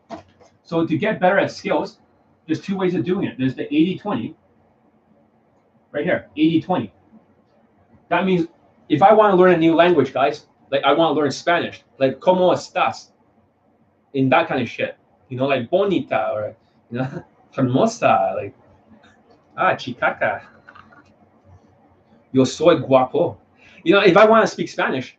[0.62, 2.00] So to get better at skills,
[2.44, 3.38] there's two ways of doing it.
[3.38, 4.34] There's the 80-20,
[5.90, 6.90] right here, 80-20.
[8.10, 8.46] That means
[8.90, 11.82] if I want to learn a new language, guys, like I want to learn Spanish,
[11.98, 13.12] like ¿Cómo estás?
[14.12, 14.98] In that kind of shit.
[15.30, 16.54] You know, like bonita or
[16.90, 17.24] you know,
[17.56, 18.54] hermosa, like
[19.56, 20.42] ah, chicaca.
[22.34, 23.38] Yo soy guapo.
[23.84, 25.16] You know, if I want to speak Spanish,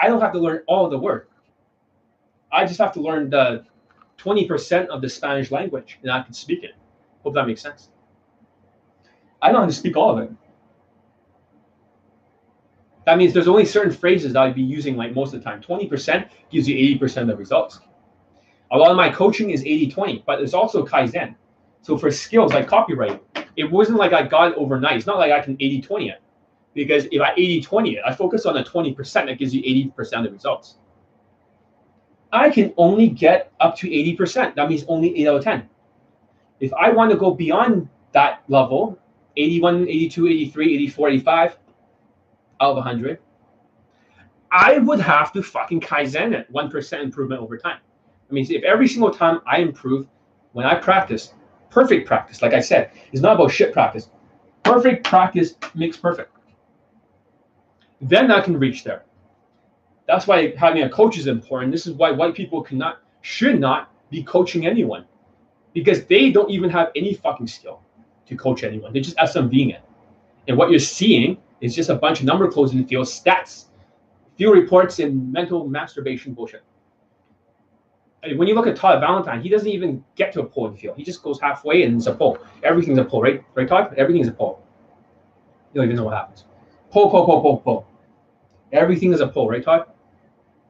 [0.00, 1.28] I don't have to learn all the word.
[2.52, 3.64] I just have to learn the
[4.18, 6.72] 20% of the Spanish language and I can speak it.
[7.22, 7.88] Hope that makes sense.
[9.40, 10.30] I don't have to speak all of it.
[13.06, 15.62] That means there's only certain phrases that I'd be using like most of the time.
[15.62, 17.80] 20% gives you 80% of the results.
[18.72, 21.34] A lot of my coaching is 80-20, but there's also Kaizen.
[21.80, 23.22] So for skills like copyright,
[23.56, 24.98] it wasn't like I got it overnight.
[24.98, 26.22] It's not like I can 80-20 it.
[26.74, 30.24] Because if I 80-20 it, I focus on the 20% that gives you 80% of
[30.24, 30.78] the results.
[32.32, 34.54] I can only get up to 80%.
[34.54, 35.68] That means only 8 out of 10.
[36.60, 38.98] If I want to go beyond that level,
[39.36, 41.56] 81, 82, 83, 84, 85,
[42.60, 43.18] out of 100,
[44.50, 47.78] I would have to fucking Kaizen it 1% improvement over time.
[48.30, 50.06] I mean, if every single time I improve,
[50.52, 51.34] when I practice,
[51.70, 54.08] perfect practice, like I said, it's not about shit practice.
[54.62, 56.30] Perfect practice makes perfect.
[58.02, 59.04] Then I can reach there.
[60.06, 61.72] That's why having a coach is important.
[61.72, 65.06] This is why white people cannot, should not be coaching anyone
[65.72, 67.80] because they don't even have any fucking skill
[68.26, 68.92] to coach anyone.
[68.92, 69.82] They're just SMVing it.
[70.48, 73.66] And what you're seeing is just a bunch of number closing field stats,
[74.36, 76.62] field reports, and mental masturbation bullshit.
[78.24, 80.68] I mean, when you look at Todd Valentine, he doesn't even get to a pull
[80.68, 80.96] in field.
[80.96, 82.38] He just goes halfway and it's a pull.
[82.62, 83.42] Everything's a pull, right?
[83.54, 83.94] Right, Todd?
[83.96, 84.62] Everything's a pull.
[85.72, 86.44] You don't even know what happens.
[86.90, 87.86] Pull, pull, pull, pull, pull.
[88.72, 89.86] Everything is a pull, right, Todd?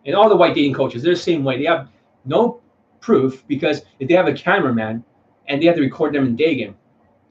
[0.04, 1.58] And all the white dating coaches, they're the same way.
[1.58, 1.88] They have
[2.24, 2.60] no
[3.00, 5.04] proof because if they have a cameraman
[5.48, 6.76] and they have to record them in day game,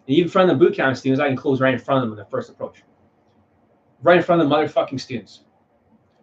[0.08, 2.04] and even in front of the boot camp students, I can close right in front
[2.04, 2.84] of them in the first approach.
[4.02, 5.42] Right in front of the motherfucking students.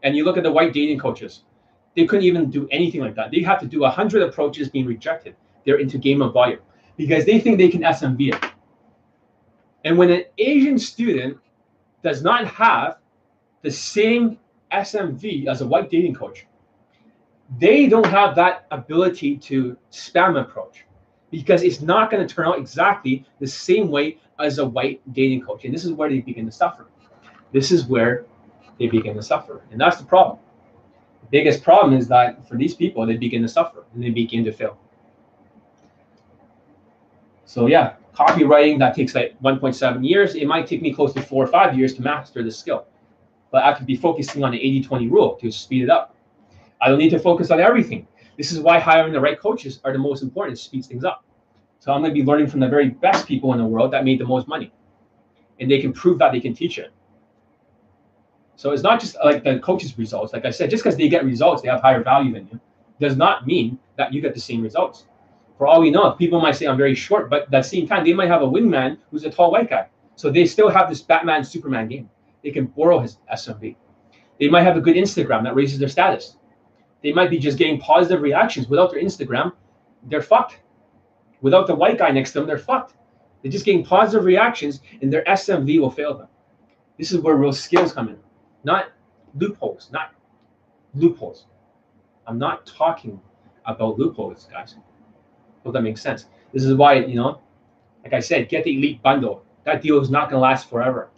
[0.03, 1.43] And you look at the white dating coaches,
[1.95, 3.31] they couldn't even do anything like that.
[3.31, 5.37] They have to do 100 approaches being rejected.
[5.65, 6.61] They're into game of volume
[6.97, 8.51] because they think they can SMV it.
[9.85, 11.39] And when an Asian student
[12.03, 12.99] does not have
[13.69, 14.39] the same
[14.73, 16.47] SMV as a white dating coach,
[17.59, 20.87] they don't have that ability to spam approach
[21.31, 25.43] because it's not going to turn out exactly the same way as a white dating
[25.43, 25.67] coach.
[25.67, 26.87] And this is where they begin to suffer.
[27.53, 28.25] This is where
[28.79, 29.61] they begin to suffer.
[29.71, 30.39] And that's the problem.
[31.21, 34.47] The biggest problem is that for these people, they begin to suffer and they begin
[34.47, 34.79] to fail.
[37.45, 40.37] So, yeah, copywriting that takes like 1.7 years.
[40.37, 42.87] It might take me close to four or five years to master the skill.
[43.51, 46.15] But I could be focusing on the 80 20 rule to speed it up.
[46.81, 48.07] I don't need to focus on everything.
[48.37, 50.59] This is why hiring the right coaches are the most important.
[50.59, 51.25] Speeds things up.
[51.81, 54.05] So I'm going to be learning from the very best people in the world that
[54.05, 54.73] made the most money,
[55.61, 56.93] and they can prove that they can teach it.
[58.57, 60.33] So it's not just like the coaches' results.
[60.33, 62.61] Like I said, just because they get results, they have higher value than you,
[63.01, 65.07] does not mean that you get the same results.
[65.57, 68.05] For all we know, people might say I'm very short, but at the same time,
[68.05, 69.87] they might have a wingman who's a tall white guy.
[70.17, 72.11] So they still have this Batman Superman game.
[72.43, 73.77] They can borrow his SMV.
[74.39, 76.39] They might have a good Instagram that raises their status
[77.03, 79.53] they might be just getting positive reactions without their Instagram.
[80.05, 80.61] They're fucked.
[81.41, 82.95] Without the white guy next to them, they're fucked.
[83.43, 86.29] They're just getting positive reactions, and their SMV will fail them.
[86.99, 88.19] This is where real skills come in,
[88.65, 88.87] not
[89.37, 90.13] loopholes, not
[90.95, 91.47] loopholes.
[92.27, 93.21] I'm not talking
[93.65, 94.75] about loopholes, guys.
[95.63, 96.27] Hope that makes sense.
[96.53, 97.41] This is why, you know,
[98.03, 99.45] like I said, get the elite bundle.
[99.65, 101.11] That deal is not going to last forever.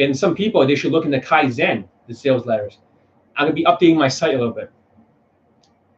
[0.00, 2.78] And some people, they should look into Kaizen, the sales letters.
[3.36, 4.72] I'm gonna be updating my site a little bit.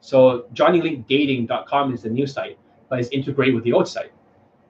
[0.01, 2.59] So johnnylinkdating.com is the new site,
[2.91, 4.13] but it's integrated with the old site.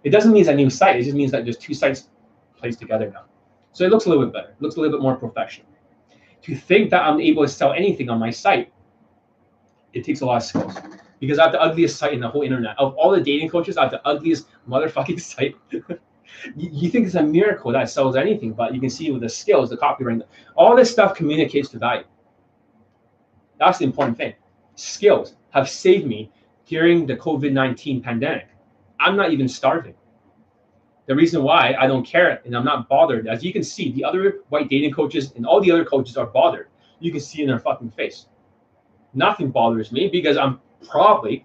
[0.04, 0.96] It doesn't mean it's a new site.
[0.96, 2.08] It just means that there's two sites
[2.56, 3.24] placed together now.
[3.72, 4.50] So it looks a little bit better.
[4.50, 5.66] It looks a little bit more professional.
[6.42, 8.72] To think that I'm able to sell anything on my site,
[9.94, 10.74] it takes a lot of skills.
[11.20, 12.76] Because I have the ugliest site in the whole internet.
[12.78, 15.54] Of all the dating coaches, I have the ugliest motherfucking site.
[16.56, 19.70] You, think it's a miracle that sells anything, but you can see with the skills,
[19.70, 20.22] the copywriting,
[20.56, 22.04] all this stuff communicates to value.
[23.58, 24.34] That's the important thing.
[24.74, 26.32] Skills have saved me
[26.66, 28.48] during the COVID 19 pandemic.
[28.98, 29.94] I'm not even starving.
[31.06, 34.04] The reason why I don't care and I'm not bothered, as you can see, the
[34.04, 36.68] other white dating coaches and all the other coaches are bothered.
[37.00, 38.26] You can see in their fucking face.
[39.12, 41.44] Nothing bothers me because I'm probably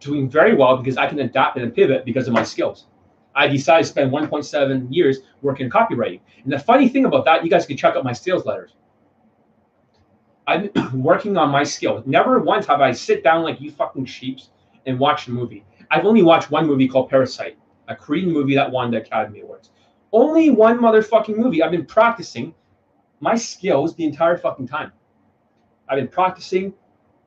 [0.00, 2.86] doing very well because I can adapt and pivot because of my skills.
[3.34, 6.20] I decided to spend 1.7 years working in copywriting.
[6.44, 8.74] And the funny thing about that, you guys can check out my sales letters.
[10.46, 12.02] I'm working on my skill.
[12.06, 14.50] Never once have I sit down like you fucking sheeps
[14.86, 15.64] and watched a movie.
[15.90, 17.56] I've only watched one movie called Parasite,
[17.88, 19.70] a Korean movie that won the Academy Awards.
[20.12, 21.62] Only one motherfucking movie.
[21.62, 22.54] I've been practicing
[23.20, 24.92] my skills the entire fucking time.
[25.88, 26.74] I've been practicing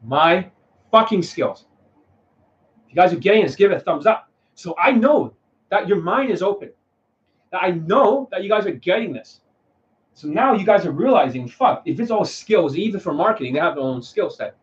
[0.03, 0.49] my
[0.91, 1.65] fucking skills.
[2.85, 4.29] If you guys are getting this, give it a thumbs up.
[4.55, 5.33] So I know
[5.75, 6.71] that your mind is open.
[7.51, 9.41] That I know that you guys are getting this.
[10.13, 13.59] So now you guys are realizing, fuck, if it's all skills, even for marketing, they
[13.59, 14.55] have their own skill set.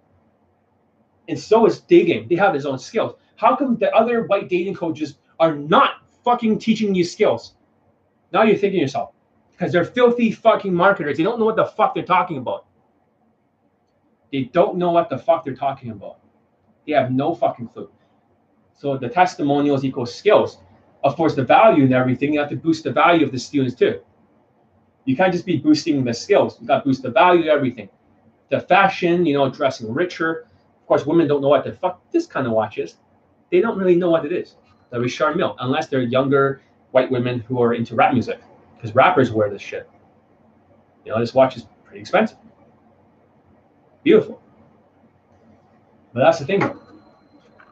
[1.28, 2.28] And so is dating.
[2.28, 3.14] They have his own skills.
[3.36, 7.56] How come the other white dating coaches are not fucking teaching you skills?
[8.32, 9.12] Now you're thinking to yourself,
[9.50, 11.18] because they're filthy fucking marketers.
[11.18, 12.64] They don't know what the fuck they're talking about.
[14.32, 16.20] They don't know what the fuck they're talking about.
[16.86, 17.90] They have no fucking clue.
[18.74, 20.56] So the testimonials equals skills.
[21.04, 23.74] Of course, the value and everything, you have to boost the value of the students
[23.74, 24.00] too.
[25.04, 26.58] You can't just be boosting the skills.
[26.60, 27.88] You got to boost the value, of everything.
[28.50, 30.46] The fashion, you know, dressing richer.
[30.80, 32.96] Of course, women don't know what the fuck this kind of watch is.
[33.50, 34.56] They don't really know what it is.
[34.90, 38.40] The Richard Mille, unless they're younger white women who are into rap music,
[38.76, 39.88] because rappers wear this shit.
[41.04, 42.36] You know, this watch is pretty expensive.
[44.04, 44.40] Beautiful.
[46.12, 46.60] But that's the thing.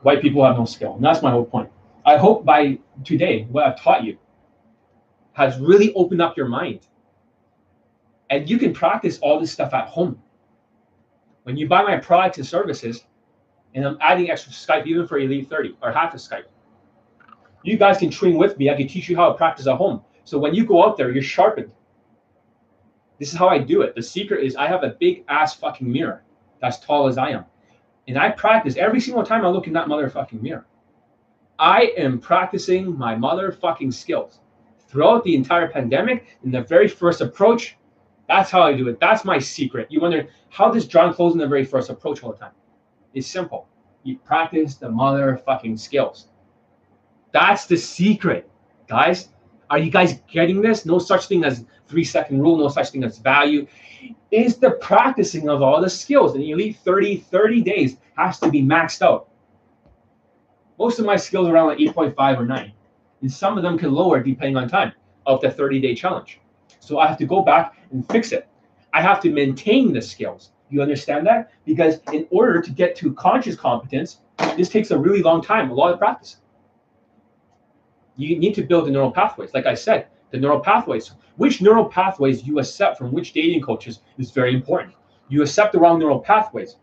[0.03, 0.95] White people have no skill.
[0.95, 1.71] And that's my whole point.
[2.05, 4.19] I hope by today, what I've taught you
[5.35, 6.81] has really opened up your mind
[8.31, 10.21] And you can practice all this stuff at home.
[11.45, 13.05] When you buy my products and services,
[13.75, 16.45] and I'm adding extra Skype even for Elite 30 or half a Skype,
[17.65, 18.71] you guys can train with me.
[18.71, 20.03] I can teach you how to practice at home.
[20.25, 21.73] So when you go out there, you're sharpened.
[23.19, 23.95] This is how I do it.
[23.95, 26.23] The secret is I have a big ass fucking mirror
[26.61, 27.45] that's tall as I am.
[28.09, 30.67] And I practice every single time I look in that motherfucking mirror.
[31.61, 34.41] I am practicing my motherfucking skills
[34.89, 36.39] throughout the entire pandemic.
[36.43, 37.77] In the very first approach,
[38.29, 38.99] that's how I do it.
[38.99, 39.87] That's my secret.
[39.91, 42.53] You wonder how does John close in the very first approach all the time?
[43.13, 43.69] It's simple.
[44.05, 46.29] You practice the motherfucking skills.
[47.31, 48.49] That's the secret,
[48.89, 49.29] guys.
[49.69, 50.87] Are you guys getting this?
[50.87, 53.67] No such thing as three second rule, no such thing as value.
[54.31, 56.35] Is the practicing of all the skills.
[56.35, 59.30] And elite 30, 30 days has to be maxed out.
[60.81, 62.73] Most of my skills are around like 8.5 or 9.
[63.21, 64.93] And some of them can lower depending on time
[65.27, 66.41] of the 30 day challenge.
[66.81, 68.49] So I have to go back and fix it.
[68.93, 70.51] I have to maintain the skills.
[70.71, 71.53] You understand that?
[71.65, 74.21] Because in order to get to conscious competence,
[74.57, 76.39] this takes a really long time, a lot of practice
[78.21, 79.55] you need to build the neural pathways.
[79.55, 81.13] Like I said, the neural pathways.
[81.37, 84.95] Which neural pathways you accept from which dating coaches is very important.
[85.29, 86.77] You accept the wrong neural pathways.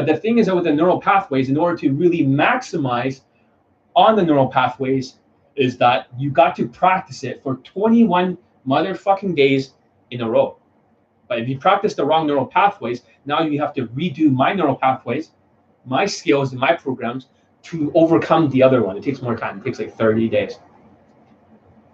[0.00, 3.20] But the thing is that with the neural pathways, in order to really maximize
[3.94, 5.16] on the neural pathways,
[5.56, 9.74] is that you got to practice it for 21 motherfucking days
[10.10, 10.56] in a row.
[11.28, 14.74] But if you practice the wrong neural pathways, now you have to redo my neural
[14.74, 15.32] pathways,
[15.84, 17.28] my skills, and my programs
[17.64, 18.96] to overcome the other one.
[18.96, 19.58] It takes more time.
[19.58, 20.60] It takes like 30 days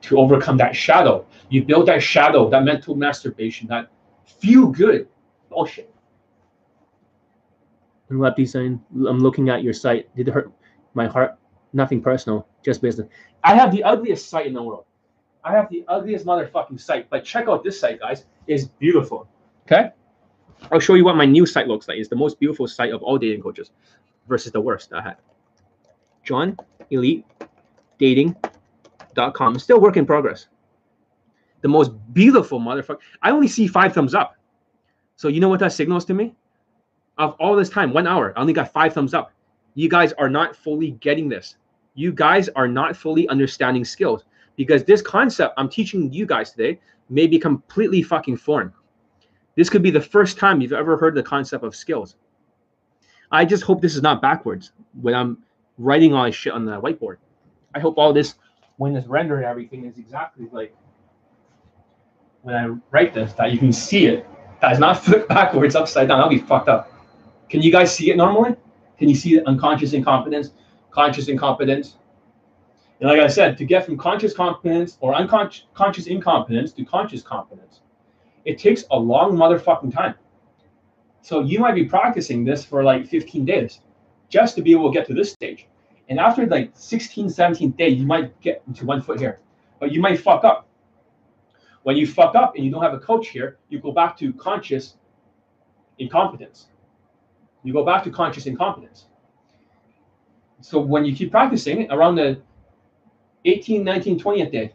[0.03, 1.27] to overcome that shadow.
[1.49, 3.91] You build that shadow, that mental masturbation, that
[4.25, 5.09] feel good
[5.51, 5.93] bullshit.
[8.09, 10.15] And saying, I'm looking at your site.
[10.15, 10.53] Did it hurt
[10.95, 11.39] my heart?
[11.73, 13.09] Nothing personal, just business.
[13.43, 14.85] I have the ugliest site in the world.
[15.45, 17.11] I have the ugliest motherfucking site.
[17.11, 18.25] But check out this site, guys.
[18.47, 19.29] It's beautiful.
[19.67, 19.91] Okay?
[20.73, 21.99] I'll show you what my new site looks like.
[21.99, 23.71] It's the most beautiful site of all dating coaches
[24.29, 25.17] versus the worst I had.
[26.25, 26.57] John
[26.91, 27.25] Elite
[27.99, 29.59] Dating.com.
[29.59, 30.49] Still work in progress.
[31.63, 32.99] The most beautiful motherfucker.
[33.23, 34.37] I only see five thumbs up.
[35.17, 36.35] So you know what that signals to me?
[37.19, 39.33] Of all this time, one hour, I only got five thumbs up.
[39.75, 41.57] You guys are not fully getting this.
[41.95, 44.25] You guys are not fully understanding skills
[44.57, 48.73] because this concept I'm teaching you guys today may be completely fucking foreign.
[49.55, 52.17] This could be the first time you've ever heard the concept of skills.
[53.31, 55.39] I just hope this is not backwards when I'm
[55.79, 57.17] writing all this shit on the whiteboard.
[57.75, 58.35] I hope all this,
[58.77, 60.75] when it's rendered, everything is exactly like
[62.43, 64.27] when I write this, that you can see it.
[64.61, 66.19] That is not flipped backwards, upside down.
[66.19, 66.93] That'll be fucked up.
[67.49, 68.57] Can you guys see it normally?
[68.99, 70.53] Can you see the unconscious incompetence,
[70.91, 71.97] conscious incompetence?
[73.01, 77.81] And like I said, to get from conscious competence or unconscious incompetence to conscious competence,
[78.45, 80.15] it takes a long motherfucking time.
[81.21, 83.81] So you might be practicing this for like 15 days
[84.29, 85.67] just to be able to get to this stage.
[86.09, 89.41] And after like 16, 17 days, you might get into one foot here,
[89.81, 90.69] but you might fuck up.
[91.83, 94.33] When you fuck up and you don't have a coach here, you go back to
[94.33, 94.97] conscious
[95.99, 96.69] incompetence.
[97.67, 99.07] You go back to conscious incompetence.
[100.61, 102.41] So when you keep practicing around the
[103.45, 104.73] 18, 19, 20th day,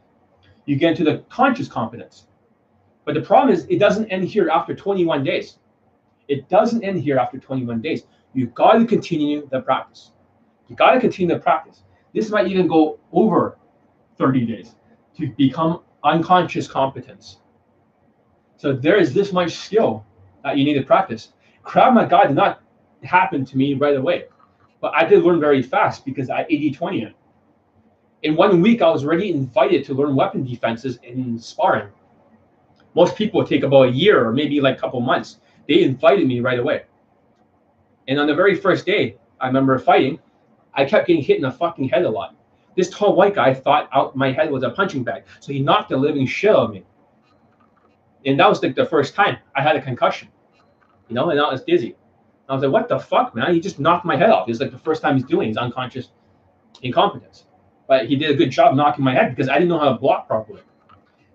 [0.66, 2.28] you get into the conscious competence.
[3.06, 5.58] But the problem is it doesn't end here after 21 days.
[6.28, 8.04] It doesn't end here after 21 days.
[8.34, 10.12] You've got to continue the practice.
[10.68, 11.84] You got to continue the practice.
[12.14, 13.58] This might even go over
[14.18, 14.76] 30 days
[15.18, 17.38] to become unconscious competence.
[18.58, 20.06] So there is this much skill
[20.44, 21.32] that you need to practice.
[21.64, 22.62] Krav Maga did not
[23.04, 24.26] happen to me right away,
[24.80, 27.16] but I did learn very fast because I 80 20 it.
[28.24, 31.90] In one week, I was already invited to learn weapon defenses in sparring.
[32.94, 35.38] Most people take about a year or maybe like a couple months.
[35.68, 36.84] They invited me right away.
[38.08, 40.20] And on the very first day, I remember fighting,
[40.74, 42.36] I kept getting hit in the fucking head a lot.
[42.76, 45.90] This tall white guy thought out my head was a punching bag, so he knocked
[45.90, 46.86] the living shit out of me.
[48.26, 50.30] And that was like the first time I had a concussion,
[51.10, 51.96] you know, and I was dizzy.
[52.52, 53.54] I was like, what the fuck, man?
[53.54, 54.50] He just knocked my head off.
[54.50, 56.10] It's like the first time he's doing his unconscious
[56.82, 57.46] incompetence.
[57.88, 59.96] But he did a good job knocking my head because I didn't know how to
[59.96, 60.62] block properly.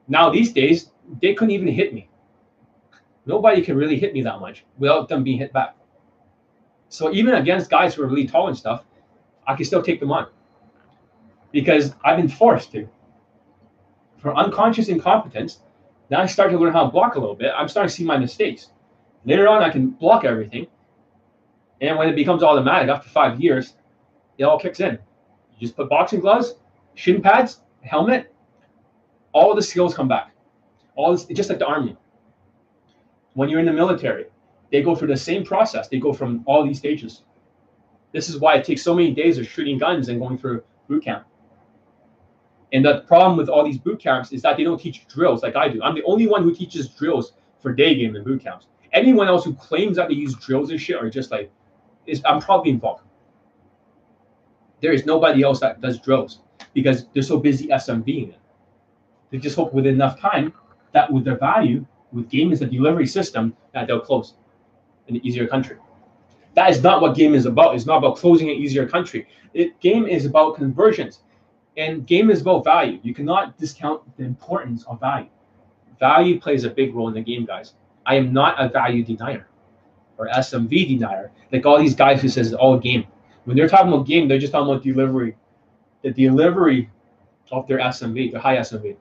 [0.08, 0.90] Now these days,
[1.22, 2.10] they couldn't even hit me.
[3.24, 5.74] Nobody can really hit me that much without them being hit back.
[6.90, 8.84] So even against guys who are really tall and stuff,
[9.46, 10.26] I can still take them on
[11.50, 12.86] because I've been forced to.
[14.18, 15.60] For unconscious incompetence,
[16.10, 17.52] now I start to learn how to block a little bit.
[17.56, 18.68] I'm starting to see my mistakes.
[19.24, 20.66] Later on, I can block everything.
[21.80, 23.74] And when it becomes automatic after five years,
[24.38, 24.92] it all kicks in.
[24.92, 26.54] You just put boxing gloves,
[26.94, 28.32] shin pads, helmet,
[29.32, 30.32] all the skills come back.
[30.94, 31.96] All this, just like the army.
[33.34, 34.26] when you're in the military,
[34.72, 35.88] they go through the same process.
[35.88, 37.22] They go from all these stages.
[38.12, 41.04] This is why it takes so many days of shooting guns and going through boot
[41.04, 41.26] camp.
[42.72, 45.54] And the problem with all these boot camps is that they don't teach drills like
[45.54, 45.82] I do.
[45.82, 48.66] I'm the only one who teaches drills for day game and boot camps.
[48.92, 51.50] Anyone else who claims that they use drills and shit are just like,
[52.06, 53.02] is I'm probably involved.
[54.80, 56.40] There is nobody else that does drills
[56.74, 58.38] because they're so busy SMVing it.
[59.30, 60.52] They just hope with enough time
[60.92, 64.34] that with their value, with game as a delivery system, that they'll close
[65.08, 65.76] an easier country.
[66.54, 67.74] That is not what game is about.
[67.74, 69.26] It's not about closing an easier country.
[69.52, 71.20] It, game is about conversions.
[71.76, 72.98] And game is about value.
[73.02, 75.28] You cannot discount the importance of value.
[76.00, 77.74] Value plays a big role in the game, guys.
[78.06, 79.46] I am not a value denier
[80.18, 83.06] or SMV denier, like all these guys who says all game.
[83.44, 85.36] When they're talking about game, they're just talking about delivery,
[86.02, 86.90] the delivery
[87.52, 88.96] of their SMV, their high SMV.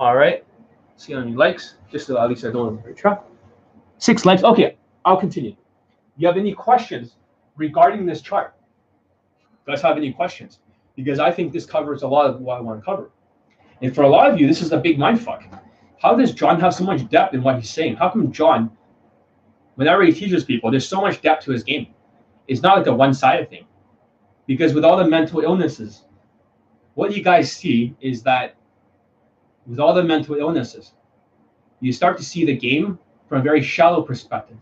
[0.00, 0.44] All right.
[0.96, 3.22] See how many likes, just so at least I don't track.
[3.98, 4.42] Six likes.
[4.42, 5.54] Okay, I'll continue.
[6.16, 7.16] You have any questions
[7.56, 8.54] regarding this chart?
[9.66, 10.58] guys have any questions?
[10.96, 13.10] Because I think this covers a lot of what I want to cover.
[13.82, 15.60] And for a lot of you, this is a big mindfuck.
[16.00, 17.96] How does John have so much depth in what he's saying?
[17.96, 18.70] How come John,
[19.74, 21.88] whenever he teaches people, there's so much depth to his game?
[22.48, 23.66] It's not like a one-sided thing.
[24.46, 26.04] Because with all the mental illnesses,
[26.94, 28.56] what you guys see is that
[29.66, 30.92] with all the mental illnesses,
[31.80, 32.98] you start to see the game
[33.28, 34.56] from a very shallow perspective.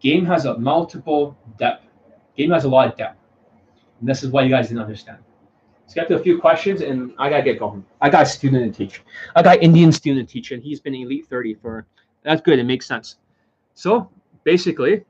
[0.00, 1.86] Game has a multiple depth.
[2.36, 3.18] Game has a lot of depth.
[4.00, 5.18] And this is why you guys didn't understand.
[5.94, 7.84] To a few questions, and I gotta get going.
[8.00, 9.02] I got a student to teach.
[9.34, 10.60] I got Indian student teaching.
[10.60, 11.86] He's been elite 30 for.
[12.22, 12.58] That's good.
[12.58, 13.16] It makes sense.
[13.74, 14.10] So
[14.44, 15.04] basically,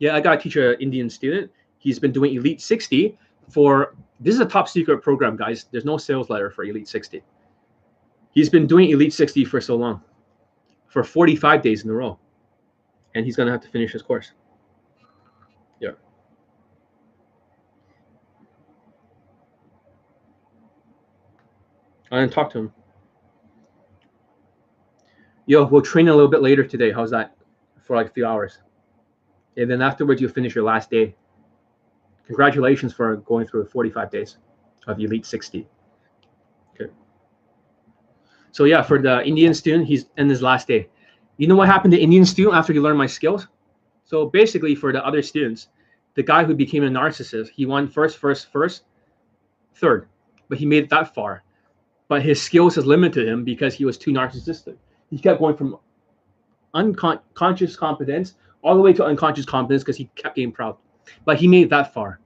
[0.00, 1.50] yeah, I got to teach an Indian student.
[1.78, 3.16] He's been doing elite 60
[3.48, 3.94] for.
[4.20, 5.66] This is a top secret program, guys.
[5.70, 7.22] There's no sales letter for elite 60.
[8.32, 10.02] He's been doing elite 60 for so long,
[10.88, 12.18] for 45 days in a row,
[13.14, 14.32] and he's gonna have to finish his course.
[15.80, 15.90] Yeah.
[22.14, 22.72] I didn't talk to him.
[25.46, 26.92] Yo, we'll train a little bit later today.
[26.92, 27.34] How's that?
[27.82, 28.58] For like a few hours.
[29.56, 31.16] And then afterwards, you'll finish your last day.
[32.26, 34.38] Congratulations for going through 45 days
[34.86, 35.66] of Elite 60.
[36.74, 36.90] Okay.
[38.52, 40.88] So yeah, for the Indian student, he's in his last day.
[41.36, 43.48] You know what happened to Indian student after he learned my skills?
[44.04, 45.68] So basically, for the other students,
[46.14, 48.84] the guy who became a narcissist, he won first, first, first,
[49.74, 50.08] third,
[50.48, 51.43] but he made it that far
[52.14, 54.76] but his skills has limited him because he was too narcissistic.
[55.10, 55.76] He kept going from
[56.72, 60.76] unconscious competence all the way to unconscious competence because he kept getting proud.
[61.24, 62.20] But he made that far.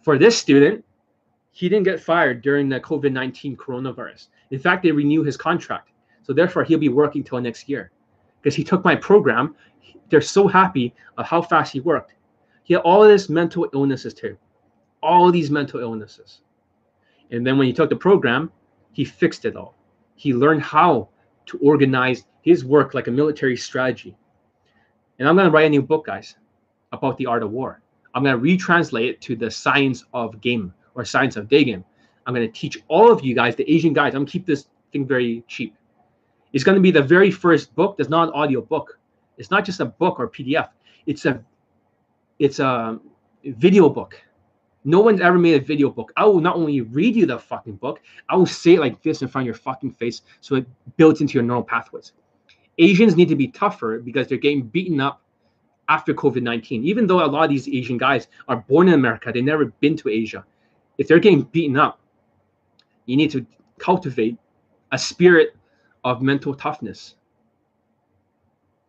[0.00, 0.82] For this student,
[1.52, 4.28] he didn't get fired during the COVID 19 coronavirus.
[4.50, 5.90] In fact, they renew his contract.
[6.22, 7.90] So therefore, he'll be working till next year
[8.40, 9.56] because he took my program.
[10.08, 12.14] They're so happy of how fast he worked.
[12.62, 14.38] He had all of this mental illnesses too,
[15.02, 16.40] all of these mental illnesses.
[17.30, 18.50] And then when he took the program,
[18.92, 19.74] he fixed it all.
[20.16, 21.08] He learned how
[21.46, 24.16] to organize his work like a military strategy.
[25.18, 26.36] And I'm going to write a new book, guys,
[26.92, 27.80] about the art of war.
[28.14, 31.84] I'm going to retranslate it to the science of game or science of day game.
[32.26, 34.46] I'm going to teach all of you guys, the Asian guys, I'm going to keep
[34.46, 35.74] this thing very cheap.
[36.52, 38.98] It's going to be the very first book that's not an audio book.
[39.36, 40.68] It's not just a book or PDF.
[41.06, 41.42] It's a
[42.38, 42.98] it's a
[43.44, 44.20] video book
[44.84, 46.12] no one's ever made a video book.
[46.16, 49.22] I will not only read you the fucking book, I will say it like this
[49.22, 52.12] in front of your fucking face so it builds into your neural pathways.
[52.78, 55.20] Asians need to be tougher because they're getting beaten up
[55.88, 56.84] after COVID 19.
[56.84, 59.96] Even though a lot of these Asian guys are born in America, they've never been
[59.96, 60.44] to Asia.
[60.96, 62.00] If they're getting beaten up,
[63.06, 63.44] you need to
[63.78, 64.36] cultivate
[64.92, 65.56] a spirit
[66.04, 67.16] of mental toughness.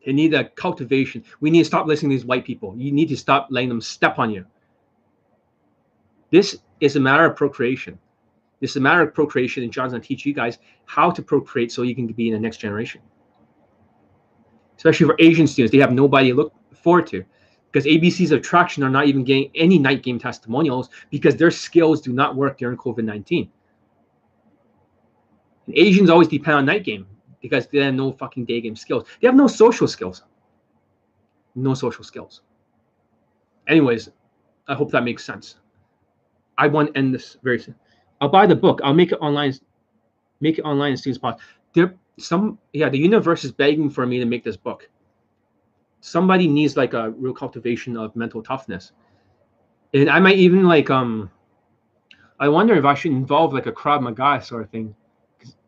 [0.05, 1.23] They need a cultivation.
[1.39, 2.75] We need to stop listening to these white people.
[2.77, 4.45] You need to stop letting them step on you.
[6.31, 7.97] This is a matter of procreation.
[8.59, 11.21] This is a matter of procreation, and John's going to teach you guys how to
[11.21, 13.01] procreate so you can be in the next generation.
[14.77, 17.23] Especially for Asian students, they have nobody to look forward to
[17.71, 22.01] because ABCs of Attraction are not even getting any night game testimonials because their skills
[22.01, 23.49] do not work during COVID 19.
[25.73, 27.05] Asians always depend on night game
[27.41, 29.07] because they have no fucking day game skills.
[29.21, 30.23] They have no social skills.
[31.55, 32.41] No social skills.
[33.67, 34.09] Anyways,
[34.67, 35.57] I hope that makes sense.
[36.59, 37.75] I want to end this very soon.
[38.21, 38.79] I'll buy the book.
[38.83, 39.53] I'll make it online.
[40.41, 41.41] Make it online as soon as possible.
[41.73, 44.87] There, some yeah, the universe is begging for me to make this book.
[46.01, 48.91] Somebody needs like a real cultivation of mental toughness,
[49.93, 51.31] and I might even like um.
[52.41, 54.95] I wonder if I should involve like a Krav Maga sort of thing.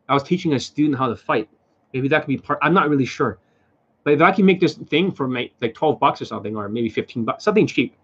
[0.08, 1.50] I was teaching a student how to fight,
[1.92, 2.58] Maybe that could be part.
[2.62, 3.38] I'm not really sure.
[4.04, 6.68] But if I can make this thing for my, like 12 bucks or something, or
[6.68, 7.94] maybe 15 bucks, something cheap,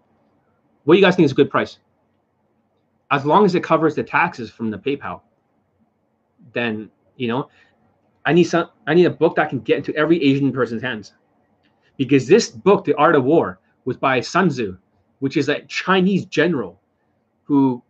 [0.85, 1.79] what do you guys think is a good price?
[3.11, 5.21] As long as it covers the taxes from the PayPal,
[6.53, 7.49] then you know,
[8.25, 8.69] I need some.
[8.87, 11.13] I need a book that can get into every Asian person's hands,
[11.97, 14.77] because this book, The Art of War, was by Sun Tzu,
[15.19, 16.79] which is a Chinese general,
[17.43, 17.81] who,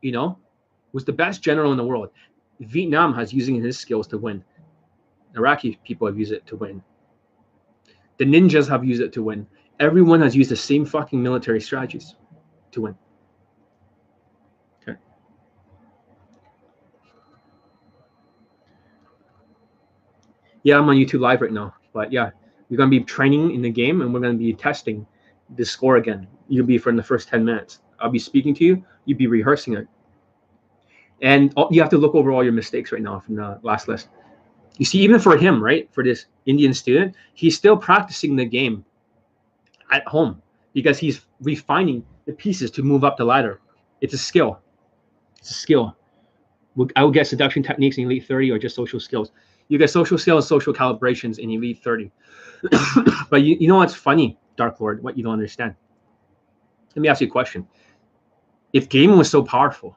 [0.00, 0.38] you know,
[0.92, 2.10] was the best general in the world.
[2.60, 4.42] Vietnam has using his skills to win.
[5.36, 6.82] Iraqi people have used it to win.
[8.18, 9.46] The ninjas have used it to win.
[9.80, 12.14] Everyone has used the same fucking military strategies
[12.70, 12.96] to win.
[20.64, 21.74] Yeah, I'm on YouTube Live right now.
[21.92, 22.30] But yeah,
[22.68, 25.06] we're gonna be training in the game and we're gonna be testing
[25.56, 26.26] the score again.
[26.48, 27.80] You'll be from the first 10 minutes.
[28.00, 29.86] I'll be speaking to you, you'll be rehearsing it.
[31.22, 34.08] And you have to look over all your mistakes right now from the last list.
[34.78, 38.84] You see, even for him, right, for this Indian student, he's still practicing the game
[39.92, 40.42] at home
[40.72, 43.60] because he's refining the pieces to move up the ladder.
[44.00, 44.60] It's a skill.
[45.38, 45.96] It's a skill.
[46.96, 49.30] I would get seduction techniques in Elite 30 or just social skills.
[49.68, 52.10] You get social skills, social calibrations in Elite 30.
[53.30, 55.74] but you, you know what's funny, Dark Lord, what you don't understand?
[56.94, 57.66] Let me ask you a question.
[58.72, 59.96] If game was so powerful,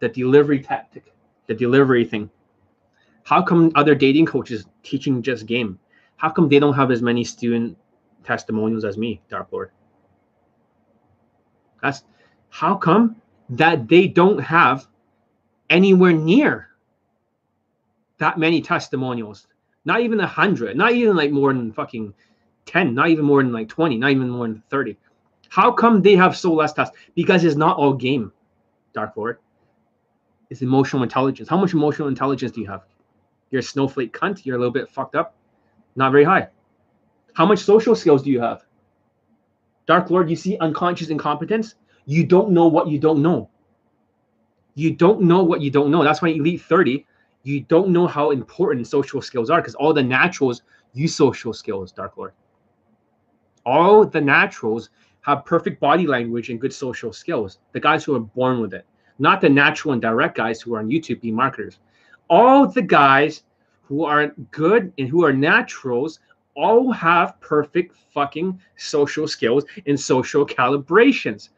[0.00, 1.14] the delivery tactic,
[1.46, 2.30] the delivery thing,
[3.22, 5.78] how come other dating coaches teaching just game?
[6.16, 7.76] How come they don't have as many student
[8.22, 9.70] testimonials as me, Dark Lord?
[11.82, 12.04] That's
[12.50, 13.16] how come
[13.50, 14.86] that they don't have
[15.70, 16.68] anywhere near
[18.18, 19.46] that many testimonials.
[19.84, 22.14] Not even a hundred, not even like more than fucking
[22.66, 24.96] 10, not even more than like 20, not even more than 30.
[25.48, 26.96] How come they have so less tests?
[27.14, 28.32] Because it's not all game,
[28.92, 29.38] Dark Lord.
[30.50, 31.48] It's emotional intelligence.
[31.48, 32.84] How much emotional intelligence do you have?
[33.50, 34.44] You're a snowflake cunt.
[34.44, 35.36] You're a little bit fucked up.
[35.96, 36.48] Not very high.
[37.34, 38.64] How much social skills do you have?
[39.86, 41.74] Dark Lord, you see unconscious incompetence?
[42.06, 43.50] You don't know what you don't know.
[44.74, 46.02] You don't know what you don't know.
[46.02, 47.06] That's why Elite 30,
[47.44, 50.62] you don't know how important social skills are because all the naturals
[50.92, 52.32] use social skills, Dark Lord.
[53.64, 54.90] All the naturals
[55.22, 57.58] have perfect body language and good social skills.
[57.72, 58.84] The guys who are born with it,
[59.18, 61.78] not the natural and direct guys who are on YouTube being marketers
[62.28, 63.42] all the guys
[63.82, 66.20] who are good and who are naturals
[66.54, 71.50] all have perfect fucking social skills and social calibrations.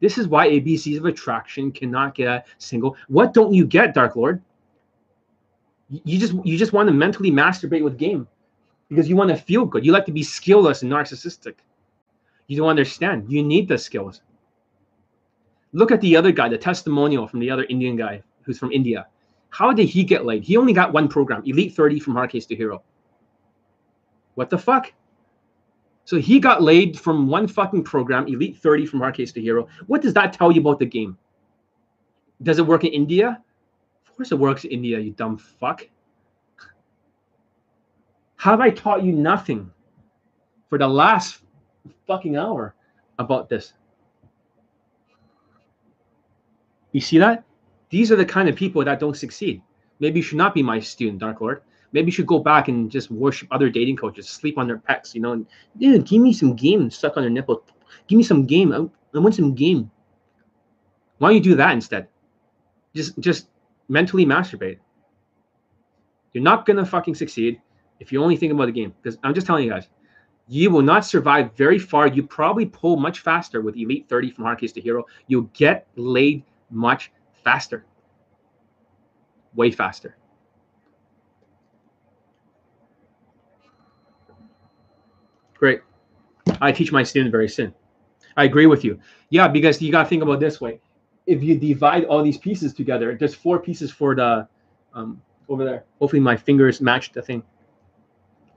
[0.00, 2.96] This is why ABCs of attraction cannot get a single.
[3.08, 4.42] What don't you get, Dark Lord?
[5.90, 8.28] You just you just want to mentally masturbate with game
[8.88, 9.84] because you want to feel good.
[9.84, 11.54] You like to be skillless and narcissistic.
[12.46, 13.30] You don't understand.
[13.30, 14.22] You need the skills.
[15.72, 19.06] Look at the other guy, the testimonial from the other Indian guy who's from India.
[19.50, 20.44] How did he get laid?
[20.44, 22.82] He only got one program, Elite 30 from Hard Case to Hero.
[24.34, 24.92] What the fuck?
[26.04, 29.68] So he got laid from one fucking program, Elite 30 from Hard Case to Hero.
[29.86, 31.18] What does that tell you about the game?
[32.42, 33.42] Does it work in India?
[34.20, 35.88] Course it works in India, you dumb fuck.
[38.36, 39.70] Have I taught you nothing
[40.68, 41.40] for the last
[42.06, 42.74] fucking hour
[43.18, 43.72] about this?
[46.92, 47.44] You see that?
[47.88, 49.62] These are the kind of people that don't succeed.
[50.00, 51.62] Maybe you should not be my student, Dark Lord.
[51.92, 55.14] Maybe you should go back and just worship other dating coaches, sleep on their pecs,
[55.14, 55.46] you know, and
[56.06, 57.64] give me some game stuck on their nipple.
[58.06, 58.70] Give me some game.
[58.70, 59.90] I, I want some game.
[61.16, 62.06] Why don't you do that instead?
[62.94, 63.46] Just just
[63.90, 64.78] mentally masturbate.
[66.32, 67.60] You're not gonna fucking succeed
[67.98, 68.94] if you only think about the game.
[69.02, 69.88] Because I'm just telling you guys,
[70.46, 72.06] you will not survive very far.
[72.06, 75.04] You probably pull much faster with Elite 30 from Hard Case to Hero.
[75.26, 77.12] You'll get laid much
[77.44, 77.84] faster,
[79.54, 80.16] way faster.
[85.54, 85.82] Great.
[86.60, 87.74] I teach my students very soon.
[88.36, 88.98] I agree with you.
[89.28, 90.80] Yeah, because you got to think about this way.
[91.30, 94.48] If you divide all these pieces together, there's four pieces for the
[94.94, 95.84] um, over there.
[96.00, 97.44] Hopefully my fingers match the thing.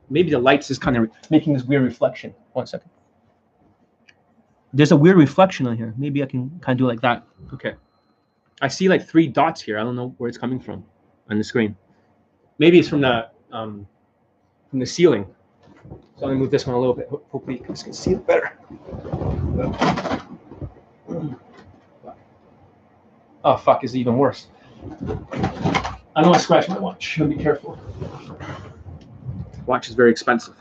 [0.10, 2.34] Maybe the lights is kind of making this weird reflection.
[2.54, 2.90] One second.
[4.74, 5.94] There's a weird reflection on here.
[5.98, 7.28] Maybe I can kind of do like that.
[7.54, 7.76] Okay.
[8.60, 9.78] I see like three dots here.
[9.78, 10.84] I don't know where it's coming from
[11.30, 11.76] on the screen.
[12.58, 13.88] Maybe it's from the um,
[14.72, 15.28] from the ceiling.
[15.90, 17.08] So I'm gonna move this one a little bit.
[17.32, 18.58] Hopefully you guys can see it better.
[23.44, 24.48] Oh fuck, is even worse.
[24.82, 27.20] I don't want to scratch my watch.
[27.20, 27.80] I'll be careful.
[29.66, 30.56] Watch is very expensive.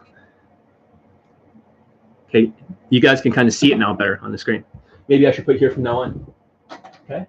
[2.29, 2.53] Okay,
[2.89, 4.65] you guys can kind of see it now better on the screen.
[5.09, 6.33] Maybe I should put it here from now on.
[7.05, 7.27] Okay.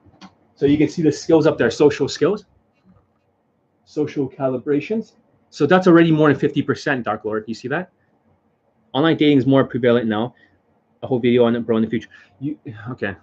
[0.55, 2.45] So you can see the skills up there, social skills,
[3.83, 5.13] social calibrations,
[5.53, 7.43] So that's already more than 50%, Dark Lord.
[7.47, 7.91] You see that?
[8.91, 10.33] Online dating is more prevalent now.
[11.03, 12.09] A whole video on it, bro, in the future.
[12.39, 12.57] You
[12.89, 13.15] okay?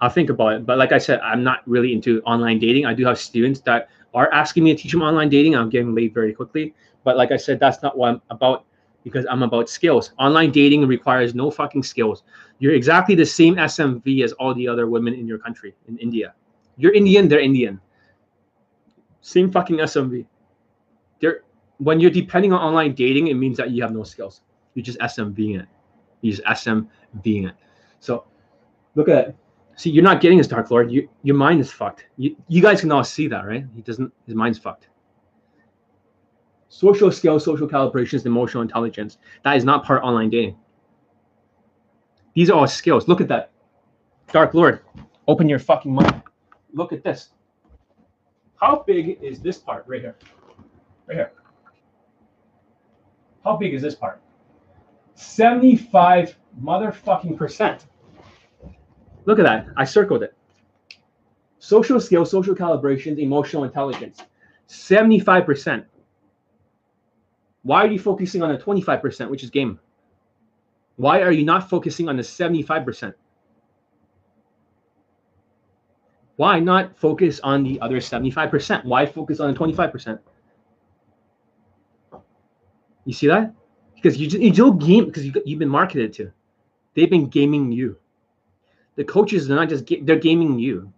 [0.00, 0.66] I'll think about it.
[0.66, 2.86] But like I said, I'm not really into online dating.
[2.86, 5.56] I do have students that are asking me to teach them online dating.
[5.56, 6.74] I'm getting late very quickly.
[7.04, 8.64] But like I said, that's not what I'm about
[9.04, 10.12] because I'm about skills.
[10.18, 12.22] Online dating requires no fucking skills.
[12.58, 16.34] You're exactly the same SMV as all the other women in your country in India.
[16.76, 17.80] You're Indian, they're Indian.
[19.20, 20.26] Same fucking SMV.
[21.20, 21.42] They're
[21.78, 24.42] when you're depending on online dating, it means that you have no skills.
[24.74, 25.68] You're just SMVing it.
[26.20, 27.54] You just SMVing it.
[28.00, 28.24] So
[28.94, 29.36] look at it.
[29.78, 30.90] See, you're not getting his Dark Lord.
[30.90, 32.06] You, your mind is fucked.
[32.16, 33.64] You, you guys can all see that, right?
[33.76, 34.12] He doesn't.
[34.26, 34.88] His mind's fucked.
[36.68, 39.18] Social skills, social calibrations, emotional intelligence.
[39.44, 40.56] That is not part online dating.
[42.34, 43.06] These are all skills.
[43.06, 43.52] Look at that.
[44.32, 44.80] Dark Lord,
[45.28, 46.24] open your fucking mind.
[46.74, 47.28] Look at this.
[48.56, 50.16] How big is this part right here?
[51.06, 51.32] Right here.
[53.44, 54.20] How big is this part?
[55.14, 57.86] 75 motherfucking percent.
[59.28, 59.66] Look at that.
[59.76, 60.34] I circled it.
[61.58, 64.22] Social skills, social calibrations, emotional intelligence.
[64.70, 65.84] 75%.
[67.62, 69.78] Why are you focusing on the 25%, which is game?
[70.96, 73.12] Why are you not focusing on the 75%?
[76.36, 78.86] Why not focus on the other 75%?
[78.86, 80.20] Why focus on the 25%?
[83.04, 83.52] You see that?
[83.94, 86.32] Because you you don't game because you, you've been marketed to.
[86.94, 87.98] They've been gaming you.
[88.98, 90.92] The coaches are not just they're gaming you.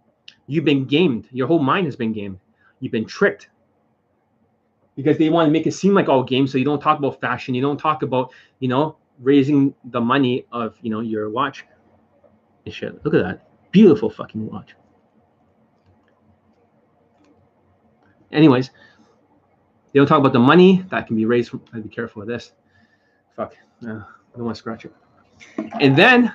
[0.47, 1.27] You've been gamed.
[1.31, 2.39] Your whole mind has been gamed.
[2.79, 3.49] You've been tricked
[4.95, 6.51] because they want to make it seem like all games.
[6.51, 7.53] So you don't talk about fashion.
[7.53, 11.63] You don't talk about you know raising the money of you know your watch.
[12.67, 14.73] Shit, look at that beautiful fucking watch.
[18.31, 18.71] Anyways,
[19.93, 21.51] they don't talk about the money that can be raised.
[21.71, 22.53] I'd be careful of this.
[23.35, 23.53] Fuck,
[23.83, 24.05] I don't
[24.37, 24.93] want to scratch it.
[25.79, 26.33] And then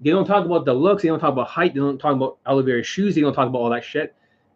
[0.00, 1.02] they don't talk about the looks.
[1.02, 1.74] They don't talk about height.
[1.74, 3.14] They don't talk about elevator shoes.
[3.14, 4.14] They don't talk about all that shit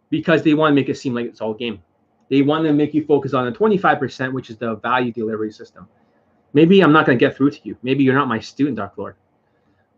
[0.09, 1.81] because they want to make it seem like it's all game.
[2.29, 5.87] They want to make you focus on the 25%, which is the value delivery system.
[6.53, 7.75] Maybe I'm not going to get through to you.
[7.81, 9.15] Maybe you're not my student, Dark Lord.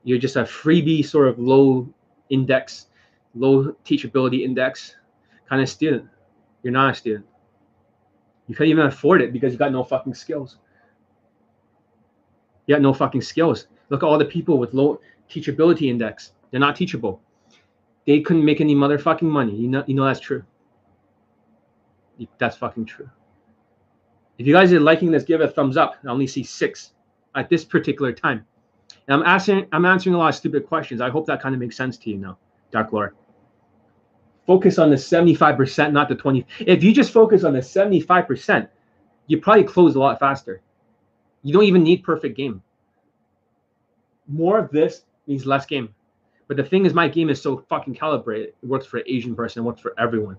[0.03, 1.87] You're just a freebie, sort of low
[2.29, 2.87] index,
[3.35, 4.95] low teachability index
[5.47, 6.07] kind of student.
[6.61, 7.25] You're not a student.
[8.47, 10.57] You can't even afford it because you got no fucking skills.
[12.65, 13.67] You got no fucking skills.
[13.89, 16.33] Look at all the people with low teachability index.
[16.51, 17.21] They're not teachable.
[18.05, 19.55] They couldn't make any motherfucking money.
[19.55, 20.43] You know, you know that's true.
[22.37, 23.09] That's fucking true.
[24.37, 25.97] If you guys are liking this, give it a thumbs up.
[26.03, 26.93] I only see six
[27.35, 28.45] at this particular time.
[29.07, 31.01] And I'm asking, I'm answering a lot of stupid questions.
[31.01, 32.37] I hope that kind of makes sense to you now,
[32.71, 33.15] Dark Lord.
[34.45, 36.45] Focus on the 75%, not the 20.
[36.59, 38.67] If you just focus on the 75%,
[39.27, 40.61] you probably close a lot faster.
[41.43, 42.61] You don't even need perfect game.
[44.27, 45.89] More of this means less game.
[46.47, 48.53] But the thing is, my game is so fucking calibrated.
[48.61, 49.63] It works for an Asian person.
[49.63, 50.37] It works for everyone.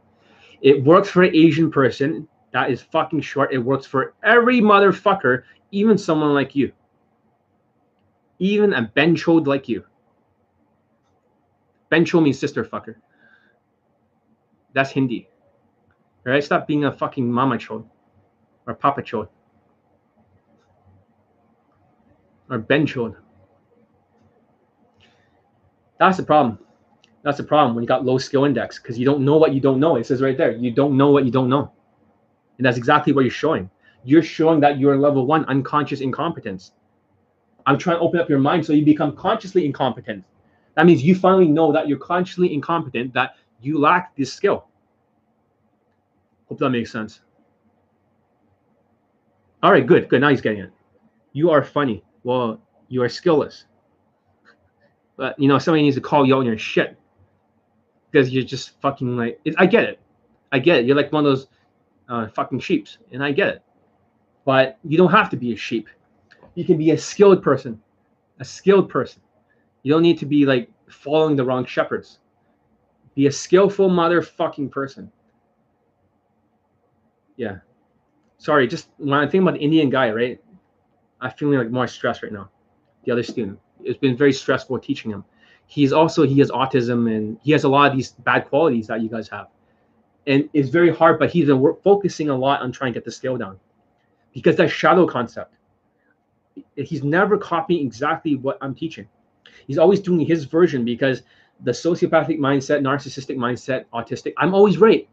[0.60, 3.52] It works for an Asian person that is fucking short.
[3.52, 5.42] It works for every motherfucker,
[5.72, 6.72] even someone like you.
[8.38, 9.84] Even a benchode like you.
[11.90, 12.96] Bencho means sister fucker.
[14.72, 15.28] That's Hindi.
[16.26, 16.42] All right?
[16.42, 17.84] Stop being a fucking mama chode
[18.66, 19.28] or papa chode
[22.50, 23.16] or benchode.
[25.98, 26.58] That's the problem.
[27.22, 29.60] That's the problem when you got low skill index because you don't know what you
[29.60, 29.96] don't know.
[29.96, 31.72] It says right there, you don't know what you don't know.
[32.58, 33.70] And that's exactly what you're showing.
[34.04, 36.72] You're showing that you're level one unconscious incompetence.
[37.66, 40.22] I'm trying to open up your mind so you become consciously incompetent.
[40.74, 44.66] That means you finally know that you're consciously incompetent, that you lack this skill.
[46.48, 47.20] Hope that makes sense.
[49.62, 50.20] All right, good, good.
[50.20, 50.70] Now he's getting it.
[51.32, 52.04] You are funny.
[52.22, 53.64] Well, you are skillless.
[55.16, 56.96] But you know, somebody needs to call you on your shit
[58.10, 59.40] because you're just fucking like.
[59.44, 60.00] It, I get it.
[60.52, 60.86] I get it.
[60.86, 61.46] You're like one of those
[62.08, 63.62] uh, fucking sheeps, and I get it.
[64.44, 65.88] But you don't have to be a sheep.
[66.54, 67.80] You can be a skilled person,
[68.40, 69.22] a skilled person.
[69.82, 72.18] You don't need to be like following the wrong shepherds.
[73.14, 75.10] Be a skillful motherfucking person.
[77.36, 77.58] Yeah.
[78.38, 80.40] Sorry, just when I think about the Indian guy, right?
[81.20, 82.50] I'm feeling like more stressed right now.
[83.04, 83.58] The other student.
[83.84, 85.24] It's been very stressful teaching him.
[85.66, 89.00] He's also he has autism and he has a lot of these bad qualities that
[89.00, 89.48] you guys have
[90.26, 93.10] and it's very hard but he's been focusing a lot on trying to get the
[93.10, 93.58] scale down
[94.32, 95.54] because that shadow concept
[96.76, 99.06] he's never copying exactly what i'm teaching
[99.66, 101.22] he's always doing his version because
[101.62, 105.08] the sociopathic mindset narcissistic mindset autistic i'm always right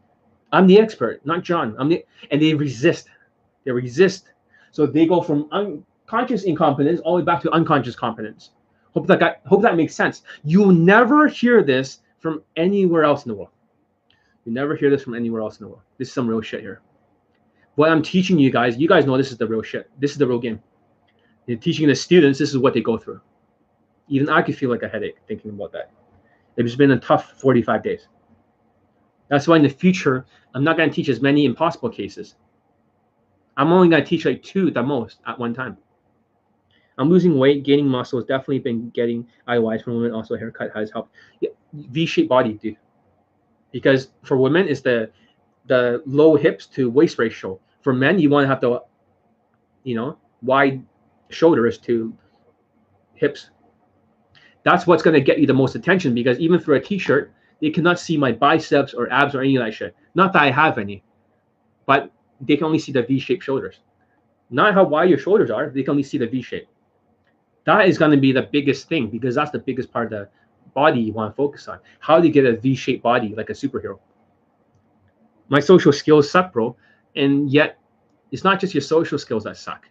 [0.54, 1.74] I'm the expert, not John.
[1.78, 3.08] I'm the and they resist.
[3.64, 4.28] They resist.
[4.70, 8.50] So they go from unconscious incompetence all the way back to unconscious competence.
[8.94, 10.22] Hope that got, hope that makes sense.
[10.44, 13.50] You'll never hear this from anywhere else in the world.
[14.44, 15.82] You never hear this from anywhere else in the world.
[15.98, 16.82] This is some real shit here.
[17.76, 19.90] What I'm teaching you guys, you guys know this is the real shit.
[19.98, 20.60] This is the real game.
[21.46, 23.20] You're teaching the students, this is what they go through.
[24.08, 25.90] Even I could feel like a headache thinking about that.
[26.56, 28.08] It's been a tough 45 days.
[29.28, 32.34] That's why in the future, I'm not going to teach as many impossible cases.
[33.56, 35.78] I'm only going to teach like two at the most at one time.
[36.98, 38.18] I'm losing weight, gaining muscle.
[38.18, 40.12] Has definitely been getting IOIs from women.
[40.12, 41.14] Also, haircut has helped.
[41.40, 42.76] Yeah, V-shaped body, dude.
[43.70, 45.10] Because for women, it's the
[45.66, 47.58] the low hips to waist ratio.
[47.80, 48.82] For men, you want to have the,
[49.84, 50.82] you know, wide
[51.30, 52.12] shoulders to
[53.14, 53.50] hips.
[54.64, 57.70] That's what's going to get you the most attention because even through a t-shirt, they
[57.70, 59.96] cannot see my biceps or abs or any of that shit.
[60.14, 61.02] Not that I have any,
[61.86, 63.80] but they can only see the V-shaped shoulders.
[64.50, 65.70] Not how wide your shoulders are.
[65.70, 66.68] They can only see the V shape.
[67.64, 70.28] That is going to be the biggest thing because that's the biggest part of the
[70.74, 71.78] body you want to focus on.
[72.00, 73.98] How do you get a V-shaped body like a superhero?
[75.48, 76.76] My social skills suck, bro.
[77.14, 77.78] And yet,
[78.30, 79.86] it's not just your social skills that suck.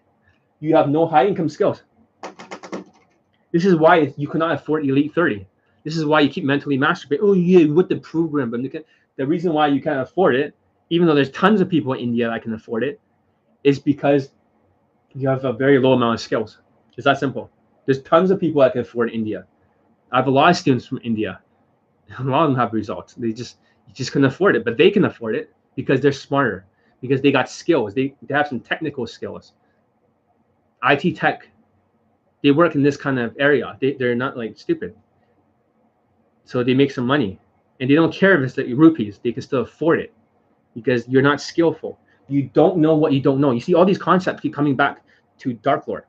[0.59, 1.83] You have no high income skills.
[3.51, 5.45] This is why you cannot afford Elite 30.
[5.83, 7.19] This is why you keep mentally masturbating.
[7.21, 8.51] Oh, yeah, with the program.
[8.51, 8.61] But
[9.17, 10.55] the reason why you can't afford it,
[10.89, 12.99] even though there's tons of people in India that can afford it,
[13.63, 14.31] is because
[15.13, 16.59] you have a very low amount of skills.
[16.97, 17.49] It's that simple.
[17.85, 19.45] There's tons of people that can afford India.
[20.11, 21.41] I have a lot of students from India.
[22.19, 23.13] A lot of them have results.
[23.13, 23.57] They just
[23.93, 26.65] just can afford it, but they can afford it because they're smarter,
[27.01, 27.93] because they got skills.
[27.93, 29.53] They, they have some technical skills.
[30.83, 31.47] IT tech,
[32.43, 33.77] they work in this kind of area.
[33.81, 34.95] They, they're not like stupid.
[36.45, 37.39] So they make some money.
[37.79, 40.13] And they don't care if it's the rupees, they can still afford it
[40.75, 41.99] because you're not skillful.
[42.27, 43.51] You don't know what you don't know.
[43.51, 45.03] You see, all these concepts keep coming back
[45.39, 46.03] to Dark Lord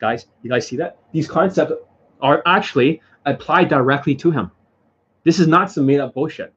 [0.00, 0.26] guys.
[0.42, 0.98] You guys see that?
[1.12, 1.72] These concepts
[2.20, 4.50] are actually applied directly to him.
[5.24, 6.52] This is not some made up bullshit.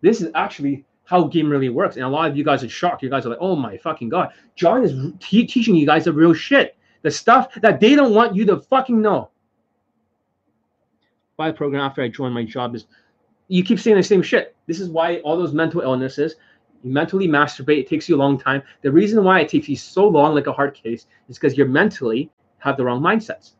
[0.00, 1.96] This is actually how game really works.
[1.96, 3.02] And a lot of you guys are shocked.
[3.02, 4.30] You guys are like, oh my fucking God.
[4.54, 6.76] John is te- teaching you guys the real shit.
[7.02, 9.30] The stuff that they don't want you to fucking know.
[11.36, 12.86] By the program after I joined my job is
[13.48, 14.56] you keep saying the same shit.
[14.66, 16.34] This is why all those mental illnesses,
[16.82, 18.62] you mentally masturbate, it takes you a long time.
[18.82, 21.68] The reason why it takes you so long, like a hard case, is because you're
[21.68, 23.52] mentally have the wrong mindsets.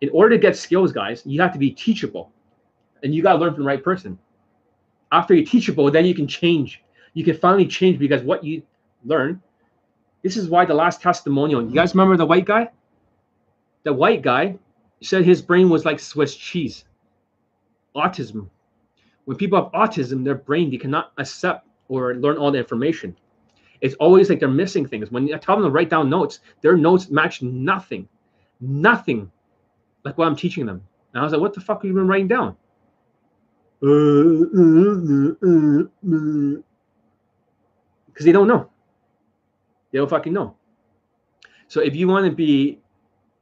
[0.00, 2.30] In order to get skills, guys, you have to be teachable.
[3.02, 4.18] And you got to learn from the right person.
[5.12, 6.82] After you're teachable, then you can change.
[7.14, 8.62] You can finally change because what you
[9.04, 9.40] learn.
[10.22, 12.68] This is why the last testimonial, you guys remember the white guy?
[13.84, 14.58] The white guy
[15.00, 16.84] said his brain was like Swiss cheese.
[17.94, 18.48] Autism.
[19.24, 23.16] When people have autism, their brain, they cannot accept or learn all the information.
[23.80, 25.10] It's always like they're missing things.
[25.10, 28.08] When I tell them to write down notes, their notes match nothing,
[28.60, 29.30] nothing
[30.04, 30.82] like what I'm teaching them.
[31.12, 32.56] And I was like, what the fuck are you been writing down?
[33.80, 34.50] Because
[38.24, 38.70] they don't know.
[39.92, 40.56] They don't fucking know.
[41.68, 42.80] So if you want to be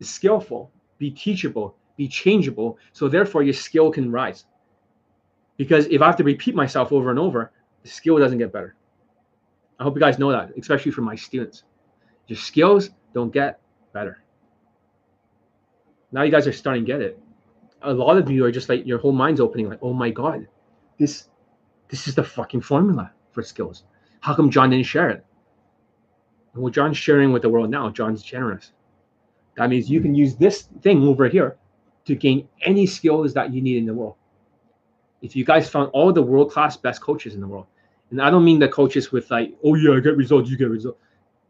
[0.00, 4.46] skillful, be teachable, be changeable, so therefore your skill can rise.
[5.56, 7.52] Because if I have to repeat myself over and over,
[7.82, 8.74] the skill doesn't get better.
[9.78, 11.64] I hope you guys know that, especially for my students.
[12.28, 13.60] Your skills don't get
[13.92, 14.18] better.
[16.12, 17.18] Now you guys are starting to get it.
[17.82, 20.46] A lot of you are just like your whole mind's opening, like, oh my god,
[20.98, 21.28] this
[21.88, 23.84] this is the fucking formula for skills.
[24.20, 25.24] How come John didn't share it?
[26.54, 27.90] Well, John's sharing with the world now.
[27.90, 28.72] John's generous.
[29.56, 31.56] That means you can use this thing over here
[32.06, 34.14] to gain any skills that you need in the world.
[35.20, 37.66] If you guys found all the world class best coaches in the world,
[38.10, 40.70] and I don't mean the coaches with like, oh yeah, I get results, you get
[40.70, 40.98] results.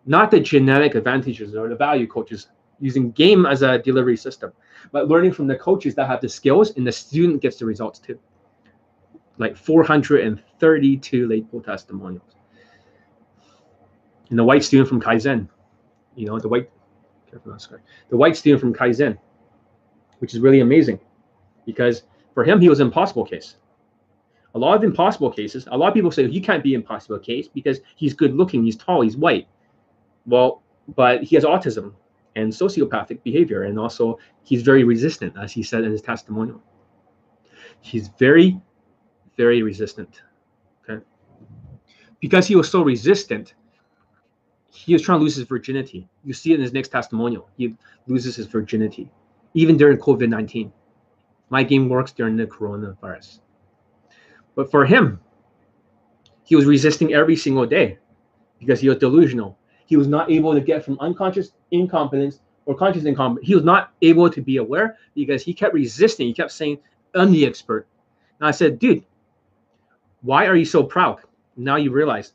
[0.07, 2.49] Not the genetic advantages or the value coaches
[2.81, 4.53] using game as a delivery system,
[4.93, 7.99] but learning from the coaches that have the skills and the student gets the results
[7.99, 8.19] too.
[9.39, 12.37] Like 432 late pool testimonials.
[14.31, 15.49] And the white student from Kaizen,
[16.15, 16.71] you know, the white,
[17.31, 19.19] the white student from Kaizen,
[20.19, 21.01] which is really amazing
[21.67, 23.57] because for him, he was an impossible case
[24.55, 27.49] a lot of impossible cases, a lot of people say he can't be impossible case
[27.49, 29.49] because he's good looking, he's tall, he's white.
[30.27, 30.63] Well,
[30.95, 31.95] but he has autism
[32.37, 36.63] and sociopathic behavior, and also he's very resistant, as he said in his testimonial.
[37.81, 38.61] He's very,
[39.37, 40.23] very resistant.
[40.89, 41.05] Okay.
[42.21, 43.55] Because he was so resistant,
[44.73, 46.09] he was trying to lose his virginity.
[46.25, 47.49] You see it in his next testimonial.
[47.57, 47.75] He
[48.07, 49.11] loses his virginity,
[49.55, 50.73] even during COVID 19.
[51.51, 53.41] My game works during the coronavirus.
[54.55, 55.21] But for him,
[56.45, 57.99] He was resisting every single day
[58.59, 59.59] because he was delusional.
[59.87, 63.49] He was not able to get from unconscious incompetence or conscious incompetence.
[63.49, 66.27] He was not able to be aware because he kept resisting.
[66.27, 66.79] He kept saying,
[67.15, 67.87] I'm the expert.
[68.39, 69.05] And I said, dude,
[70.23, 71.21] why are you so proud?
[71.57, 72.33] Now you realize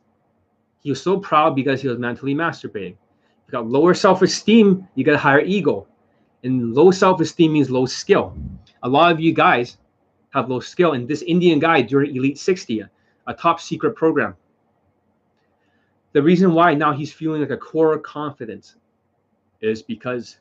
[0.82, 2.96] he was so proud because he was mentally masturbating.
[3.48, 5.88] You got lower self-esteem, you got a higher ego.
[6.44, 8.36] And low self-esteem means low skill.
[8.84, 9.78] A lot of you guys
[10.32, 10.94] have low skill.
[10.94, 12.84] And this Indian guy during Elite 60,
[13.28, 14.36] a top secret program,
[16.14, 18.76] the reason why now he's feeling like a core confidence
[19.62, 20.38] is because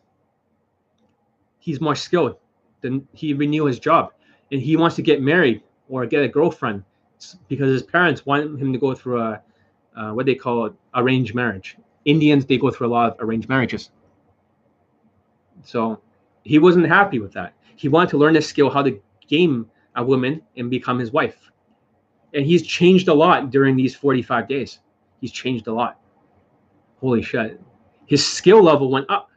[1.59, 2.37] he's more skilled
[2.81, 4.13] than he renew his job.
[4.51, 6.85] And he wants to get married or get a girlfriend
[7.49, 9.43] because his parents want him to go through a
[9.97, 11.77] uh, what they call it, arranged marriage.
[12.05, 13.91] Indians they go through a lot of arranged marriages.
[15.65, 16.01] So
[16.45, 17.53] he wasn't happy with that.
[17.75, 19.69] He wanted to learn this skill how to game
[19.99, 21.51] a woman and become his wife.
[22.33, 24.79] And he's changed a lot during these 45 days.
[25.21, 26.01] He's changed a lot.
[27.01, 27.61] Holy shit.
[28.07, 29.31] His skill level went up.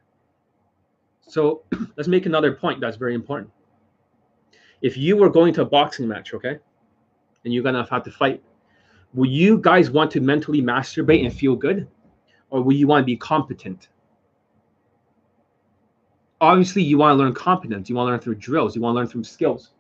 [1.28, 1.64] So
[1.98, 3.52] let's make another point that's very important.
[4.82, 6.58] If you were going to a boxing match okay
[7.44, 8.42] and you're gonna have to fight
[9.14, 11.86] will you guys want to mentally masturbate and feel good?
[12.50, 13.90] Or will you want to be competent?
[16.40, 17.90] Obviously you want to learn competence.
[17.90, 18.74] You want to learn through drills.
[18.76, 19.72] You want to learn through skills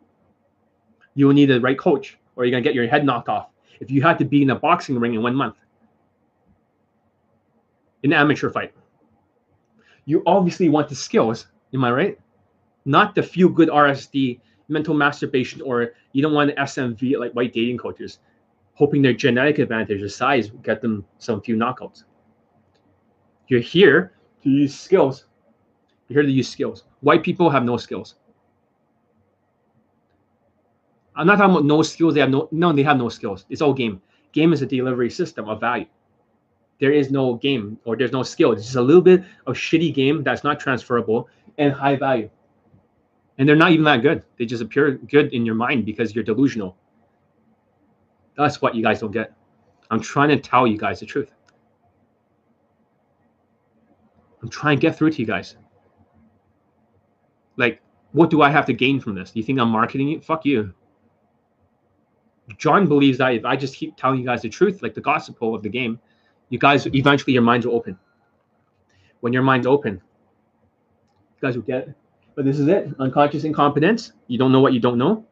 [1.15, 3.49] you will need the right coach or you're going to get your head knocked off
[3.79, 5.55] if you had to be in a boxing ring in one month.
[8.03, 8.73] In an amateur fight.
[10.05, 12.19] You obviously want the skills am i right?
[12.85, 17.53] Not the feel good rsd mental masturbation or you don't want an smv like white
[17.53, 18.19] dating coaches
[18.73, 22.03] hoping their genetic advantage or size get them some few knockouts.
[23.47, 24.13] You're here
[24.43, 25.25] to use skills.
[26.07, 26.85] You're here to use skills.
[27.01, 28.15] White people have no skills
[31.15, 33.61] i'm not talking about no skills they have no no they have no skills it's
[33.61, 34.01] all game
[34.31, 35.85] game is a delivery system of value
[36.81, 38.53] there is no game or there's no skill.
[38.53, 41.29] It's just a little bit of shitty game that's not transferable
[41.59, 42.27] and high value.
[43.37, 44.23] And they're not even that good.
[44.37, 46.75] They just appear good in your mind because you're delusional.
[48.35, 49.33] That's what you guys don't get.
[49.91, 51.31] I'm trying to tell you guys the truth.
[54.41, 55.57] I'm trying to get through to you guys.
[57.57, 57.79] Like,
[58.11, 59.29] what do I have to gain from this?
[59.29, 60.25] Do you think I'm marketing it?
[60.25, 60.73] Fuck you.
[62.57, 65.55] John believes that if I just keep telling you guys the truth, like the gospel
[65.55, 65.99] of the game,
[66.49, 67.97] you guys eventually your minds will open.
[69.21, 71.95] When your mind's open, you guys will get it.
[72.35, 72.89] But this is it.
[72.99, 74.13] Unconscious incompetence.
[74.27, 75.25] You don't know what you don't know.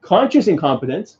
[0.00, 1.18] Conscious incompetence.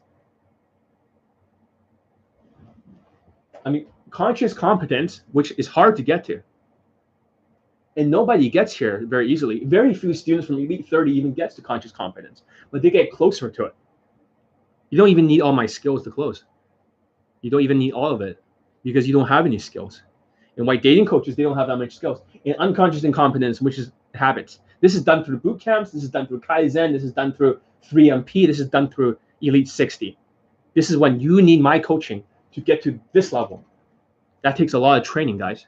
[3.64, 6.42] I mean, conscious competence, which is hard to get to.
[7.96, 9.64] And nobody gets here very easily.
[9.64, 13.50] Very few students from Elite 30 even gets to conscious competence, but they get closer
[13.50, 13.74] to it.
[14.90, 16.44] You don't even need all my skills to close.
[17.42, 18.42] You don't even need all of it
[18.82, 20.02] because you don't have any skills.
[20.56, 22.20] And white dating coaches, they don't have that much skills.
[22.44, 24.60] And unconscious incompetence, which is habits.
[24.80, 25.90] This is done through boot camps.
[25.90, 26.92] This is done through Kaizen.
[26.92, 27.60] This is done through
[27.90, 28.46] 3MP.
[28.46, 30.16] This is done through Elite 60.
[30.74, 33.64] This is when you need my coaching to get to this level.
[34.42, 35.66] That takes a lot of training, guys.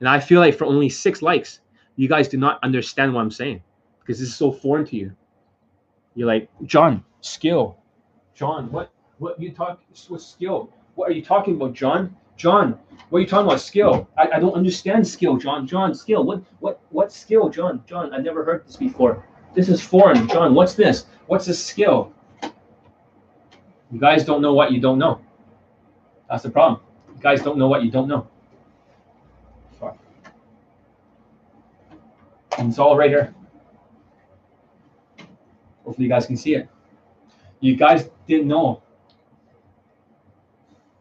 [0.00, 1.60] And I feel like for only six likes,
[1.96, 3.62] you guys do not understand what I'm saying
[4.00, 5.12] because this is so foreign to you.
[6.14, 7.78] You're like, John, skill.
[8.38, 10.70] John, what what you talk what skill?
[10.94, 12.14] What are you talking about, John?
[12.36, 12.78] John,
[13.10, 13.60] what are you talking about?
[13.60, 14.08] Skill.
[14.16, 15.66] I, I don't understand skill, John.
[15.66, 16.22] John, skill.
[16.22, 17.82] What what what skill, John?
[17.88, 19.26] John, I never heard this before.
[19.56, 20.28] This is foreign.
[20.28, 21.06] John, what's this?
[21.26, 22.12] What's a skill?
[23.90, 25.20] You guys don't know what you don't know.
[26.30, 26.80] That's the problem.
[27.16, 28.28] You guys don't know what you don't know.
[32.56, 33.34] And it's all right here.
[35.84, 36.68] Hopefully you guys can see it.
[37.60, 38.82] You guys didn't know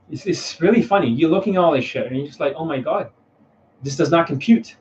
[0.09, 1.09] it's, it's really funny.
[1.09, 3.09] You're looking at all this shit and you're just like, oh my God,
[3.83, 4.75] this does not compute.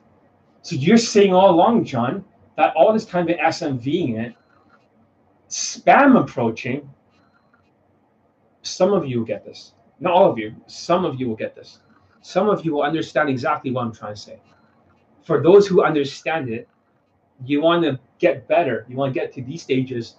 [0.61, 2.23] So you're saying all along, John,
[2.55, 4.35] that all this time been SMVing it,
[5.49, 6.89] spam approaching,
[8.63, 9.73] some of you will get this.
[9.99, 11.79] Not all of you, some of you will get this.
[12.21, 14.39] Some of you will understand exactly what I'm trying to say.
[15.23, 16.67] For those who understand it,
[17.45, 18.85] you want to get better.
[18.89, 20.15] You want to get to these stages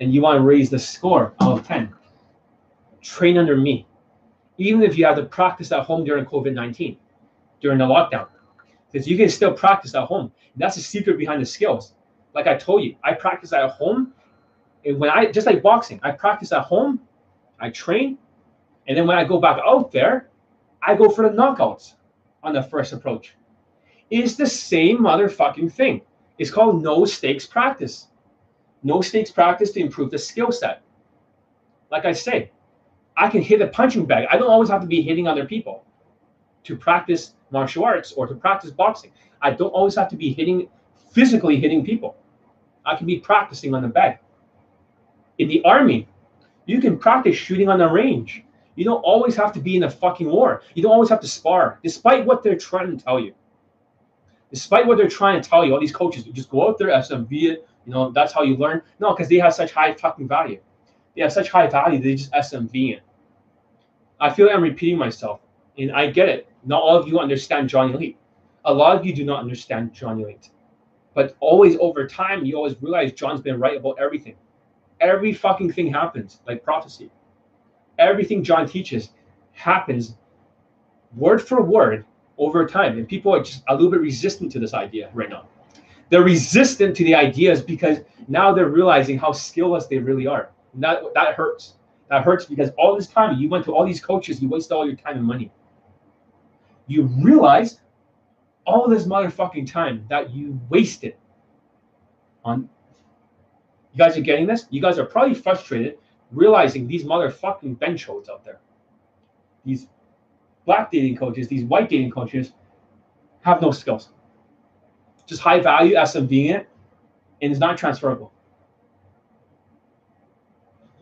[0.00, 1.92] and you want to raise the score out of 10.
[3.02, 3.86] Train under me
[4.58, 6.96] even if you have to practice at home during COVID 19,
[7.60, 8.28] during the lockdown.
[8.90, 10.32] Because you can still practice at home.
[10.56, 11.94] That's the secret behind the skills.
[12.34, 14.12] Like I told you, I practice at home.
[14.84, 17.00] And when I, just like boxing, I practice at home,
[17.58, 18.18] I train.
[18.86, 20.30] And then when I go back out there,
[20.82, 21.94] I go for the knockouts
[22.42, 23.34] on the first approach.
[24.10, 26.02] It's the same motherfucking thing.
[26.38, 28.08] It's called no stakes practice.
[28.82, 30.82] No stakes practice to improve the skill set.
[31.90, 32.50] Like I say,
[33.16, 34.26] I can hit a punching bag.
[34.30, 35.84] I don't always have to be hitting other people
[36.64, 39.12] to practice martial arts or to practice boxing.
[39.40, 40.68] I don't always have to be hitting
[41.12, 42.16] physically hitting people.
[42.84, 44.18] I can be practicing on the bag.
[45.38, 46.08] In the army,
[46.66, 48.44] you can practice shooting on the range.
[48.74, 50.62] You don't always have to be in a fucking war.
[50.74, 53.32] You don't always have to spar, despite what they're trying to tell you.
[54.50, 56.90] Despite what they're trying to tell you, all these coaches, you just go out there,
[56.90, 58.82] as SMV it, you know, that's how you learn.
[58.98, 60.60] No, because they have such high fucking value.
[61.14, 63.02] They have such high value, they just SMV it.
[64.20, 65.40] I feel like I'm repeating myself,
[65.78, 66.48] and I get it.
[66.64, 68.18] Not all of you understand Johnny Elite.
[68.64, 70.50] A lot of you do not understand Johnny Elite.
[71.14, 74.36] But always over time, you always realize John's been right about everything.
[75.00, 77.10] Every fucking thing happens like prophecy.
[77.98, 79.10] Everything John teaches
[79.52, 80.16] happens
[81.14, 82.04] word for word
[82.36, 82.98] over time.
[82.98, 85.46] And people are just a little bit resistant to this idea right now.
[86.08, 90.50] They're resistant to the ideas because now they're realizing how skillless they really are.
[90.74, 91.74] That, that hurts.
[92.08, 94.86] That hurts because all this time you went to all these coaches, you wasted all
[94.86, 95.50] your time and money.
[96.86, 97.80] You realize
[98.64, 101.16] all this motherfucking time that you wasted
[102.44, 102.68] on.
[103.92, 104.66] You guys are getting this?
[104.70, 105.98] You guys are probably frustrated
[106.32, 108.60] realizing these motherfucking bench holds out there,
[109.64, 109.88] these
[110.64, 112.52] black dating coaches, these white dating coaches
[113.42, 114.10] have no skills.
[115.26, 116.68] Just high value SMV it,
[117.42, 118.32] and it's not transferable.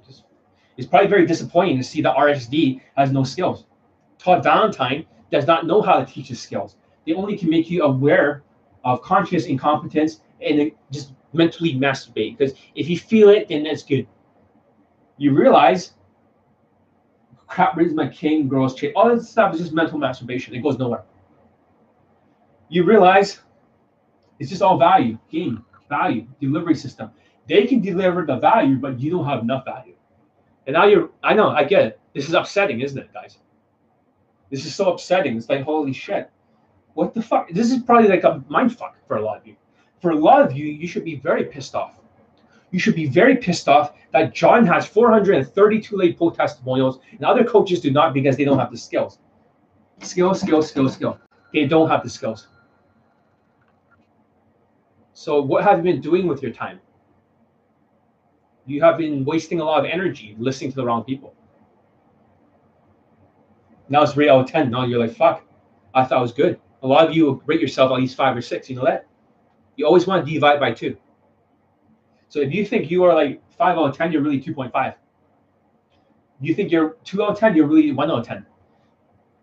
[0.06, 0.24] Just,
[0.76, 3.66] it's probably very disappointing to see that RSD has no skills.
[4.18, 6.76] Todd Valentine does not know how to teach his skills.
[7.06, 8.42] They only can make you aware
[8.84, 12.38] of conscious incompetence and just mentally masturbate.
[12.38, 14.06] Because if you feel it, then that's good.
[15.18, 15.92] You realize
[17.46, 18.92] crap brings my king, girls chain.
[18.96, 20.54] All this stuff is just mental masturbation.
[20.54, 21.04] It goes nowhere.
[22.68, 23.40] You realize
[24.44, 27.10] it's just all value, game, value, delivery system.
[27.48, 29.94] They can deliver the value, but you don't have enough value.
[30.66, 32.00] And now you're, I know, I get it.
[32.14, 33.38] This is upsetting, isn't it, guys?
[34.50, 35.38] This is so upsetting.
[35.38, 36.30] It's like, holy shit.
[36.92, 37.48] What the fuck?
[37.52, 39.56] This is probably like a mind fuck for a lot of you.
[40.02, 41.98] For a lot of you, you should be very pissed off.
[42.70, 47.44] You should be very pissed off that John has 432 late pull testimonials and other
[47.44, 49.20] coaches do not because they don't have the skills.
[50.02, 51.18] Skill, skill, skill, skill.
[51.54, 52.48] They don't have the skills.
[55.14, 56.80] So, what have you been doing with your time?
[58.66, 61.34] You have been wasting a lot of energy listening to the wrong people.
[63.88, 64.70] Now it's rate out of 10.
[64.70, 65.44] Now you're like, fuck,
[65.94, 66.58] I thought it was good.
[66.82, 68.68] A lot of you rate yourself at least five or six.
[68.68, 69.06] You know that?
[69.76, 70.96] You always want to divide by two.
[72.28, 74.94] So if you think you are like five out of 10, you're really 2.5.
[76.40, 78.44] You think you're two out of 10, you're really one out of 10.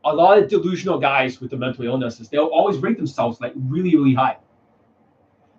[0.03, 3.95] A lot of delusional guys with the mental illnesses, they'll always rate themselves like really,
[3.95, 4.38] really high.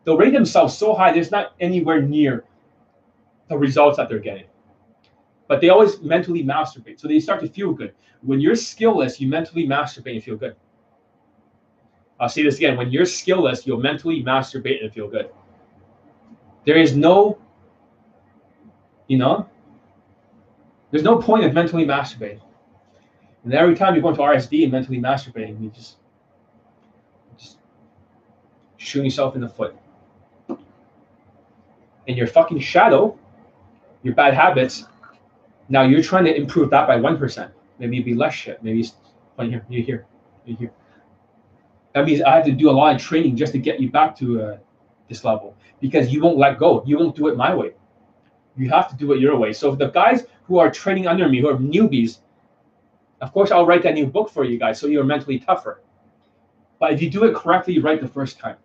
[0.04, 2.44] They'll rate themselves so high, there's not anywhere near
[3.48, 4.46] the results that they're getting
[5.52, 6.98] but they always mentally masturbate.
[6.98, 7.92] So they start to feel good.
[8.22, 10.56] When you're skillless, you mentally masturbate and feel good.
[12.18, 12.78] I'll say this again.
[12.78, 15.28] When you're skillless, you'll mentally masturbate and feel good.
[16.64, 17.38] There is no,
[19.08, 19.46] you know,
[20.90, 22.40] there's no point of mentally masturbating.
[23.44, 25.96] And every time you go into RSD and mentally masturbating, you just,
[27.36, 27.58] just
[28.78, 29.76] shooting yourself in the foot.
[32.08, 33.18] And your fucking shadow,
[34.02, 34.84] your bad habits,
[35.68, 37.50] now you're trying to improve that by 1%.
[37.78, 38.62] Maybe it'd be less shit.
[38.62, 38.94] Maybe it's
[39.38, 40.06] here, you here,
[40.44, 40.72] you here.
[41.94, 44.16] That means I have to do a lot of training just to get you back
[44.18, 44.58] to uh,
[45.08, 46.82] this level because you won't let go.
[46.86, 47.72] You won't do it my way.
[48.56, 49.52] You have to do it your way.
[49.52, 52.18] So the guys who are training under me, who are newbies,
[53.20, 55.80] of course, I'll write that new book for you guys so you're mentally tougher.
[56.80, 58.56] But if you do it correctly, right the first time.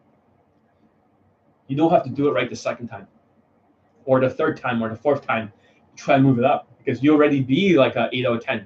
[1.68, 3.08] You don't have to do it right the second time,
[4.08, 5.52] or the third time, or the fourth time.
[5.96, 8.66] Try and move it up because you already be like a 8 out of 10.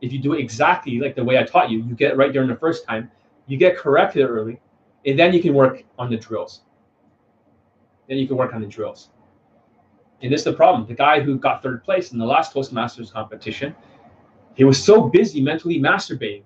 [0.00, 2.32] If you do it exactly like the way I taught you, you get it right
[2.32, 3.10] during the first time,
[3.46, 4.60] you get corrected early,
[5.04, 6.62] and then you can work on the drills.
[8.08, 9.10] Then you can work on the drills.
[10.22, 10.86] And this is the problem.
[10.86, 13.74] The guy who got third place in the last Toastmasters competition,
[14.54, 16.44] he was so busy mentally masturbating.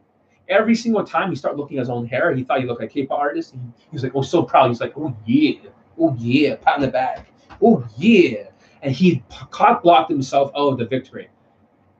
[0.48, 2.90] Every single time he started looking at his own hair, he thought he looked like
[2.90, 3.54] a K-pop artist.
[3.54, 4.68] And he was like, oh, so proud.
[4.68, 5.60] He's like, oh, yeah.
[5.98, 6.56] Oh, yeah.
[6.56, 7.29] Pat on the back.
[7.62, 8.50] Oh, yeah
[8.82, 11.28] and he cock blocked himself out of the victory.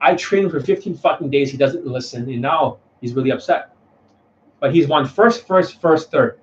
[0.01, 1.51] I trained him for 15 fucking days.
[1.51, 3.77] He doesn't listen, and now he's really upset.
[4.61, 6.41] But he's won first, first, first, third.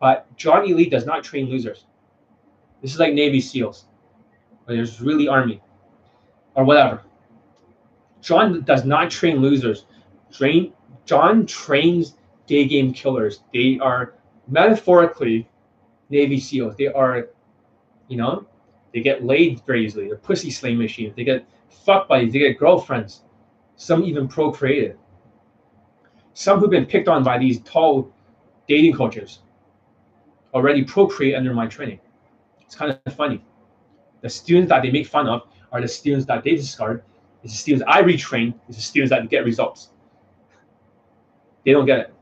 [0.00, 1.84] But Johnny Elite does not train losers.
[2.82, 3.86] This is like Navy SEALs,
[4.66, 5.62] or there's really Army,
[6.54, 7.02] or whatever.
[8.20, 9.86] John does not train losers.
[10.32, 10.72] Train
[11.04, 12.16] John trains
[12.46, 13.40] day game killers.
[13.52, 14.14] They are
[14.48, 15.48] metaphorically
[16.10, 16.76] Navy SEALs.
[16.76, 17.28] They are,
[18.08, 18.46] you know,
[18.92, 20.08] they get laid very easily.
[20.08, 21.14] They're pussy slaying machines.
[21.16, 22.32] They get fuck buddies.
[22.32, 23.22] They get girlfriends.
[23.76, 24.98] Some even procreated.
[26.34, 28.12] Some who've been picked on by these tall
[28.68, 29.40] dating coaches
[30.54, 32.00] already procreate under my training.
[32.60, 33.44] It's kind of funny.
[34.22, 35.42] The students that they make fun of
[35.72, 37.02] are the students that they discard.
[37.42, 38.54] It's the students I retrain.
[38.68, 39.90] It's the students that get results.
[41.64, 42.14] They don't get it.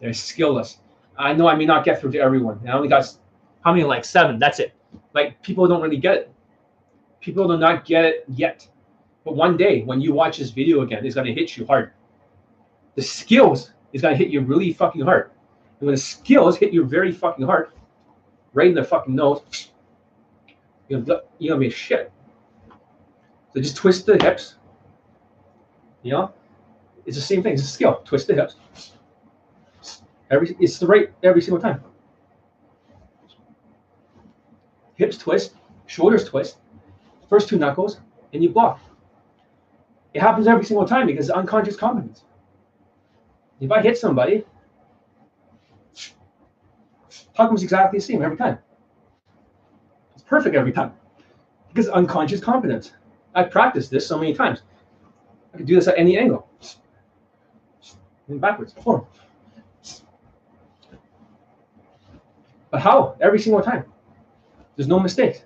[0.00, 0.78] They're skillless.
[1.18, 2.60] I know I may not get through to everyone.
[2.66, 3.04] I only got
[3.62, 4.38] how many like seven.
[4.38, 4.72] That's it.
[5.14, 6.34] Like people don't really get it.
[7.20, 8.66] People do not get it yet.
[9.24, 11.92] But one day when you watch this video again, it's gonna hit you hard.
[12.94, 15.30] The skills is gonna hit you really fucking hard.
[15.80, 17.70] And when the skills hit you very fucking hard,
[18.52, 19.70] right in the fucking nose,
[20.88, 22.12] you're gonna, you're gonna be shit.
[23.52, 24.56] So just twist the hips.
[26.02, 26.32] You know,
[27.04, 27.54] it's the same thing.
[27.54, 28.00] It's a skill.
[28.04, 28.56] Twist the hips.
[30.30, 31.82] Every it's the right every single time.
[35.00, 35.54] Hips twist,
[35.86, 36.58] shoulders twist,
[37.30, 38.00] first two knuckles,
[38.34, 38.78] and you block.
[40.12, 42.24] It happens every single time because it's unconscious competence.
[43.60, 44.44] If I hit somebody,
[45.96, 48.58] is exactly the same every time.
[50.12, 50.92] It's perfect every time
[51.68, 52.92] because unconscious competence.
[53.34, 54.60] I've practiced this so many times.
[55.54, 56.46] I can do this at any angle.
[58.28, 59.06] And backwards, forward.
[62.70, 63.16] But how?
[63.22, 63.86] Every single time.
[64.80, 65.44] There's no mistakes.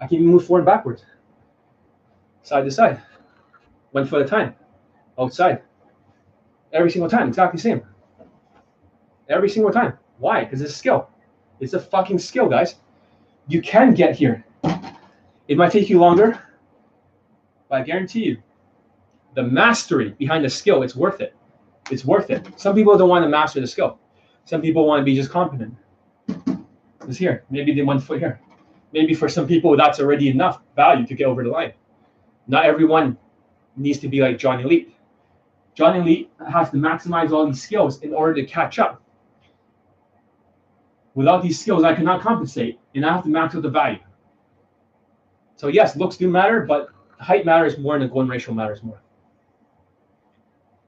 [0.00, 1.04] I can move forward and backwards,
[2.44, 3.02] side to side,
[3.90, 4.54] one foot at a time,
[5.18, 5.60] outside.
[6.72, 7.82] Every single time, exactly the same.
[9.28, 9.98] Every single time.
[10.16, 10.44] Why?
[10.44, 11.10] Because it's a skill.
[11.60, 12.76] It's a fucking skill, guys.
[13.48, 14.46] You can get here.
[15.46, 16.40] It might take you longer,
[17.68, 18.42] but I guarantee you,
[19.34, 21.36] the mastery behind the skill, it's worth it.
[21.90, 22.48] It's worth it.
[22.56, 23.98] Some people don't want to master the skill.
[24.46, 25.76] Some people want to be just competent.
[27.08, 27.44] It's here.
[27.50, 28.40] Maybe they one foot here.
[28.92, 31.72] Maybe for some people that's already enough value to get over the line.
[32.46, 33.18] Not everyone
[33.76, 34.94] needs to be like Johnny Elite.
[35.74, 39.02] Johnny Elite has to maximize all these skills in order to catch up.
[41.14, 43.98] Without these skills, I cannot compensate, and I have to max out the value.
[45.56, 46.88] So yes, looks do matter, but
[47.18, 49.00] height matters more, and the golden ratio matters more.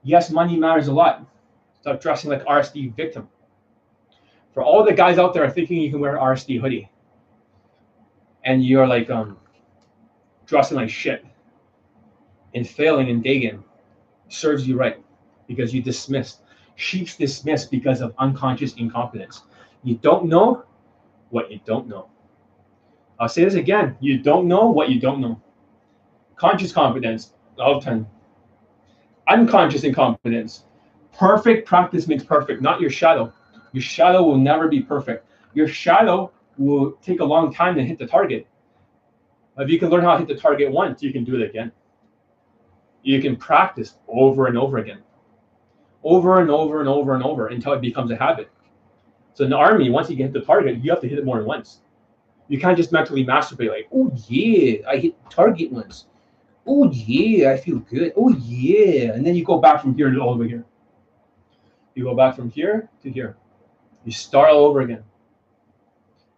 [0.03, 1.25] Yes, money matters a lot.
[1.81, 3.27] Stop dressing like RSD victim.
[4.53, 6.89] For all the guys out there thinking you can wear an RSD hoodie,
[8.43, 9.37] and you're like um
[10.45, 11.23] dressing like shit
[12.55, 13.63] and failing in day game,
[14.29, 14.97] serves you right
[15.47, 16.41] because you dismissed.
[16.75, 19.41] Sheep's dismissed because of unconscious incompetence.
[19.83, 20.63] You don't know
[21.29, 22.09] what you don't know.
[23.19, 23.97] I'll say this again.
[23.99, 25.41] You don't know what you don't know.
[26.37, 28.07] Conscious competence, time.
[29.27, 30.63] Unconscious incompetence.
[31.13, 33.33] Perfect practice makes perfect, not your shadow.
[33.71, 35.25] Your shadow will never be perfect.
[35.53, 38.47] Your shadow will take a long time to hit the target.
[39.57, 41.71] If you can learn how to hit the target once, you can do it again.
[43.03, 44.99] You can practice over and over again,
[46.03, 48.49] over and over and over and over until it becomes a habit.
[49.33, 51.37] So in the army, once you hit the target, you have to hit it more
[51.37, 51.81] than once.
[52.49, 56.07] You can't just mentally masturbate like, oh yeah, I hit target once.
[56.65, 58.13] Oh yeah, I feel good.
[58.17, 60.65] Oh yeah, and then you go back from here to all here.
[61.95, 63.37] You go back from here to here.
[64.05, 65.03] You start all over again.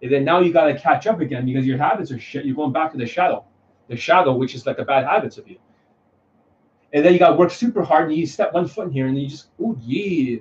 [0.01, 2.45] And then now you got to catch up again because your habits are shit.
[2.45, 3.45] You're going back to the shadow,
[3.88, 5.57] the shadow, which is like the bad habits of you.
[6.93, 9.07] And then you got to work super hard and you step one foot in here
[9.07, 10.39] and you just, oh yeah,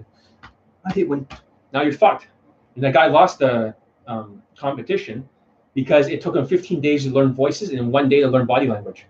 [0.85, 1.29] I hit one.
[1.73, 2.29] Now you're fucked.
[2.75, 3.75] And that guy lost the
[4.07, 5.29] um, competition
[5.75, 8.67] because it took him 15 days to learn voices and one day to learn body
[8.67, 9.07] language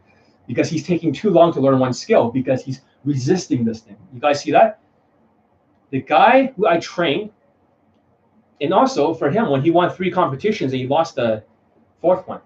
[0.47, 3.97] because he's taking too long to learn one skill because he's resisting this thing.
[4.13, 4.81] You guys see that?
[5.91, 7.31] The guy who I trained,
[8.61, 11.43] and also for him, when he won three competitions and he lost the
[12.01, 12.41] fourth one,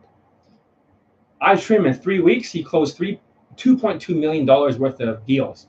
[1.41, 2.51] I him in three weeks.
[2.51, 3.21] He closed three,
[3.57, 5.67] $2.2 million worth of deals.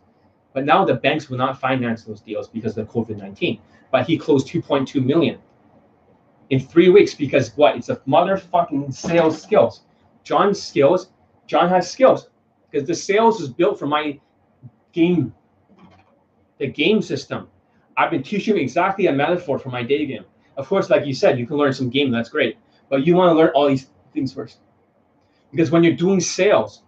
[0.54, 3.60] But now the banks will not finance those deals because of COVID 19
[3.96, 5.40] but he closed 2.2 million
[6.50, 7.78] in three weeks because what?
[7.78, 9.84] It's a motherfucking sales skills.
[10.26, 11.12] John's skills.
[11.48, 12.28] John has skills
[12.70, 14.20] because the sales is built for my
[14.92, 15.34] game,
[16.58, 17.48] the game system.
[17.96, 20.26] I've been teaching exactly a metaphor for my day game.
[20.58, 22.12] Of course, like you said, you can learn some game.
[22.12, 22.58] That's great,
[22.90, 24.60] but you want to learn all these things first
[25.52, 26.84] because when you're doing sales,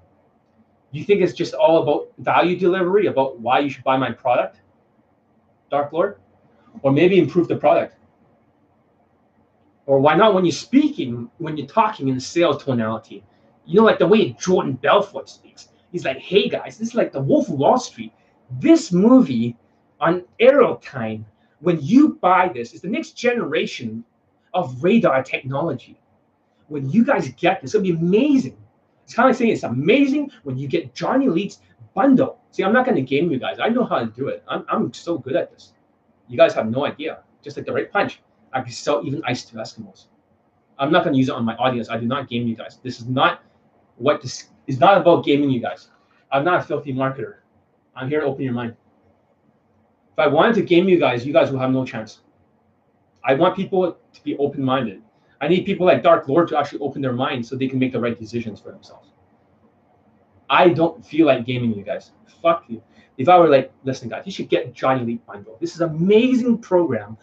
[0.91, 4.61] you think it's just all about value delivery, about why you should buy my product,
[5.69, 6.17] Dark Lord
[6.81, 7.95] or maybe improve the product.
[9.85, 13.23] Or why not when you're speaking, when you're talking in sales tonality?
[13.65, 15.69] You know, like the way Jordan Belfort speaks.
[15.91, 18.13] He's like, hey guys, this is like the Wolf of Wall Street.
[18.59, 19.55] This movie
[19.99, 21.23] on Aerotime,
[21.59, 24.03] when you buy this, it's the next generation
[24.53, 25.99] of radar technology.
[26.67, 28.57] When you guys get this, it'll be amazing.
[29.03, 31.59] It's kind of like saying it's amazing when you get Johnny Elite's
[31.93, 32.39] bundle.
[32.51, 33.57] See, I'm not going to game you guys.
[33.59, 34.43] I know how to do it.
[34.47, 35.73] I'm, I'm so good at this.
[36.27, 37.19] You guys have no idea.
[37.41, 38.21] Just like the right punch,
[38.51, 40.07] I can sell even ice to Eskimos.
[40.79, 41.89] I'm not going to use it on my audience.
[41.89, 42.79] I do not game you guys.
[42.83, 43.43] This is not
[43.95, 45.89] what this is not about gaming you guys.
[46.31, 47.37] I'm not a filthy marketer.
[47.95, 48.75] I'm here to open your mind.
[50.17, 52.21] If I wanted to game you guys, you guys will have no chance.
[53.23, 55.03] I want people to be open minded.
[55.39, 57.91] I need people like Dark Lord to actually open their minds so they can make
[57.91, 59.09] the right decisions for themselves.
[60.49, 62.13] I don't feel like gaming you guys.
[62.41, 62.81] Fuck you.
[63.19, 65.55] If I were like, listen, guys, you should get Johnny Elite Bundle.
[65.61, 67.15] This is an amazing program.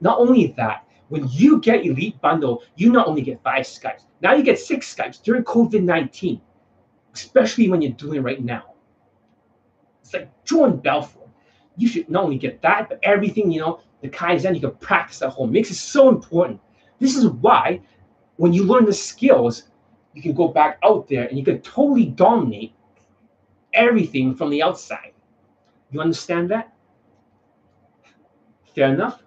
[0.00, 4.34] Not only that, when you get Elite Bundle, you not only get five Skypes, now
[4.34, 6.40] you get six Skypes during COVID 19,
[7.14, 8.74] especially when you're doing it right now.
[10.02, 11.21] It's like Jordan Belfort.
[11.76, 15.22] You should not only get that, but everything, you know, the Kaizen, you can practice
[15.22, 15.52] at home.
[15.52, 16.60] Makes it so important.
[16.98, 17.80] This is why
[18.36, 19.64] when you learn the skills,
[20.14, 22.74] you can go back out there and you can totally dominate
[23.72, 25.12] everything from the outside.
[25.90, 26.72] You understand that?
[28.74, 29.22] Fair enough.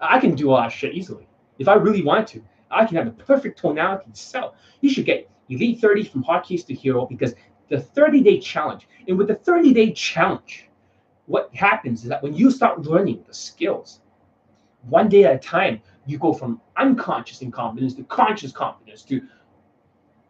[0.00, 1.26] I can do all that shit easily.
[1.58, 4.54] If I really want to, I can have the perfect tonality to sell.
[4.80, 7.34] You should get Elite 30 from Hard Case to Hero because
[7.68, 10.68] the 30 day challenge, and with the 30 day challenge,
[11.26, 14.00] what happens is that when you start learning the skills,
[14.88, 19.22] one day at a time, you go from unconscious incompetence to conscious competence to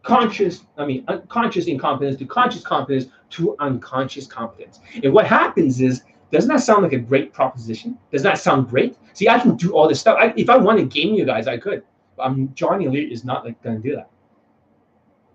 [0.03, 4.81] conscious, I mean, unconscious incompetence to conscious competence to unconscious competence.
[5.03, 7.99] And what happens is, doesn't that sound like a great proposition?
[8.11, 8.97] Does that sound great?
[9.13, 10.17] See, I can do all this stuff.
[10.19, 11.83] I, if I want to game you guys, I could.
[12.17, 14.11] But I'm, Johnny Elite is not like going to do that.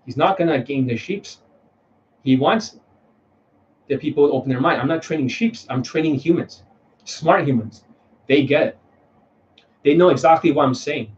[0.06, 1.40] He's not going to game the sheeps.
[2.24, 2.80] He wants
[3.88, 4.82] the people to open their mind.
[4.82, 5.66] I'm not training sheeps.
[5.70, 6.64] I'm training humans,
[7.06, 7.84] smart humans.
[8.28, 8.80] They get it.
[9.84, 11.16] They know exactly what I'm saying.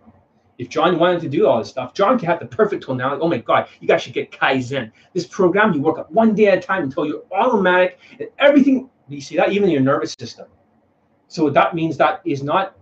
[0.60, 3.22] If John wanted to do all this stuff, John can have the perfect tonality.
[3.22, 4.92] Oh my God, you guys should get Kaizen.
[5.14, 8.90] This program, you work up one day at a time until you're automatic and everything.
[9.08, 9.54] You see that?
[9.54, 10.48] Even your nervous system.
[11.30, 12.78] So that means that is not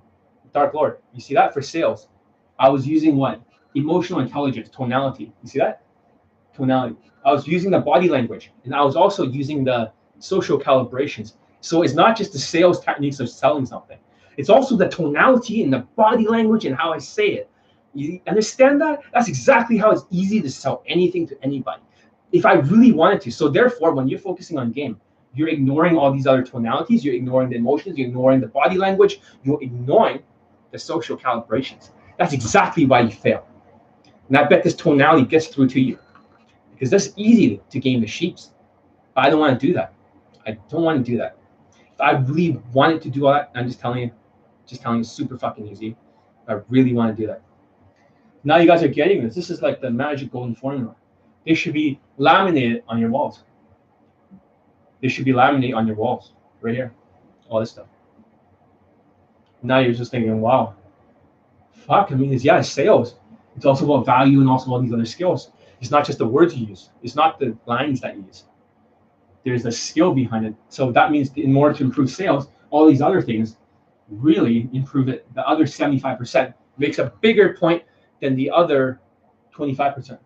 [0.53, 0.97] Dark Lord.
[1.13, 2.07] You see that for sales?
[2.57, 3.41] I was using what?
[3.75, 5.31] Emotional intelligence, tonality.
[5.43, 5.83] You see that?
[6.55, 6.97] Tonality.
[7.27, 11.33] I was using the body language and I was also using the social calibrations.
[11.59, 13.97] So it's not just the sales techniques of selling something.
[14.37, 17.49] It's also the tonality and the body language and how I say it.
[17.93, 19.01] You understand that?
[19.13, 21.81] That's exactly how it's easy to sell anything to anybody.
[22.31, 23.31] If I really wanted to.
[23.31, 25.01] So therefore, when you're focusing on game,
[25.33, 29.19] you're ignoring all these other tonalities, you're ignoring the emotions, you're ignoring the body language,
[29.43, 30.23] you're ignoring
[30.71, 31.89] the social calibrations.
[32.17, 33.45] That's exactly why you fail.
[34.29, 35.99] And I bet this tonality gets through to you.
[36.77, 38.51] Because that's easy to game the sheeps.
[39.15, 39.95] I don't want to do that.
[40.45, 41.35] I don't want to do that.
[41.75, 44.11] If I really wanted to do all that, I'm just telling you,
[44.67, 45.95] just telling you, super fucking easy.
[46.47, 47.41] I really want to do that.
[48.43, 49.33] Now you guys are getting this.
[49.33, 50.95] This is like the magic golden formula.
[51.47, 53.43] They should be laminated on your walls.
[55.01, 56.93] They should be laminated on your walls, right here.
[57.49, 57.87] All this stuff.
[59.63, 60.75] Now you're just thinking, wow,
[61.71, 62.11] fuck.
[62.11, 63.15] I mean, it's yeah, it's sales.
[63.55, 65.51] It's also about value and also all these other skills.
[65.79, 66.89] It's not just the words you use.
[67.03, 68.45] It's not the lines that you use.
[69.43, 70.55] There's a skill behind it.
[70.69, 73.57] So that means in order to improve sales, all these other things
[74.09, 75.25] really improve it.
[75.35, 77.83] The other 75% makes a bigger point
[78.21, 78.99] than the other
[79.55, 80.17] 25%.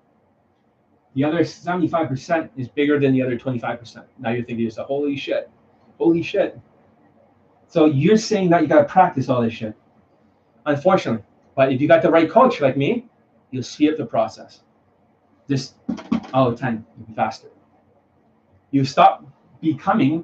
[1.13, 4.05] The other 75% is bigger than the other 25%.
[4.19, 5.49] Now you're thinking, yourself, holy shit,
[5.97, 6.59] holy shit.
[7.67, 9.75] So you're saying that you got to practice all this shit.
[10.65, 11.23] Unfortunately.
[11.55, 13.07] But if you got the right coach like me,
[13.51, 14.61] you'll up the process.
[15.51, 15.75] Just
[16.33, 17.49] all the time, faster.
[18.71, 19.25] You stop
[19.59, 20.23] becoming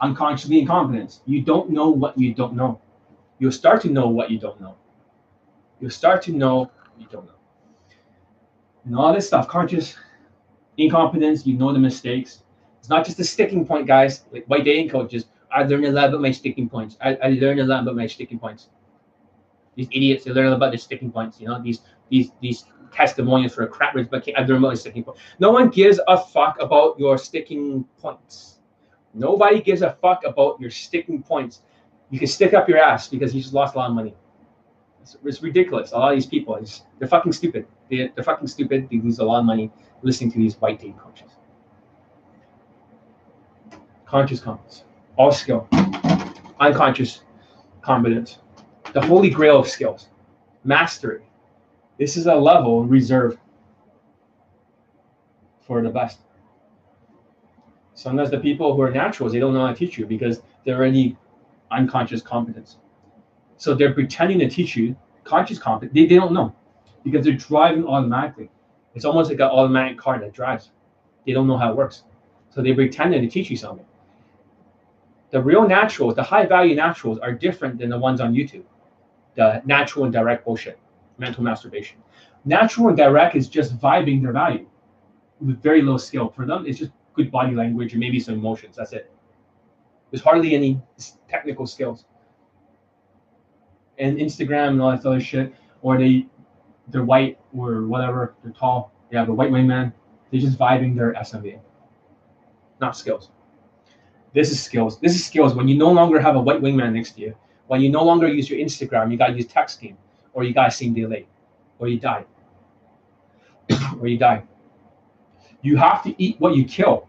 [0.00, 1.20] unconsciously incompetent.
[1.26, 2.80] You don't know what you don't know.
[3.38, 4.74] You'll start to know what you don't know.
[5.80, 7.40] You'll start to know you don't know.
[8.86, 9.94] And all this stuff, conscious
[10.78, 12.42] incompetence, you know the mistakes.
[12.78, 14.24] It's not just a sticking point, guys.
[14.32, 16.96] Like white dating coaches, I learned a lot about my sticking points.
[17.02, 18.70] I, I learned a lot about my sticking points.
[19.74, 21.38] These idiots, they learn about their sticking points.
[21.38, 25.18] You know, these these these testimonials for a crap rich, but about my sticking point.
[25.38, 28.58] No one gives a fuck about your sticking points.
[29.14, 31.62] Nobody gives a fuck about your sticking points.
[32.10, 34.14] You can stick up your ass because you just lost a lot of money.
[35.02, 35.92] It's, it's ridiculous.
[35.92, 36.58] A lot of these people,
[36.98, 37.66] they're fucking stupid.
[37.90, 38.88] They, they're fucking stupid.
[38.90, 39.70] They lose a lot of money
[40.02, 41.30] listening to these white dating coaches.
[44.06, 44.84] Conscious competence,
[45.16, 45.68] all skill,
[46.60, 47.22] unconscious
[47.82, 48.38] competence,
[48.94, 50.08] the holy grail of skills,
[50.64, 51.27] mastery.
[51.98, 53.38] This is a level reserved
[55.60, 56.18] for the best.
[57.94, 60.76] Sometimes the people who are naturals, they don't know how to teach you because they're
[60.76, 61.16] already
[61.70, 62.78] unconscious competence.
[63.56, 65.94] So they're pretending to teach you conscious competence.
[65.94, 66.54] They, they don't know
[67.02, 68.50] because they're driving automatically.
[68.94, 70.70] It's almost like an automatic car that drives.
[71.26, 72.04] They don't know how it works.
[72.50, 73.84] So they pretended to teach you something.
[75.30, 78.64] The real naturals, the high value naturals, are different than the ones on YouTube.
[79.34, 80.78] The natural and direct bullshit,
[81.18, 81.98] mental masturbation.
[82.44, 84.66] Natural and direct is just vibing their value
[85.40, 86.28] with very low skill.
[86.28, 88.76] For them, it's just good body language and maybe some emotions.
[88.76, 89.12] That's it.
[90.10, 90.80] There's hardly any
[91.28, 92.04] technical skills.
[93.98, 96.26] And Instagram and all that other shit, or they
[96.88, 99.92] they're white or whatever, they're tall, they have a white wingman,
[100.30, 101.60] they're just vibing their SMV.
[102.80, 103.30] Not skills.
[104.34, 105.00] This is skills.
[105.00, 107.34] This is skills when you no longer have a white wingman next to you,
[107.66, 109.96] when you no longer use your Instagram, you gotta use texting,
[110.32, 111.28] or you same day late,
[111.78, 112.24] or you die.
[114.00, 114.42] or you die.
[115.62, 117.08] You have to eat what you kill.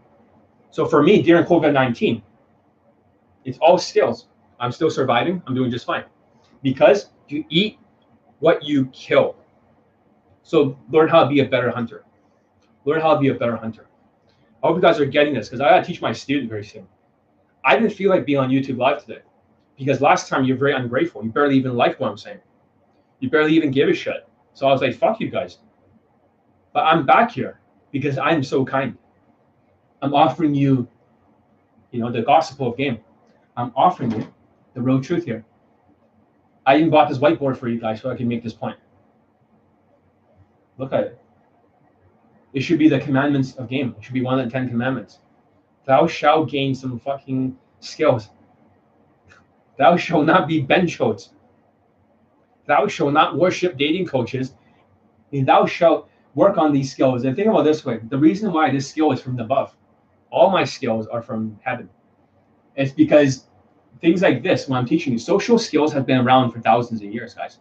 [0.70, 2.22] So for me, during COVID 19,
[3.44, 4.26] it's all skills.
[4.58, 5.42] I'm still surviving.
[5.46, 6.04] I'm doing just fine
[6.62, 7.78] because you eat
[8.40, 9.36] what you kill.
[10.42, 12.04] So learn how to be a better hunter.
[12.84, 13.86] Learn how to be a better hunter.
[14.62, 16.86] I hope you guys are getting this because I gotta teach my student very soon.
[17.64, 19.22] I didn't feel like being on YouTube Live today
[19.76, 21.24] because last time you're very ungrateful.
[21.24, 22.40] You barely even liked what I'm saying.
[23.20, 24.28] You barely even give a shit.
[24.54, 25.58] So I was like, fuck you guys.
[26.72, 27.60] But I'm back here
[27.92, 28.96] because I'm so kind.
[30.02, 30.88] I'm offering you,
[31.90, 32.98] you know, the gospel of game.
[33.56, 34.32] I'm offering you
[34.74, 35.44] the real truth here.
[36.66, 38.76] I even bought this whiteboard for you guys so I can make this point.
[40.78, 41.20] Look at it.
[42.52, 43.94] It should be the commandments of game.
[43.98, 45.18] It should be one of the Ten Commandments.
[45.84, 48.30] Thou shalt gain some fucking skills.
[49.78, 51.30] Thou shalt not be bench coats.
[52.70, 54.54] Thou shalt not worship dating coaches.
[55.32, 57.24] And thou shalt work on these skills.
[57.24, 59.76] And think about this way the reason why this skill is from above,
[60.30, 61.88] all my skills are from heaven.
[62.76, 63.46] It's because
[64.00, 67.12] things like this, when I'm teaching you, social skills have been around for thousands of
[67.12, 67.58] years, guys.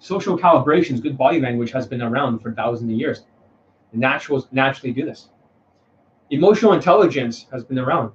[0.00, 3.22] Social calibrations, good body language has been around for thousands of years.
[3.92, 5.28] The naturals naturally do this.
[6.30, 8.10] Emotional intelligence has been around.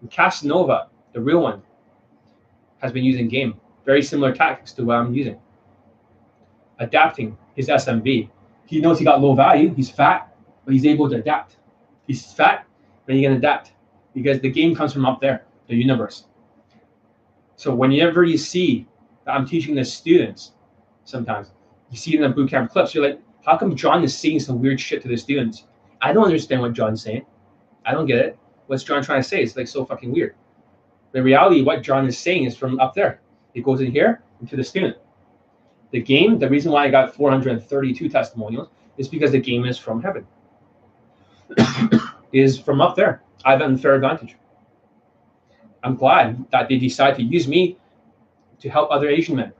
[0.00, 1.60] And Casanova, the real one,
[2.78, 3.60] has been using game.
[3.84, 5.38] Very similar tactics to what I'm using.
[6.78, 8.28] Adapting his SMV.
[8.66, 9.74] He knows he got low value.
[9.74, 10.34] He's fat,
[10.64, 11.56] but he's able to adapt.
[12.06, 12.66] He's fat,
[13.06, 13.72] but he can adapt
[14.14, 16.24] because the game comes from up there, the universe.
[17.56, 18.86] So whenever you see
[19.24, 20.52] that I'm teaching the students,
[21.04, 21.50] sometimes
[21.90, 24.60] you see in the boot camp clips, you're like, how come John is saying some
[24.60, 25.66] weird shit to the students?
[26.00, 27.24] I don't understand what John's saying.
[27.84, 28.38] I don't get it.
[28.66, 29.42] What's John trying to say?
[29.42, 30.34] It's like so fucking weird.
[31.12, 33.20] The reality, what John is saying is from up there.
[33.54, 34.96] It goes in here into the student.
[35.90, 40.02] The game, the reason why I got 432 testimonials is because the game is from
[40.02, 40.26] heaven.
[42.32, 43.22] is from up there.
[43.44, 44.36] I have an unfair advantage.
[45.84, 47.76] I'm glad that they decide to use me
[48.60, 49.52] to help other Asian men.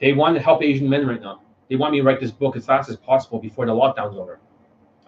[0.00, 1.40] They want to help Asian men right now.
[1.68, 4.38] They want me to write this book as fast as possible before the lockdown's over.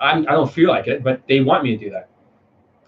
[0.01, 2.09] I'm, I don't feel like it, but they want me to do that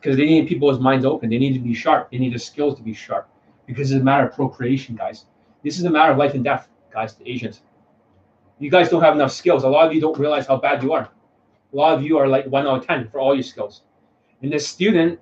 [0.00, 1.28] because they need people's minds open.
[1.30, 2.10] They need to be sharp.
[2.10, 3.28] They need the skills to be sharp
[3.66, 5.26] because it's a matter of procreation, guys.
[5.62, 7.62] This is a matter of life and death, guys, the Asians.
[8.58, 9.64] You guys don't have enough skills.
[9.64, 11.10] A lot of you don't realize how bad you are.
[11.72, 13.82] A lot of you are like one out of 10 for all your skills.
[14.42, 15.18] And this student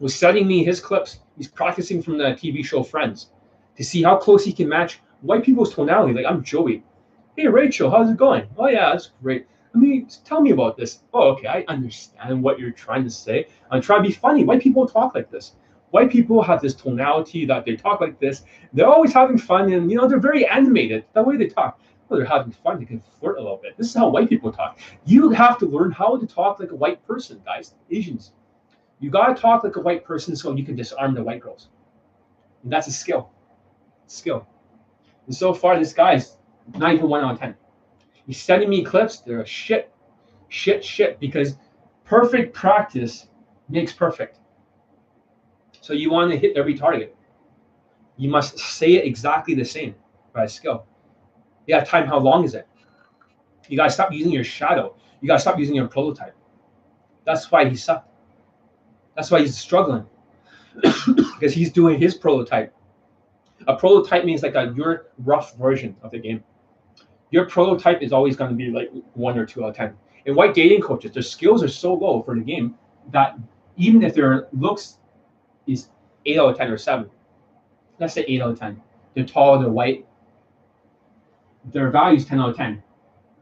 [0.00, 1.20] was sending me his clips.
[1.36, 3.30] He's practicing from the TV show Friends
[3.76, 6.12] to see how close he can match white people's tonality.
[6.12, 6.82] Like, I'm Joey.
[7.36, 8.46] Hey, Rachel, how's it going?
[8.56, 9.46] Oh, yeah, that's great.
[9.74, 11.00] I mean, tell me about this.
[11.12, 13.48] Oh, okay, I understand what you're trying to say.
[13.70, 14.42] I'm trying to be funny.
[14.44, 15.52] White people talk like this.
[15.90, 18.42] White people have this tonality that they talk like this.
[18.72, 21.04] They're always having fun, and you know they're very animated.
[21.12, 22.78] The way they talk, well, they're having fun.
[22.80, 23.76] They can flirt a little bit.
[23.76, 24.78] This is how white people talk.
[25.04, 27.74] You have to learn how to talk like a white person, guys.
[27.90, 28.32] Asians,
[29.00, 31.68] you got to talk like a white person so you can disarm the white girls.
[32.62, 33.30] And that's a skill.
[34.06, 34.46] Skill.
[35.26, 36.36] And so far, this guy's
[36.76, 37.54] not even one out of ten.
[38.26, 39.20] He's sending me clips.
[39.20, 39.92] They're shit,
[40.48, 41.20] shit, shit.
[41.20, 41.56] Because
[42.04, 43.28] perfect practice
[43.68, 44.40] makes perfect.
[45.86, 47.14] So you want to hit every target.
[48.16, 49.94] You must say it exactly the same
[50.32, 50.84] by skill.
[51.68, 52.66] Yeah, time, how long is it?
[53.68, 54.96] You gotta stop using your shadow.
[55.20, 56.34] You gotta stop using your prototype.
[57.24, 58.08] That's why he sucked.
[59.14, 60.04] That's why he's struggling.
[60.74, 62.74] because he's doing his prototype.
[63.68, 66.42] A prototype means like a your rough version of the game.
[67.30, 69.94] Your prototype is always going to be like one or two out of ten.
[70.26, 72.74] And white dating coaches, their skills are so low for the game
[73.12, 73.38] that
[73.76, 74.98] even if their looks
[75.66, 75.88] is
[76.24, 77.10] eight out of ten or seven.
[77.98, 78.80] Let's say eight out of ten.
[79.14, 80.06] They're tall, they're white.
[81.72, 82.82] Their value is ten out of ten,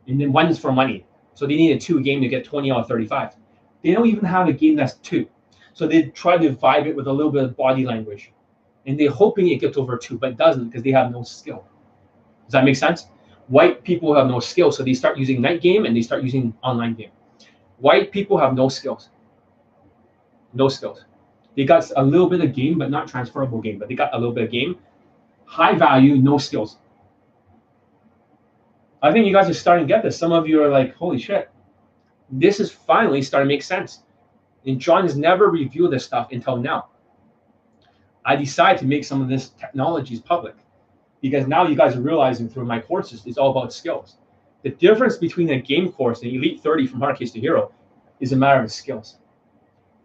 [0.07, 1.07] and then one is for money.
[1.35, 3.35] So they need a two game to get twenty out of thirty-five.
[3.83, 5.29] They don't even have a game that's two,
[5.73, 8.33] so they try to vibe it with a little bit of body language,
[8.87, 11.67] and they're hoping it gets over two, but it doesn't because they have no skill.
[12.47, 13.09] Does that make sense?
[13.49, 16.55] White people have no skill, so they start using night game and they start using
[16.63, 17.11] online game.
[17.79, 19.11] White people have no skills.
[20.55, 21.05] No skills.
[21.57, 23.79] They got a little bit of game, but not transferable game.
[23.79, 24.79] But they got a little bit of game.
[25.45, 26.79] High value, no skills.
[29.03, 30.17] I think you guys are starting to get this.
[30.17, 31.51] Some of you are like, holy shit.
[32.31, 34.03] This is finally starting to make sense.
[34.67, 36.89] And John has never reviewed this stuff until now.
[38.25, 40.57] I decided to make some of this technologies public
[41.21, 44.17] because now you guys are realizing through my courses, it's all about skills.
[44.63, 47.73] The difference between a game course and Elite 30 from Hard Case to Hero
[48.21, 49.19] is a matter of skills.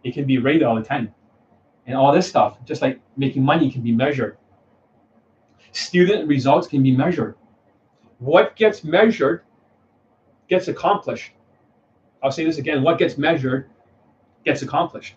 [0.04, 1.12] It can be rated out of 10.
[1.90, 4.38] And all this stuff, just like making money, can be measured.
[5.72, 7.34] Student results can be measured.
[8.20, 9.42] What gets measured
[10.48, 11.32] gets accomplished.
[12.22, 13.70] I'll say this again what gets measured
[14.44, 15.16] gets accomplished.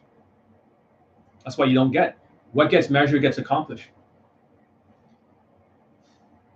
[1.43, 2.17] That's what you don't get.
[2.53, 3.89] What gets measured gets accomplished.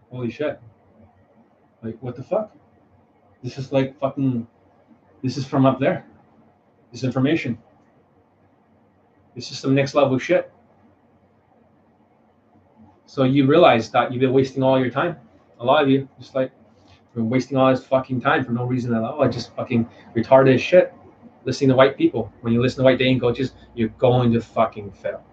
[0.10, 0.60] Holy shit.
[1.84, 2.56] Like, what the fuck?
[3.44, 4.48] This is like fucking,
[5.22, 6.08] this is from up there.
[6.92, 7.60] This information.
[9.38, 10.52] This is some next level shit.
[13.06, 15.16] So you realize that you've been wasting all your time.
[15.60, 16.52] A lot of you, just like,
[17.14, 19.22] been wasting all this fucking time for no reason at all.
[19.22, 20.92] I just fucking retarded as shit
[21.46, 22.34] listening to white people.
[22.42, 25.24] When you listen to white dating coaches, you're going to fucking fail.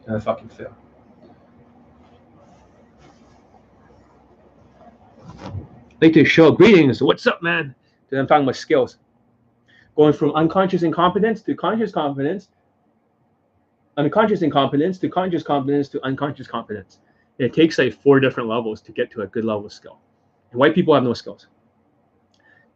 [0.00, 0.76] You're gonna fucking fail.
[6.02, 7.02] like to show greetings.
[7.02, 7.74] What's up, man?
[8.12, 8.98] I'm talking about skills.
[9.96, 12.48] Going from unconscious incompetence to conscious competence,
[13.96, 16.98] unconscious incompetence to conscious competence to unconscious competence.
[17.38, 20.00] And it takes like four different levels to get to a good level of skill.
[20.50, 21.46] And white people have no skills.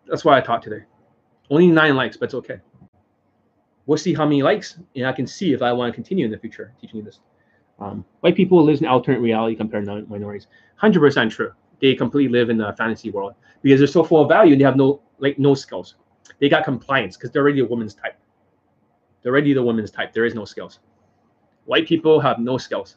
[0.07, 0.85] That's why I taught today.
[1.51, 2.61] Only nine likes, but it's okay.
[3.87, 6.31] We'll see how many likes, and I can see if I want to continue in
[6.31, 7.21] the future teaching this.
[7.79, 10.47] Um, white people live in alternate reality compared to minorities.
[10.83, 14.53] 100% true they completely live in a fantasy world because they're so full of value
[14.53, 15.97] and they have no like no skills.
[16.41, 18.19] They got compliance because they're already a woman's type.
[19.23, 20.13] They're already the woman's type.
[20.13, 20.79] There is no skills.
[21.65, 22.97] White people have no skills.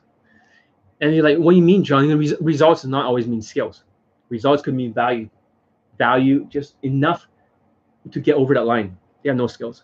[1.02, 2.08] And you're like, what do you mean, John?
[2.18, 3.84] Res- results does not always mean skills.
[4.30, 5.30] Results could mean value.
[5.98, 7.28] Value just enough
[8.12, 8.98] to get over that line.
[9.24, 9.84] They have no skills.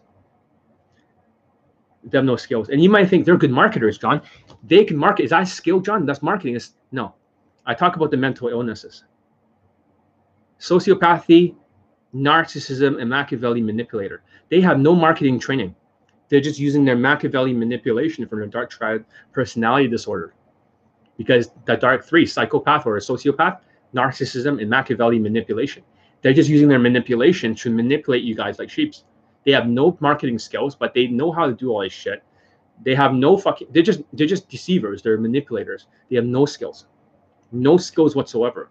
[2.04, 2.70] They have no skills.
[2.70, 4.22] And you might think they're good marketers, John.
[4.64, 5.24] They can market.
[5.24, 6.06] Is that skill, John?
[6.06, 6.56] That's marketing.
[6.56, 7.16] It's, no,
[7.66, 9.04] I talk about the mental illnesses
[10.60, 11.56] sociopathy,
[12.18, 14.22] narcissism, and Machiavelli manipulator.
[14.50, 15.76] They have no marketing training.
[16.30, 20.34] They're just using their Machiavelli manipulation from their dark triad personality disorder.
[21.18, 23.60] Because the dark three, psychopath or a sociopath,
[23.96, 25.84] narcissism, and Machiavelli manipulation.
[26.22, 29.06] They're just using their manipulation to manipulate you guys like sheeps.
[29.46, 32.24] They have no marketing skills, but they know how to do all this shit.
[32.84, 33.70] They have no fucking.
[33.72, 35.02] They're just they're just deceivers.
[35.02, 35.88] They're manipulators.
[36.10, 36.86] They have no skills
[37.52, 38.70] no skills whatsoever.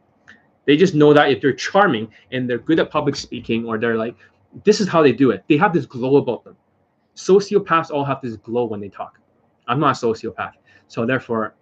[0.67, 3.97] They just know that if they're charming and they're good at public speaking or they're
[3.97, 4.17] like,
[4.65, 5.45] this is how they do it.
[5.49, 6.57] They have this glow about them.
[7.15, 9.19] Sociopaths all have this glow when they talk.
[9.69, 10.53] I'm not a sociopath,
[10.87, 11.55] so therefore,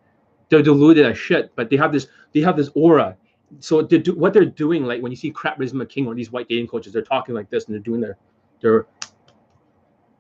[0.48, 1.52] they're deluded as shit.
[1.56, 3.16] But they have this, they have this aura.
[3.60, 6.32] So they do, what they're doing, like when you see Crap Charisma King or these
[6.32, 8.16] white dating coaches, they're talking like this and they're doing their,
[8.60, 8.86] their,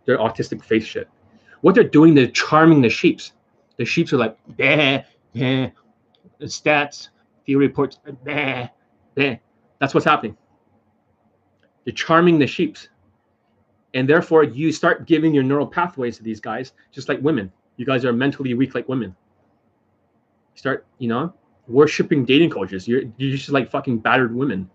[0.06, 1.08] their autistic face shit.
[1.62, 3.32] What they're doing, they're charming the sheeps.
[3.76, 5.00] The sheeps are like, bah,
[5.34, 5.68] bah,
[6.42, 7.08] stats,
[7.44, 8.68] field reports, bah,
[9.16, 10.36] That's what's happening.
[11.84, 12.88] You're charming the sheeps.
[13.94, 17.52] And therefore, you start giving your neural pathways to these guys, just like women.
[17.76, 19.14] You guys are mentally weak like women.
[20.54, 21.32] Start, you know,
[21.68, 22.88] worshiping dating coaches.
[22.88, 24.68] You're, you're just like fucking battered women.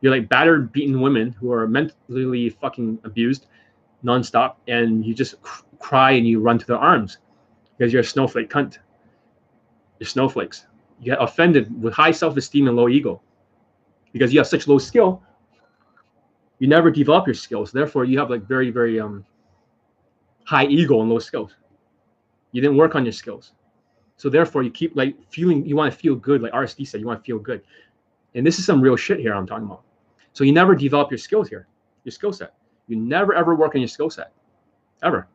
[0.00, 3.46] You're like battered, beaten women who are mentally fucking abused
[4.04, 4.56] nonstop.
[4.68, 5.36] And you just
[5.78, 7.18] cry and you run to their arms
[7.76, 8.78] because you're a snowflake cunt.
[9.98, 10.66] You're snowflakes
[11.00, 13.20] you get offended with high self-esteem and low ego
[14.14, 15.20] because you have such low skill
[16.60, 19.22] you never develop your skills therefore you have like very very um
[20.44, 21.56] high ego and low skills
[22.52, 23.52] you didn't work on your skills
[24.16, 27.06] so therefore you keep like feeling you want to feel good like rsd said you
[27.06, 27.60] want to feel good
[28.34, 29.82] and this is some real shit here i'm talking about
[30.32, 31.66] so you never develop your skills here
[32.04, 32.54] your skill set
[32.86, 34.32] you never ever work on your skill set
[35.02, 35.26] ever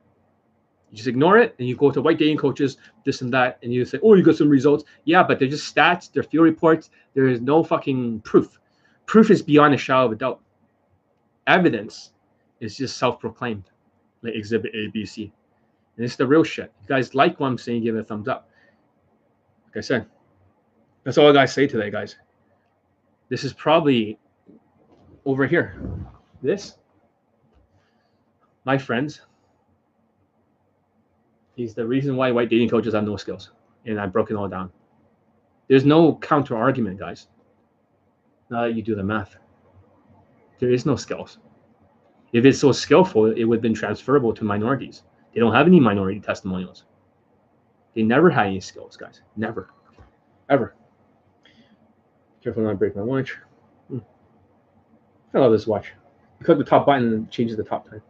[0.92, 3.72] you just ignore it and you go to white dating coaches, this and that, and
[3.72, 4.86] you say, oh, you got some results.
[5.06, 6.90] Yeah, but they're just stats, they're field reports.
[7.14, 8.59] There is no fucking proof.
[9.10, 10.40] Proof is beyond a shadow of a doubt.
[11.48, 12.12] Evidence
[12.60, 13.64] is just self proclaimed,
[14.22, 15.34] like exhibit A, B, C.
[15.98, 16.72] And it's the real shit.
[16.84, 18.52] You guys like what I'm saying, give it a thumbs up.
[19.66, 20.06] Like I said,
[21.04, 22.18] that's all I gotta say today, guys.
[23.30, 24.20] This is probably
[25.26, 25.82] over here.
[26.44, 26.78] This,
[28.64, 29.22] my friends,
[31.58, 33.50] is the reason why white dating coaches have no skills.
[33.88, 34.72] And I've broken all down.
[35.68, 37.26] There's no counter argument, guys.
[38.50, 39.36] Now you do the math,
[40.60, 41.38] there is no skills.
[42.34, 45.04] If it's so skillful, it would have been transferable to minorities.
[45.34, 46.84] They don't have any minority testimonials.
[47.96, 49.22] They never had any skills, guys.
[49.36, 49.70] Never.
[50.50, 50.76] Ever.
[52.44, 53.36] Careful not to break my watch.
[53.90, 54.00] Hmm.
[55.34, 55.92] I love this watch.
[56.40, 58.02] You click the top button and it changes the top time.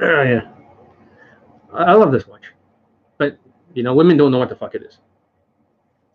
[0.00, 0.50] Oh, yeah.
[1.72, 2.44] I I love this watch.
[3.18, 3.38] But,
[3.74, 4.98] you know, women don't know what the fuck it is.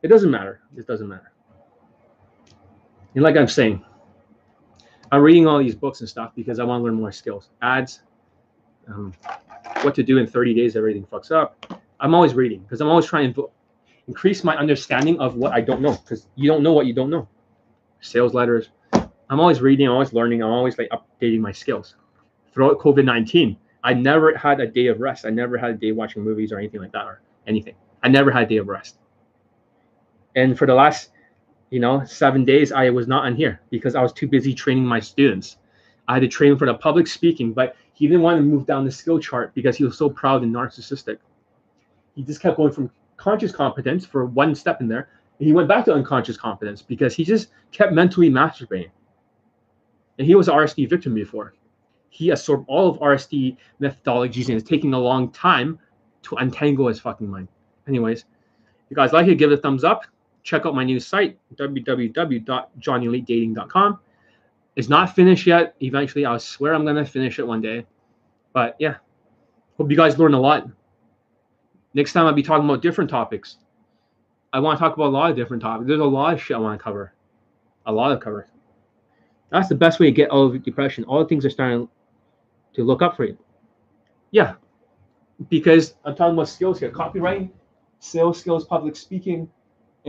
[0.04, 0.62] It doesn't matter.
[0.78, 1.32] It doesn't matter.
[3.16, 3.84] And like I'm saying,
[5.12, 7.50] I'm reading all these books and stuff because I want to learn more skills.
[7.62, 8.02] Ads,
[8.88, 9.14] um,
[9.82, 11.82] what to do in 30 days, everything fucks up.
[12.00, 13.50] I'm always reading because I'm always trying to
[14.08, 17.10] increase my understanding of what I don't know because you don't know what you don't
[17.10, 17.28] know.
[18.02, 18.70] Sales letters.
[18.94, 21.96] I'm always reading, I'm always learning, I'm always like updating my skills.
[22.52, 25.26] Throughout COVID 19, I never had a day of rest.
[25.26, 27.76] I never had a day watching movies or anything like that or anything.
[28.04, 28.98] I never had a day of rest.
[30.36, 31.12] And for the last,
[31.70, 34.86] you know, seven days, I was not on here because I was too busy training
[34.86, 35.58] my students.
[36.08, 38.86] I had to train for the public speaking, but he didn't want to move down
[38.86, 41.18] the skill chart because he was so proud and narcissistic.
[42.16, 45.68] He just kept going from conscious competence for one step in there, and he went
[45.68, 48.90] back to unconscious competence because he just kept mentally masturbating.
[50.18, 51.54] And he was an RSD victim before.
[52.10, 55.80] He absorbed all of RSD methodologies and it's taking a long time
[56.24, 57.48] to untangle his fucking mind.
[57.88, 58.26] Anyways,
[58.90, 60.06] you guys like it, give it a thumbs up.
[60.50, 64.00] Check out my new site, www.johnnyelitedating.com.
[64.76, 65.76] It's not finished yet.
[65.80, 67.86] Eventually, I swear I'm gonna finish it one day.
[68.52, 68.96] But yeah,
[69.78, 70.68] hope you guys learn a lot.
[71.94, 73.58] Next time I'll be talking about different topics.
[74.52, 75.88] I want to talk about a lot of different topics.
[75.88, 77.14] There's a lot of shit I want to cover.
[77.86, 78.50] A lot of cover.
[79.52, 81.04] That's the best way to get out of depression.
[81.04, 81.88] All the things are starting
[82.74, 83.38] to look up for you.
[84.32, 84.56] Yeah,
[85.48, 87.52] because I'm talking about skills here: copywriting,
[88.00, 89.48] sales skills, public speaking,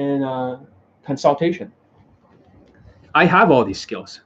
[0.01, 0.57] and uh,
[1.05, 1.73] consultation.
[3.15, 4.21] I have all these skills.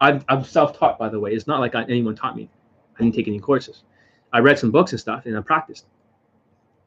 [0.00, 1.32] I'm, I'm self-taught, by the way.
[1.32, 2.48] It's not like I, anyone taught me.
[2.96, 3.82] I didn't take any courses.
[4.32, 5.86] I read some books and stuff, and I practiced.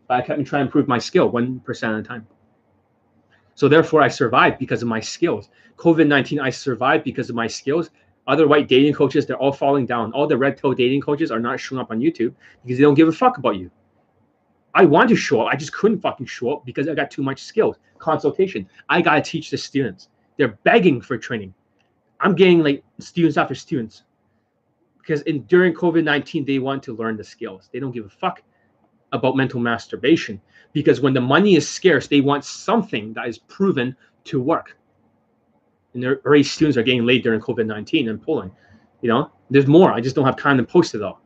[0.07, 2.27] But I kept trying to improve my skill one percent at a time.
[3.55, 5.49] So therefore, I survived because of my skills.
[5.77, 7.89] COVID nineteen, I survived because of my skills.
[8.27, 10.11] Other white dating coaches, they're all falling down.
[10.13, 12.33] All the red pill dating coaches are not showing up on YouTube
[12.63, 13.71] because they don't give a fuck about you.
[14.73, 15.49] I want to show up.
[15.51, 17.77] I just couldn't fucking show up because I got too much skills.
[17.97, 18.67] Consultation.
[18.87, 20.09] I gotta teach the students.
[20.37, 21.53] They're begging for training.
[22.21, 24.03] I'm getting like students after students
[24.99, 27.69] because in during COVID nineteen they want to learn the skills.
[27.73, 28.41] They don't give a fuck
[29.11, 30.39] about mental masturbation
[30.71, 34.77] because when the money is scarce, they want something that is proven to work.
[35.93, 38.51] And already students are getting laid during COVID nineteen in Poland.
[39.01, 39.91] You know, there's more.
[39.91, 41.21] I just don't have time to post it all.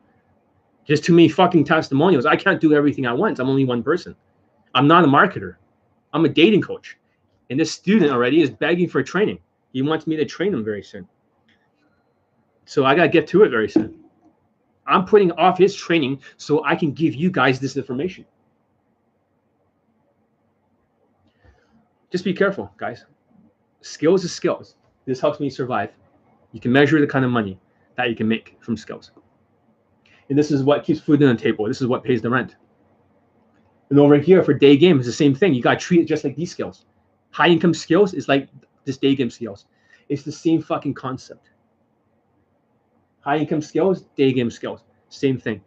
[0.86, 2.26] There's too many fucking testimonials.
[2.26, 3.38] I can't do everything at once.
[3.38, 4.14] I'm only one person.
[4.74, 5.56] I'm not a marketer.
[6.12, 6.96] I'm a dating coach.
[7.50, 9.38] And this student already is begging for training.
[9.72, 11.08] He wants me to train him very soon.
[12.66, 13.98] So I got to get to it very soon.
[14.86, 18.24] I'm putting off his training so I can give you guys this information.
[22.10, 23.06] Just be careful, guys.
[23.80, 24.76] Skills is skills.
[25.04, 25.90] This helps me survive.
[26.52, 27.58] You can measure the kind of money
[27.96, 29.10] that you can make from skills.
[30.28, 31.66] And this is what keeps food on the table.
[31.66, 32.56] This is what pays the rent.
[33.90, 35.54] And over here for day game is the same thing.
[35.54, 36.86] You got to treat it just like these skills.
[37.30, 38.48] High income skills is like
[38.84, 39.66] this day game skills.
[40.08, 41.50] It's the same fucking concept.
[43.20, 45.62] High income skills, day game skills, same thing.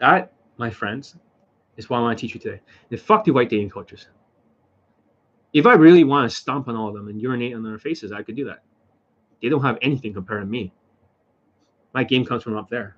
[0.00, 1.16] That, my friends,
[1.76, 2.60] is what I want to teach you today.
[2.90, 4.08] And fuck the white dating coaches.
[5.52, 8.12] If I really want to stomp on all of them and urinate on their faces,
[8.12, 8.62] I could do that.
[9.42, 10.72] They don't have anything compared to me.
[11.92, 12.96] My game comes from up there.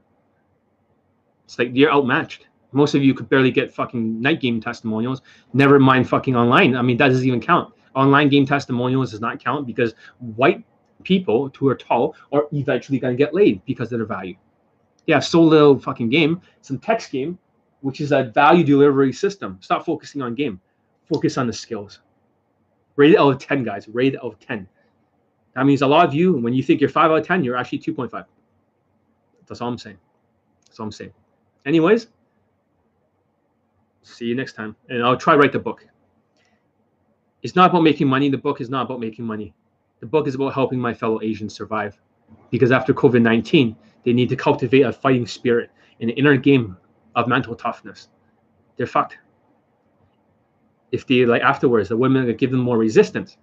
[1.45, 2.47] It's like you're outmatched.
[2.73, 5.21] Most of you could barely get fucking night game testimonials.
[5.53, 6.75] Never mind fucking online.
[6.75, 7.75] I mean, that doesn't even count.
[7.95, 10.65] Online game testimonials does not count because white
[11.05, 14.37] people who are tall are eventually going to get laid because of their value.
[15.07, 17.39] They have so little fucking game, some text game,
[17.81, 19.59] which is a value delivery system.
[19.61, 20.61] Stop focusing on game.
[21.13, 22.01] Focus on the skills.
[22.97, 23.89] Rated out of 10, guys.
[23.89, 24.67] Rated out of 10.
[25.55, 27.57] That means a lot of you, when you think you're 5 out of 10, you're
[27.57, 28.25] actually 2.5.
[29.47, 29.99] That's all I'm saying.
[30.67, 31.13] That's all I'm saying.
[31.67, 32.09] Anyways,
[34.03, 34.77] see you next time.
[34.89, 35.87] And I'll try write the book.
[37.43, 38.29] It's not about making money.
[38.29, 39.55] The book is not about making money.
[40.01, 41.99] The book is about helping my fellow Asians survive.
[42.51, 45.71] Because after COVID 19, they need to cultivate a fighting spirit,
[46.01, 46.77] an inner game
[47.15, 48.09] of mental toughness.
[48.77, 49.19] They're fucked.
[50.93, 53.37] If they, like, afterwards, the women give them more resistance,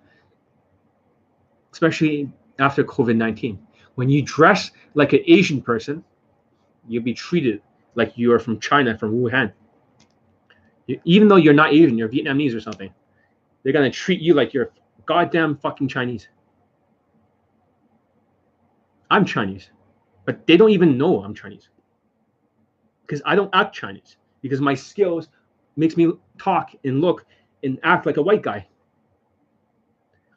[1.72, 3.60] especially after COVID 19.
[3.96, 6.04] When you dress like an Asian person,
[6.88, 7.62] you'll be treated
[7.96, 9.52] like you are from China, from Wuhan.
[10.88, 12.94] You, even though you're not Asian, you're Vietnamese or something,
[13.64, 14.72] they're gonna treat you like you're
[15.06, 16.28] goddamn fucking Chinese.
[19.12, 19.70] I'm Chinese,
[20.26, 21.70] but they don't even know I'm Chinese
[23.10, 25.30] because I don't act Chinese because my skills
[25.76, 27.26] makes me talk and look
[27.64, 28.68] and act like a white guy.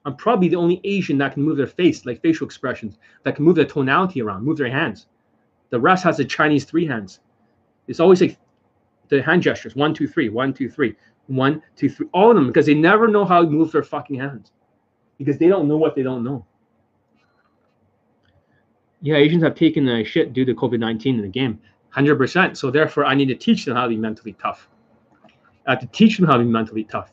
[0.05, 3.45] I'm probably the only Asian that can move their face, like facial expressions, that can
[3.45, 5.07] move their tonality around, move their hands.
[5.71, 7.21] The rest has the Chinese three hands.
[7.87, 8.37] It's always like
[9.09, 10.97] the hand gestures one, two, three, one, two, three,
[11.27, 14.19] one, two, three, all of them because they never know how to move their fucking
[14.19, 14.53] hands
[15.19, 16.45] because they don't know what they don't know.
[19.01, 21.61] Yeah, Asians have taken a shit due to COVID 19 in the game,
[21.95, 22.57] 100%.
[22.57, 24.69] So therefore, I need to teach them how to be mentally tough.
[25.67, 27.13] I have to teach them how to be mentally tough.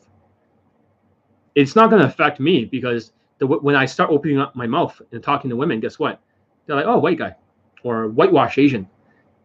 [1.60, 5.00] It's not going to affect me because the, when I start opening up my mouth
[5.12, 6.20] and talking to women, guess what?
[6.66, 7.34] They're like, oh, white guy
[7.82, 8.88] or whitewash Asian.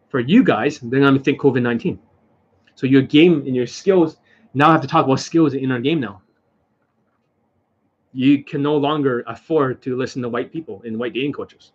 [0.08, 1.98] For you guys, they're going to think COVID 19.
[2.74, 4.16] So your game and your skills
[4.54, 6.22] now have to talk about skills in our game now.
[8.12, 11.72] You can no longer afford to listen to white people and white dating coaches.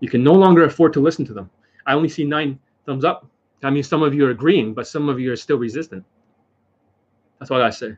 [0.00, 1.50] You can no longer afford to listen to them.
[1.86, 3.26] I only see nine thumbs up.
[3.62, 6.04] I mean, some of you are agreeing, but some of you are still resistant.
[7.38, 7.96] That's all I say.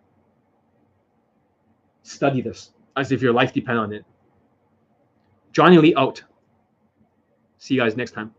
[2.05, 4.05] Study this as if your life depend on it.
[5.53, 6.23] Johnny Elite out.
[7.59, 8.35] See you guys next time.